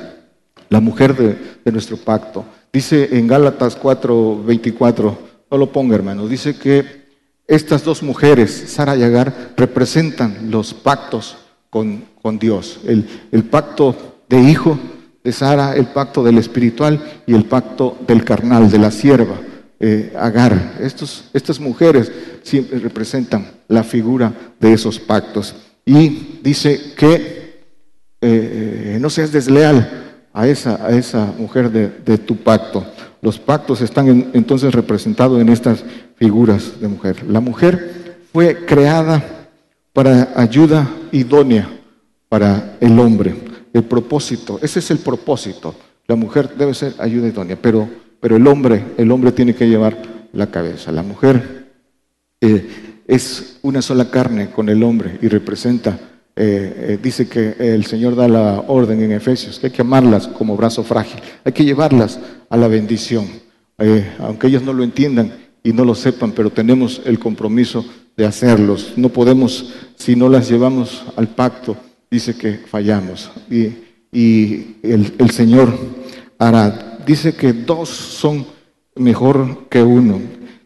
La 0.70 0.80
mujer 0.80 1.16
de, 1.16 1.72
nuestro 1.72 1.98
pacto. 1.98 2.44
Dice 2.74 3.10
en 3.12 3.28
Gálatas 3.28 3.76
4, 3.76 4.44
24, 4.44 5.18
no 5.52 5.58
lo 5.60 5.72
ponga 5.72 5.94
hermano, 5.94 6.28
dice 6.28 6.58
que 6.58 7.04
estas 7.46 7.84
dos 7.84 8.02
mujeres, 8.02 8.64
Sara 8.70 8.96
y 8.96 9.04
Agar, 9.04 9.52
representan 9.56 10.50
los 10.50 10.74
pactos 10.74 11.38
con, 11.70 12.08
Dios. 12.40 12.80
El, 12.84 13.08
el 13.32 13.44
pacto 13.44 13.96
de 14.28 14.42
hijo 14.42 14.80
de 15.24 15.32
Sara, 15.32 15.76
el 15.76 15.88
pacto 15.88 16.24
del 16.24 16.38
espiritual 16.38 17.22
y 17.26 17.34
el 17.34 17.46
pacto 17.46 17.98
del 18.08 18.24
carnal, 18.24 18.70
de 18.70 18.80
la 18.80 18.92
sierva. 18.92 19.36
Eh, 19.82 20.14
Agar. 20.18 20.74
Estos, 20.82 21.30
estas 21.34 21.60
mujeres 21.60 22.12
siempre 22.44 22.80
representan 22.80 23.48
la 23.68 23.84
figura 23.84 24.34
de 24.60 24.74
esos 24.74 25.00
pactos. 25.00 25.56
Y 25.86 26.40
dice 26.44 26.94
que 26.98 27.64
eh, 28.22 28.98
no 29.00 29.10
seas 29.10 29.32
desleal 29.32 30.10
a 30.34 30.48
esa, 30.48 30.86
a 30.86 30.92
esa 30.92 31.34
mujer 31.38 31.72
de, 31.72 32.18
tu 32.18 32.36
pacto. 32.38 32.86
Los 33.22 33.40
pactos 33.40 33.82
están 33.82 34.32
entonces 34.34 34.74
representados 34.74 35.42
en 35.42 35.50
estas 35.50 35.84
figuras 36.16 36.80
de 36.80 36.88
mujer. 36.88 37.24
La 37.28 37.40
mujer 37.40 38.22
fue 38.32 38.66
creada 38.66 39.24
para 39.94 40.30
ayuda 40.36 40.88
idónea 41.12 41.70
para 42.30 42.78
el 42.80 42.98
hombre. 43.00 43.49
El 43.74 43.84
propósito, 43.84 44.60
ese 44.62 44.80
es 44.80 44.92
el 44.92 45.00
propósito. 45.00 45.76
La 46.08 46.16
mujer 46.16 46.56
debe 46.58 46.74
ser 46.74 46.96
ayuda 47.00 47.28
idónea, 47.28 47.58
pero 47.62 47.88
pero 48.20 48.36
el 48.36 48.46
hombre, 48.48 48.84
el 48.98 49.12
hombre 49.12 49.32
tiene 49.32 49.56
que 49.56 49.68
llevar 49.68 49.98
la 50.34 50.48
cabeza. 50.48 50.92
La 50.92 51.04
mujer 51.04 51.72
eh, 52.42 53.02
es 53.08 53.60
una 53.62 53.82
sola 53.82 54.10
carne 54.10 54.50
con 54.52 54.70
el 54.70 54.84
hombre 54.84 55.18
y 55.22 55.28
representa, 55.28 55.98
eh, 56.36 56.90
eh, 56.92 57.00
dice 57.02 57.28
que 57.28 57.56
el 57.60 57.86
Señor 57.86 58.16
da 58.16 58.28
la 58.28 58.64
orden 58.68 59.02
en 59.02 59.12
Efesios, 59.14 59.60
que 59.60 59.68
hay 59.68 59.74
que 59.74 59.82
amarlas 59.82 60.28
como 60.28 60.56
brazo 60.56 60.84
frágil, 60.84 61.22
hay 61.44 61.52
que 61.52 61.66
llevarlas 61.66 62.20
a 62.50 62.58
la 62.58 62.68
bendición, 62.68 63.26
aunque 64.20 64.48
ellos 64.48 64.64
no 64.64 64.74
lo 64.74 64.84
entiendan 64.84 65.32
y 65.64 65.72
no 65.72 65.86
lo 65.86 65.96
sepan, 65.96 66.34
pero 66.34 66.50
tenemos 66.50 67.02
el 67.06 67.18
compromiso 67.18 67.86
de 68.18 68.26
hacerlos. 68.26 68.94
No 68.98 69.08
podemos, 69.08 69.74
si 69.96 70.18
no 70.18 70.28
las 70.28 70.50
llevamos 70.50 71.06
al 71.16 71.30
pacto, 71.30 71.78
dice 72.10 72.36
que 72.36 72.58
fallamos. 72.58 73.32
Y, 73.50 73.74
el, 74.12 75.14
el 75.20 75.30
Señor 75.30 75.72
hará 76.40 76.90
dice 77.06 77.34
que 77.34 77.54
dos 77.54 77.90
son 77.90 78.46
mejor 78.96 79.68
que 79.70 79.82
uno. 79.82 80.20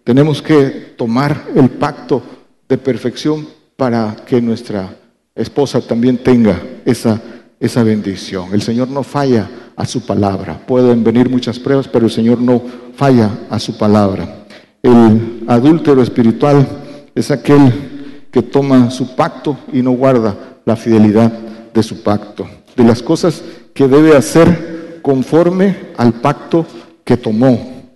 Tenemos 0.03 0.41
que 0.41 0.93
tomar 0.97 1.45
el 1.55 1.69
pacto 1.69 2.21
de 2.67 2.77
perfección 2.77 3.47
para 3.77 4.15
que 4.25 4.41
nuestra 4.41 4.93
esposa 5.35 5.79
también 5.79 6.17
tenga 6.17 6.61
esa, 6.85 7.21
esa 7.59 7.83
bendición. 7.83 8.53
El 8.53 8.61
Señor 8.61 8.89
no 8.89 9.03
falla 9.03 9.49
a 9.75 9.85
su 9.85 10.05
palabra. 10.05 10.59
Pueden 10.67 11.03
venir 11.03 11.29
muchas 11.29 11.57
pruebas, 11.57 11.87
pero 11.87 12.05
el 12.05 12.11
Señor 12.11 12.41
no 12.41 12.61
falla 12.95 13.31
a 13.49 13.57
su 13.57 13.77
palabra. 13.77 14.45
El 14.81 15.43
adúltero 15.47 16.01
espiritual 16.01 16.67
es 17.15 17.31
aquel 17.31 18.27
que 18.31 18.41
toma 18.41 18.91
su 18.91 19.15
pacto 19.15 19.57
y 19.71 19.81
no 19.81 19.91
guarda 19.91 20.52
la 20.65 20.75
fidelidad 20.75 21.31
de 21.31 21.83
su 21.83 22.03
pacto. 22.03 22.47
De 22.75 22.83
las 22.83 23.01
cosas 23.01 23.43
que 23.73 23.87
debe 23.87 24.15
hacer 24.15 24.99
conforme 25.01 25.91
al 25.97 26.13
pacto 26.13 26.65
que 27.03 27.17
tomó. 27.17 27.91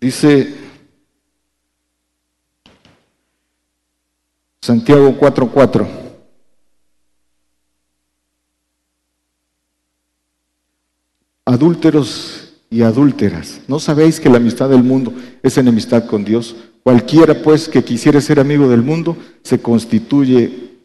Dice 0.00 0.54
Santiago 4.60 5.16
4:4. 5.18 5.86
Adúlteros 11.44 12.54
y 12.68 12.82
adúlteras, 12.82 13.60
¿no 13.68 13.78
sabéis 13.78 14.18
que 14.18 14.28
la 14.28 14.38
amistad 14.38 14.68
del 14.68 14.82
mundo 14.82 15.14
es 15.44 15.56
enemistad 15.56 16.06
con 16.06 16.24
Dios? 16.24 16.56
Cualquiera 16.82 17.40
pues 17.40 17.68
que 17.68 17.84
quisiera 17.84 18.20
ser 18.20 18.40
amigo 18.40 18.68
del 18.68 18.82
mundo 18.82 19.16
se 19.42 19.60
constituye 19.60 20.75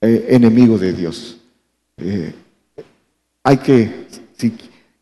eh, 0.00 0.26
enemigo 0.30 0.78
de 0.78 0.92
Dios. 0.92 1.36
Eh, 1.98 2.32
hay 3.42 3.56
que 3.58 4.06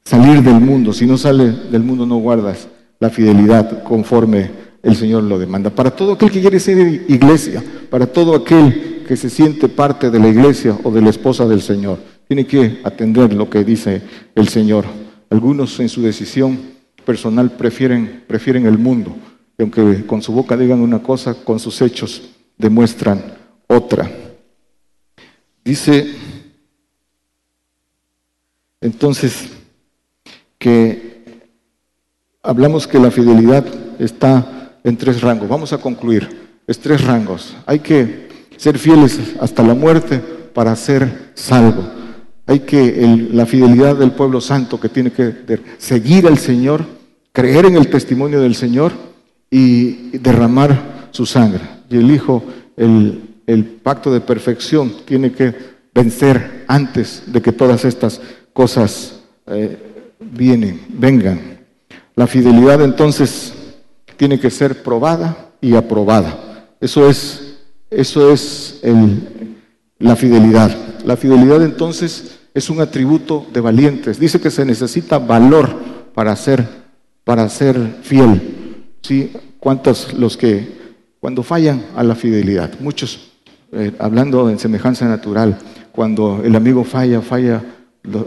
salir 0.04 0.42
del 0.42 0.60
mundo. 0.60 0.92
Si 0.92 1.06
no 1.06 1.16
sale 1.16 1.50
del 1.70 1.82
mundo 1.82 2.06
no 2.06 2.16
guardas 2.16 2.68
la 3.00 3.10
fidelidad 3.10 3.82
conforme 3.82 4.50
el 4.82 4.96
Señor 4.96 5.22
lo 5.24 5.38
demanda. 5.38 5.70
Para 5.70 5.90
todo 5.90 6.12
aquel 6.12 6.30
que 6.30 6.40
quiere 6.40 6.60
ser 6.60 6.78
iglesia, 7.08 7.62
para 7.90 8.06
todo 8.06 8.34
aquel 8.34 9.04
que 9.06 9.16
se 9.16 9.30
siente 9.30 9.68
parte 9.68 10.10
de 10.10 10.18
la 10.18 10.28
iglesia 10.28 10.78
o 10.82 10.90
de 10.90 11.00
la 11.00 11.10
esposa 11.10 11.46
del 11.46 11.62
Señor, 11.62 11.98
tiene 12.26 12.46
que 12.46 12.80
atender 12.84 13.32
lo 13.32 13.48
que 13.48 13.64
dice 13.64 14.02
el 14.34 14.48
Señor. 14.48 14.84
Algunos 15.30 15.78
en 15.80 15.88
su 15.88 16.02
decisión 16.02 16.58
personal 17.04 17.50
prefieren, 17.52 18.24
prefieren 18.26 18.66
el 18.66 18.78
mundo, 18.78 19.16
y 19.56 19.62
aunque 19.62 20.04
con 20.06 20.22
su 20.22 20.32
boca 20.32 20.56
digan 20.56 20.80
una 20.80 21.02
cosa, 21.02 21.34
con 21.34 21.58
sus 21.58 21.80
hechos 21.80 22.30
demuestran 22.56 23.22
otra. 23.66 24.27
Dice 25.68 26.14
entonces, 28.80 29.50
que 30.56 31.42
hablamos 32.42 32.86
que 32.86 32.98
la 32.98 33.10
fidelidad 33.10 33.66
está 33.98 34.78
en 34.82 34.96
tres 34.96 35.20
rangos. 35.20 35.46
Vamos 35.46 35.74
a 35.74 35.78
concluir. 35.78 36.48
Es 36.66 36.78
tres 36.78 37.04
rangos. 37.04 37.54
Hay 37.66 37.80
que 37.80 38.28
ser 38.56 38.78
fieles 38.78 39.20
hasta 39.42 39.62
la 39.62 39.74
muerte 39.74 40.18
para 40.54 40.74
ser 40.74 41.32
salvo. 41.34 41.84
Hay 42.46 42.60
que 42.60 43.28
la 43.30 43.44
fidelidad 43.44 43.96
del 43.96 44.12
pueblo 44.12 44.40
santo 44.40 44.80
que 44.80 44.88
tiene 44.88 45.12
que 45.12 45.34
seguir 45.76 46.26
al 46.26 46.38
Señor, 46.38 46.86
creer 47.30 47.66
en 47.66 47.76
el 47.76 47.90
testimonio 47.90 48.40
del 48.40 48.54
Señor 48.54 48.92
y 49.50 50.16
derramar 50.16 51.10
su 51.10 51.26
sangre. 51.26 51.60
Y 51.90 51.98
el 51.98 52.10
Hijo, 52.10 52.42
el, 52.74 53.27
el 53.48 53.64
pacto 53.64 54.12
de 54.12 54.20
perfección, 54.20 54.92
tiene 55.06 55.32
que 55.32 55.54
vencer 55.94 56.64
antes 56.68 57.22
de 57.26 57.40
que 57.40 57.50
todas 57.50 57.86
estas 57.86 58.20
cosas 58.52 59.20
eh, 59.46 59.78
vienen, 60.20 60.82
vengan. 60.90 61.40
La 62.14 62.26
fidelidad 62.26 62.82
entonces 62.82 63.54
tiene 64.18 64.38
que 64.38 64.50
ser 64.50 64.82
probada 64.82 65.48
y 65.62 65.74
aprobada. 65.74 66.66
Eso 66.78 67.08
es, 67.08 67.56
eso 67.90 68.30
es 68.30 68.82
la 69.98 70.14
fidelidad. 70.14 70.76
La 71.06 71.16
fidelidad 71.16 71.62
entonces 71.62 72.40
es 72.52 72.68
un 72.68 72.82
atributo 72.82 73.46
de 73.50 73.62
valientes. 73.62 74.20
Dice 74.20 74.42
que 74.42 74.50
se 74.50 74.66
necesita 74.66 75.18
valor 75.18 75.74
para 76.12 76.36
ser, 76.36 76.68
para 77.24 77.48
ser 77.48 77.96
fiel. 78.02 78.84
¿Sí? 79.00 79.32
¿Cuántos 79.58 80.12
los 80.12 80.36
que 80.36 80.76
cuando 81.18 81.42
fallan 81.42 81.86
a 81.96 82.04
la 82.04 82.14
fidelidad? 82.14 82.78
Muchos, 82.80 83.27
eh, 83.72 83.92
hablando 83.98 84.48
en 84.50 84.58
semejanza 84.58 85.06
natural, 85.06 85.58
cuando 85.92 86.42
el 86.44 86.54
amigo 86.56 86.84
falla, 86.84 87.20
falla 87.20 87.62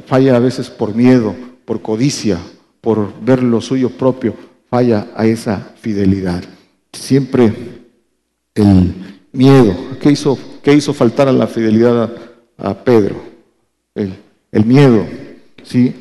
falla 0.05 0.35
a 0.35 0.39
veces 0.39 0.69
por 0.69 0.95
miedo, 0.95 1.35
por 1.65 1.81
codicia, 1.81 2.37
por 2.81 3.11
ver 3.23 3.43
lo 3.43 3.61
suyo 3.61 3.89
propio, 3.89 4.35
falla 4.69 5.07
a 5.15 5.25
esa 5.25 5.73
fidelidad. 5.79 6.43
Siempre 6.91 7.53
el 8.55 8.93
miedo. 9.31 9.75
¿Qué 10.01 10.11
hizo, 10.11 10.37
qué 10.61 10.73
hizo 10.73 10.93
faltar 10.93 11.27
a 11.27 11.31
la 11.31 11.47
fidelidad 11.47 12.11
a, 12.57 12.73
Pedro? 12.83 13.15
El, 13.95 14.65
miedo. 14.65 15.05
¿sí? 15.63 15.93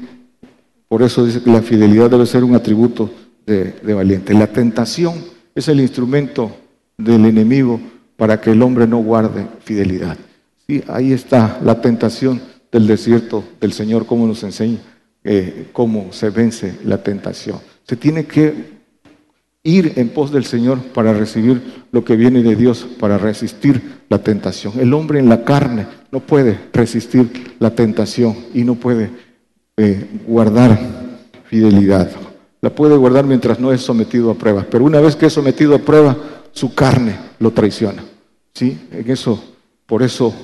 Por 0.88 1.03
eso 1.03 1.24
dice 1.24 1.43
que 1.43 1.51
la 1.51 1.62
fidelidad 1.62 2.11
debe 2.11 2.26
ser 2.26 2.45
un 2.45 2.55
atributo 2.55 3.11
de, 3.47 3.72
de 3.82 3.95
valiente. 3.95 4.34
La 4.34 4.47
tentación 4.47 5.14
es 5.55 5.68
el 5.68 5.80
instrumento 5.80 6.51
del 6.99 7.24
enemigo 7.26 7.80
para 8.21 8.39
que 8.39 8.51
el 8.51 8.61
hombre 8.61 8.87
no 8.87 8.99
guarde 8.99 9.47
fidelidad. 9.64 10.18
Sí, 10.66 10.85
ahí 10.89 11.14
está 11.14 11.59
la 11.64 11.81
tentación 11.81 12.39
del 12.71 12.87
desierto 12.87 13.43
del 13.59 13.73
Señor, 13.73 14.05
cómo 14.05 14.27
nos 14.27 14.43
enseña 14.43 14.77
eh, 15.25 15.68
cómo 15.73 16.12
se 16.12 16.29
vence 16.29 16.77
la 16.85 17.03
tentación. 17.03 17.57
Se 17.89 17.97
tiene 17.97 18.27
que 18.27 18.79
ir 19.62 19.95
en 19.97 20.11
pos 20.11 20.33
del 20.33 20.45
Señor 20.45 20.81
para 20.93 21.14
recibir 21.14 21.62
lo 21.93 22.05
que 22.05 22.14
viene 22.14 22.43
de 22.43 22.57
Dios, 22.57 22.87
para 23.01 23.16
resistir 23.16 23.81
la 24.11 24.18
tentación. 24.18 24.75
El 24.79 24.93
hombre 24.93 25.18
en 25.18 25.31
la 25.31 25.43
carne 25.43 25.87
no 26.12 26.21
puede 26.21 26.59
resistir 26.75 27.55
la 27.59 27.75
tentación 27.75 28.37
y 28.53 28.64
no 28.64 28.75
puede 28.75 29.09
eh, 29.79 30.07
guardar 30.27 30.79
fidelidad. 31.45 32.11
La 32.61 32.68
puede 32.68 32.99
guardar 32.99 33.25
mientras 33.25 33.59
no 33.59 33.73
es 33.73 33.81
sometido 33.81 34.31
a 34.31 34.35
prueba, 34.35 34.66
pero 34.71 34.85
una 34.85 35.01
vez 35.01 35.16
que 35.16 35.25
es 35.25 35.33
sometido 35.33 35.75
a 35.75 35.79
prueba, 35.79 36.14
su 36.53 36.75
carne 36.75 37.16
lo 37.39 37.51
traiciona. 37.53 38.10
¿Sí? 38.55 38.78
En 38.90 39.11
eso, 39.11 39.42
por 39.86 40.03
eso 40.03 40.34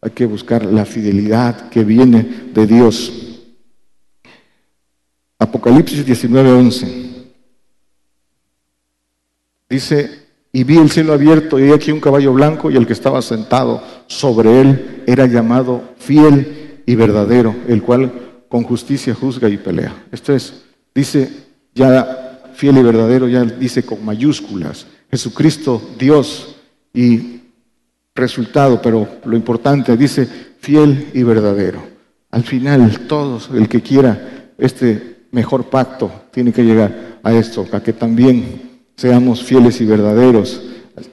hay 0.00 0.10
que 0.10 0.26
buscar 0.26 0.64
la 0.64 0.84
fidelidad 0.84 1.68
que 1.70 1.82
viene 1.84 2.22
de 2.52 2.66
Dios. 2.66 3.12
Apocalipsis 5.38 6.06
19:11 6.06 7.04
dice 9.68 10.24
y 10.52 10.62
vi 10.62 10.78
el 10.78 10.90
cielo 10.90 11.12
abierto 11.12 11.58
y 11.58 11.72
aquí 11.72 11.90
un 11.90 12.00
caballo 12.00 12.32
blanco 12.32 12.70
y 12.70 12.76
el 12.76 12.86
que 12.86 12.92
estaba 12.92 13.20
sentado 13.22 13.82
sobre 14.06 14.60
él 14.60 15.02
era 15.06 15.26
llamado 15.26 15.82
fiel 15.98 16.82
y 16.86 16.94
verdadero, 16.94 17.56
el 17.66 17.82
cual 17.82 18.44
con 18.48 18.62
justicia 18.62 19.14
juzga 19.14 19.48
y 19.48 19.56
pelea. 19.56 20.06
Esto 20.12 20.32
es, 20.32 20.62
dice 20.94 21.28
ya 21.74 22.42
fiel 22.54 22.78
y 22.78 22.82
verdadero, 22.82 23.26
ya 23.26 23.42
dice 23.42 23.82
con 23.82 24.04
mayúsculas, 24.04 24.86
Jesucristo 25.10 25.82
Dios 25.98 26.54
y 26.92 27.40
resultado, 28.14 28.80
pero 28.80 29.08
lo 29.24 29.36
importante 29.36 29.96
dice 29.96 30.28
fiel 30.60 31.10
y 31.14 31.22
verdadero. 31.22 31.82
Al 32.30 32.44
final, 32.44 33.06
todos, 33.06 33.50
el 33.52 33.68
que 33.68 33.80
quiera 33.80 34.52
este 34.58 35.26
mejor 35.32 35.64
pacto, 35.64 36.10
tiene 36.30 36.52
que 36.52 36.62
llegar 36.62 37.18
a 37.22 37.32
esto, 37.32 37.66
a 37.72 37.82
que 37.82 37.92
también 37.92 38.80
seamos 38.96 39.42
fieles 39.42 39.80
y 39.80 39.84
verdaderos 39.84 40.62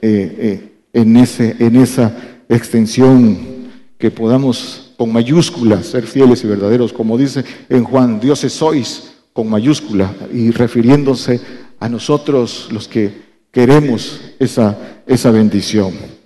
eh, 0.00 0.72
en, 0.92 1.16
ese, 1.16 1.56
en 1.58 1.76
esa 1.76 2.16
extensión, 2.48 3.52
que 3.98 4.10
podamos 4.10 4.94
con 4.96 5.12
mayúsculas 5.12 5.86
ser 5.86 6.06
fieles 6.06 6.42
y 6.42 6.48
verdaderos, 6.48 6.92
como 6.92 7.16
dice 7.16 7.44
en 7.68 7.84
Juan, 7.84 8.18
dioses 8.20 8.52
sois 8.52 9.12
con 9.32 9.48
mayúscula 9.48 10.12
y 10.32 10.50
refiriéndose 10.50 11.40
a 11.78 11.88
nosotros 11.88 12.68
los 12.70 12.88
que 12.88 13.12
queremos 13.50 14.20
esa, 14.38 14.76
esa 15.06 15.30
bendición. 15.30 16.21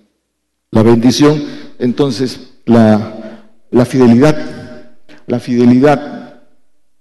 La 0.70 0.82
bendición, 0.82 1.42
entonces, 1.78 2.54
la, 2.64 3.44
la 3.70 3.84
fidelidad, 3.84 4.96
la 5.26 5.40
fidelidad, 5.40 6.42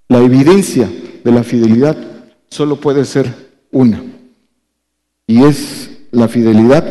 la 0.07 0.19
evidencia 0.19 0.89
de 1.23 1.31
la 1.31 1.43
fidelidad 1.43 1.97
solo 2.49 2.79
puede 2.79 3.05
ser 3.05 3.33
una 3.71 4.01
y 5.27 5.43
es 5.43 5.89
la 6.11 6.27
fidelidad. 6.27 6.83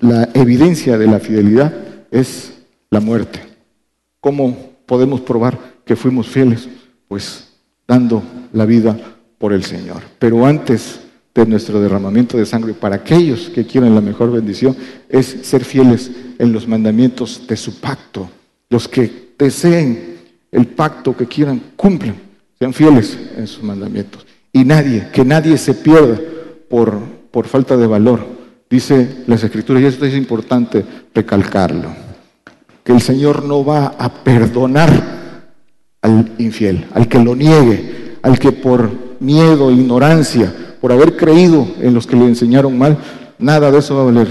La 0.00 0.28
evidencia 0.34 0.96
de 0.96 1.06
la 1.06 1.18
fidelidad 1.18 1.72
es 2.10 2.54
la 2.90 3.00
muerte. 3.00 3.40
¿Cómo 4.20 4.56
podemos 4.86 5.20
probar 5.20 5.58
que 5.84 5.96
fuimos 5.96 6.28
fieles? 6.28 6.68
Pues 7.08 7.48
dando 7.86 8.22
la 8.52 8.64
vida 8.64 8.96
por 9.38 9.52
el 9.52 9.64
Señor. 9.64 10.02
Pero 10.18 10.46
antes 10.46 11.00
de 11.44 11.50
nuestro 11.50 11.80
derramamiento 11.80 12.36
de 12.36 12.46
sangre, 12.46 12.74
para 12.74 12.96
aquellos 12.96 13.50
que 13.50 13.66
quieran 13.66 13.94
la 13.94 14.00
mejor 14.00 14.30
bendición, 14.30 14.76
es 15.08 15.26
ser 15.42 15.64
fieles 15.64 16.10
en 16.38 16.52
los 16.52 16.66
mandamientos 16.66 17.46
de 17.46 17.56
su 17.56 17.80
pacto. 17.80 18.28
Los 18.70 18.88
que 18.88 19.32
deseen 19.38 20.18
el 20.50 20.66
pacto 20.66 21.16
que 21.16 21.26
quieran, 21.26 21.60
cumplan, 21.76 22.16
sean 22.58 22.72
fieles 22.72 23.18
en 23.36 23.46
sus 23.46 23.62
mandamientos 23.62 24.26
y 24.52 24.64
nadie, 24.64 25.08
que 25.12 25.24
nadie 25.24 25.56
se 25.56 25.74
pierda 25.74 26.18
por, 26.68 26.98
por 27.30 27.46
falta 27.46 27.76
de 27.76 27.86
valor. 27.86 28.26
Dice 28.68 29.22
las 29.26 29.42
escrituras, 29.44 29.82
y 29.82 29.86
esto 29.86 30.04
es 30.04 30.14
importante 30.14 30.84
recalcarlo, 31.14 31.90
que 32.84 32.92
el 32.92 33.00
Señor 33.00 33.44
no 33.44 33.64
va 33.64 33.94
a 33.98 34.12
perdonar 34.12 34.90
al 36.02 36.32
infiel, 36.38 36.86
al 36.94 37.08
que 37.08 37.18
lo 37.18 37.34
niegue, 37.34 38.16
al 38.22 38.38
que 38.38 38.52
por 38.52 38.90
miedo, 39.20 39.70
ignorancia, 39.70 40.52
por 40.80 40.92
haber 40.92 41.16
creído 41.16 41.66
en 41.80 41.94
los 41.94 42.06
que 42.06 42.16
le 42.16 42.26
enseñaron 42.26 42.76
mal, 42.76 42.98
nada 43.38 43.70
de 43.70 43.78
eso 43.78 43.94
va 43.96 44.02
a 44.02 44.06
valer 44.06 44.28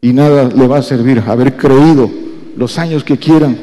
y 0.00 0.12
nada 0.12 0.48
le 0.48 0.66
va 0.66 0.78
a 0.78 0.82
servir. 0.82 1.22
Haber 1.26 1.56
creído 1.56 2.10
los 2.56 2.78
años 2.78 3.04
que 3.04 3.18
quieran, 3.18 3.56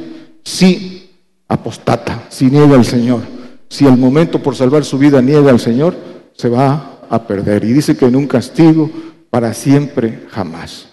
si 0.44 1.10
apostata, 1.48 2.24
si 2.30 2.46
niega 2.46 2.76
al 2.76 2.86
Señor 2.86 3.22
si 3.72 3.88
al 3.88 3.98
momento 3.98 4.44
por 4.44 4.54
salvar 4.54 4.84
su 4.84 4.98
vida 4.98 5.22
niega 5.22 5.50
al 5.50 5.60
Señor, 5.60 5.96
se 6.34 6.50
va 6.50 7.00
a 7.10 7.26
perder. 7.26 7.64
Y 7.64 7.72
dice 7.72 7.96
que 7.96 8.06
en 8.06 8.18
un 8.18 8.28
castigo 8.28 8.92
para 9.30 9.54
siempre 9.54 10.26
jamás. 10.30 10.90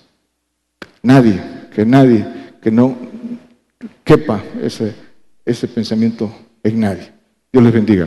Nadie, 1.03 1.43
que 1.75 1.85
nadie, 1.85 2.25
que 2.63 2.71
no 2.71 2.97
quepa 4.05 4.45
ese, 4.63 4.95
ese 5.45 5.67
pensamiento 5.67 6.33
en 6.63 6.79
nadie. 6.79 7.13
Dios 7.53 7.65
les 7.65 7.73
bendiga. 7.73 8.07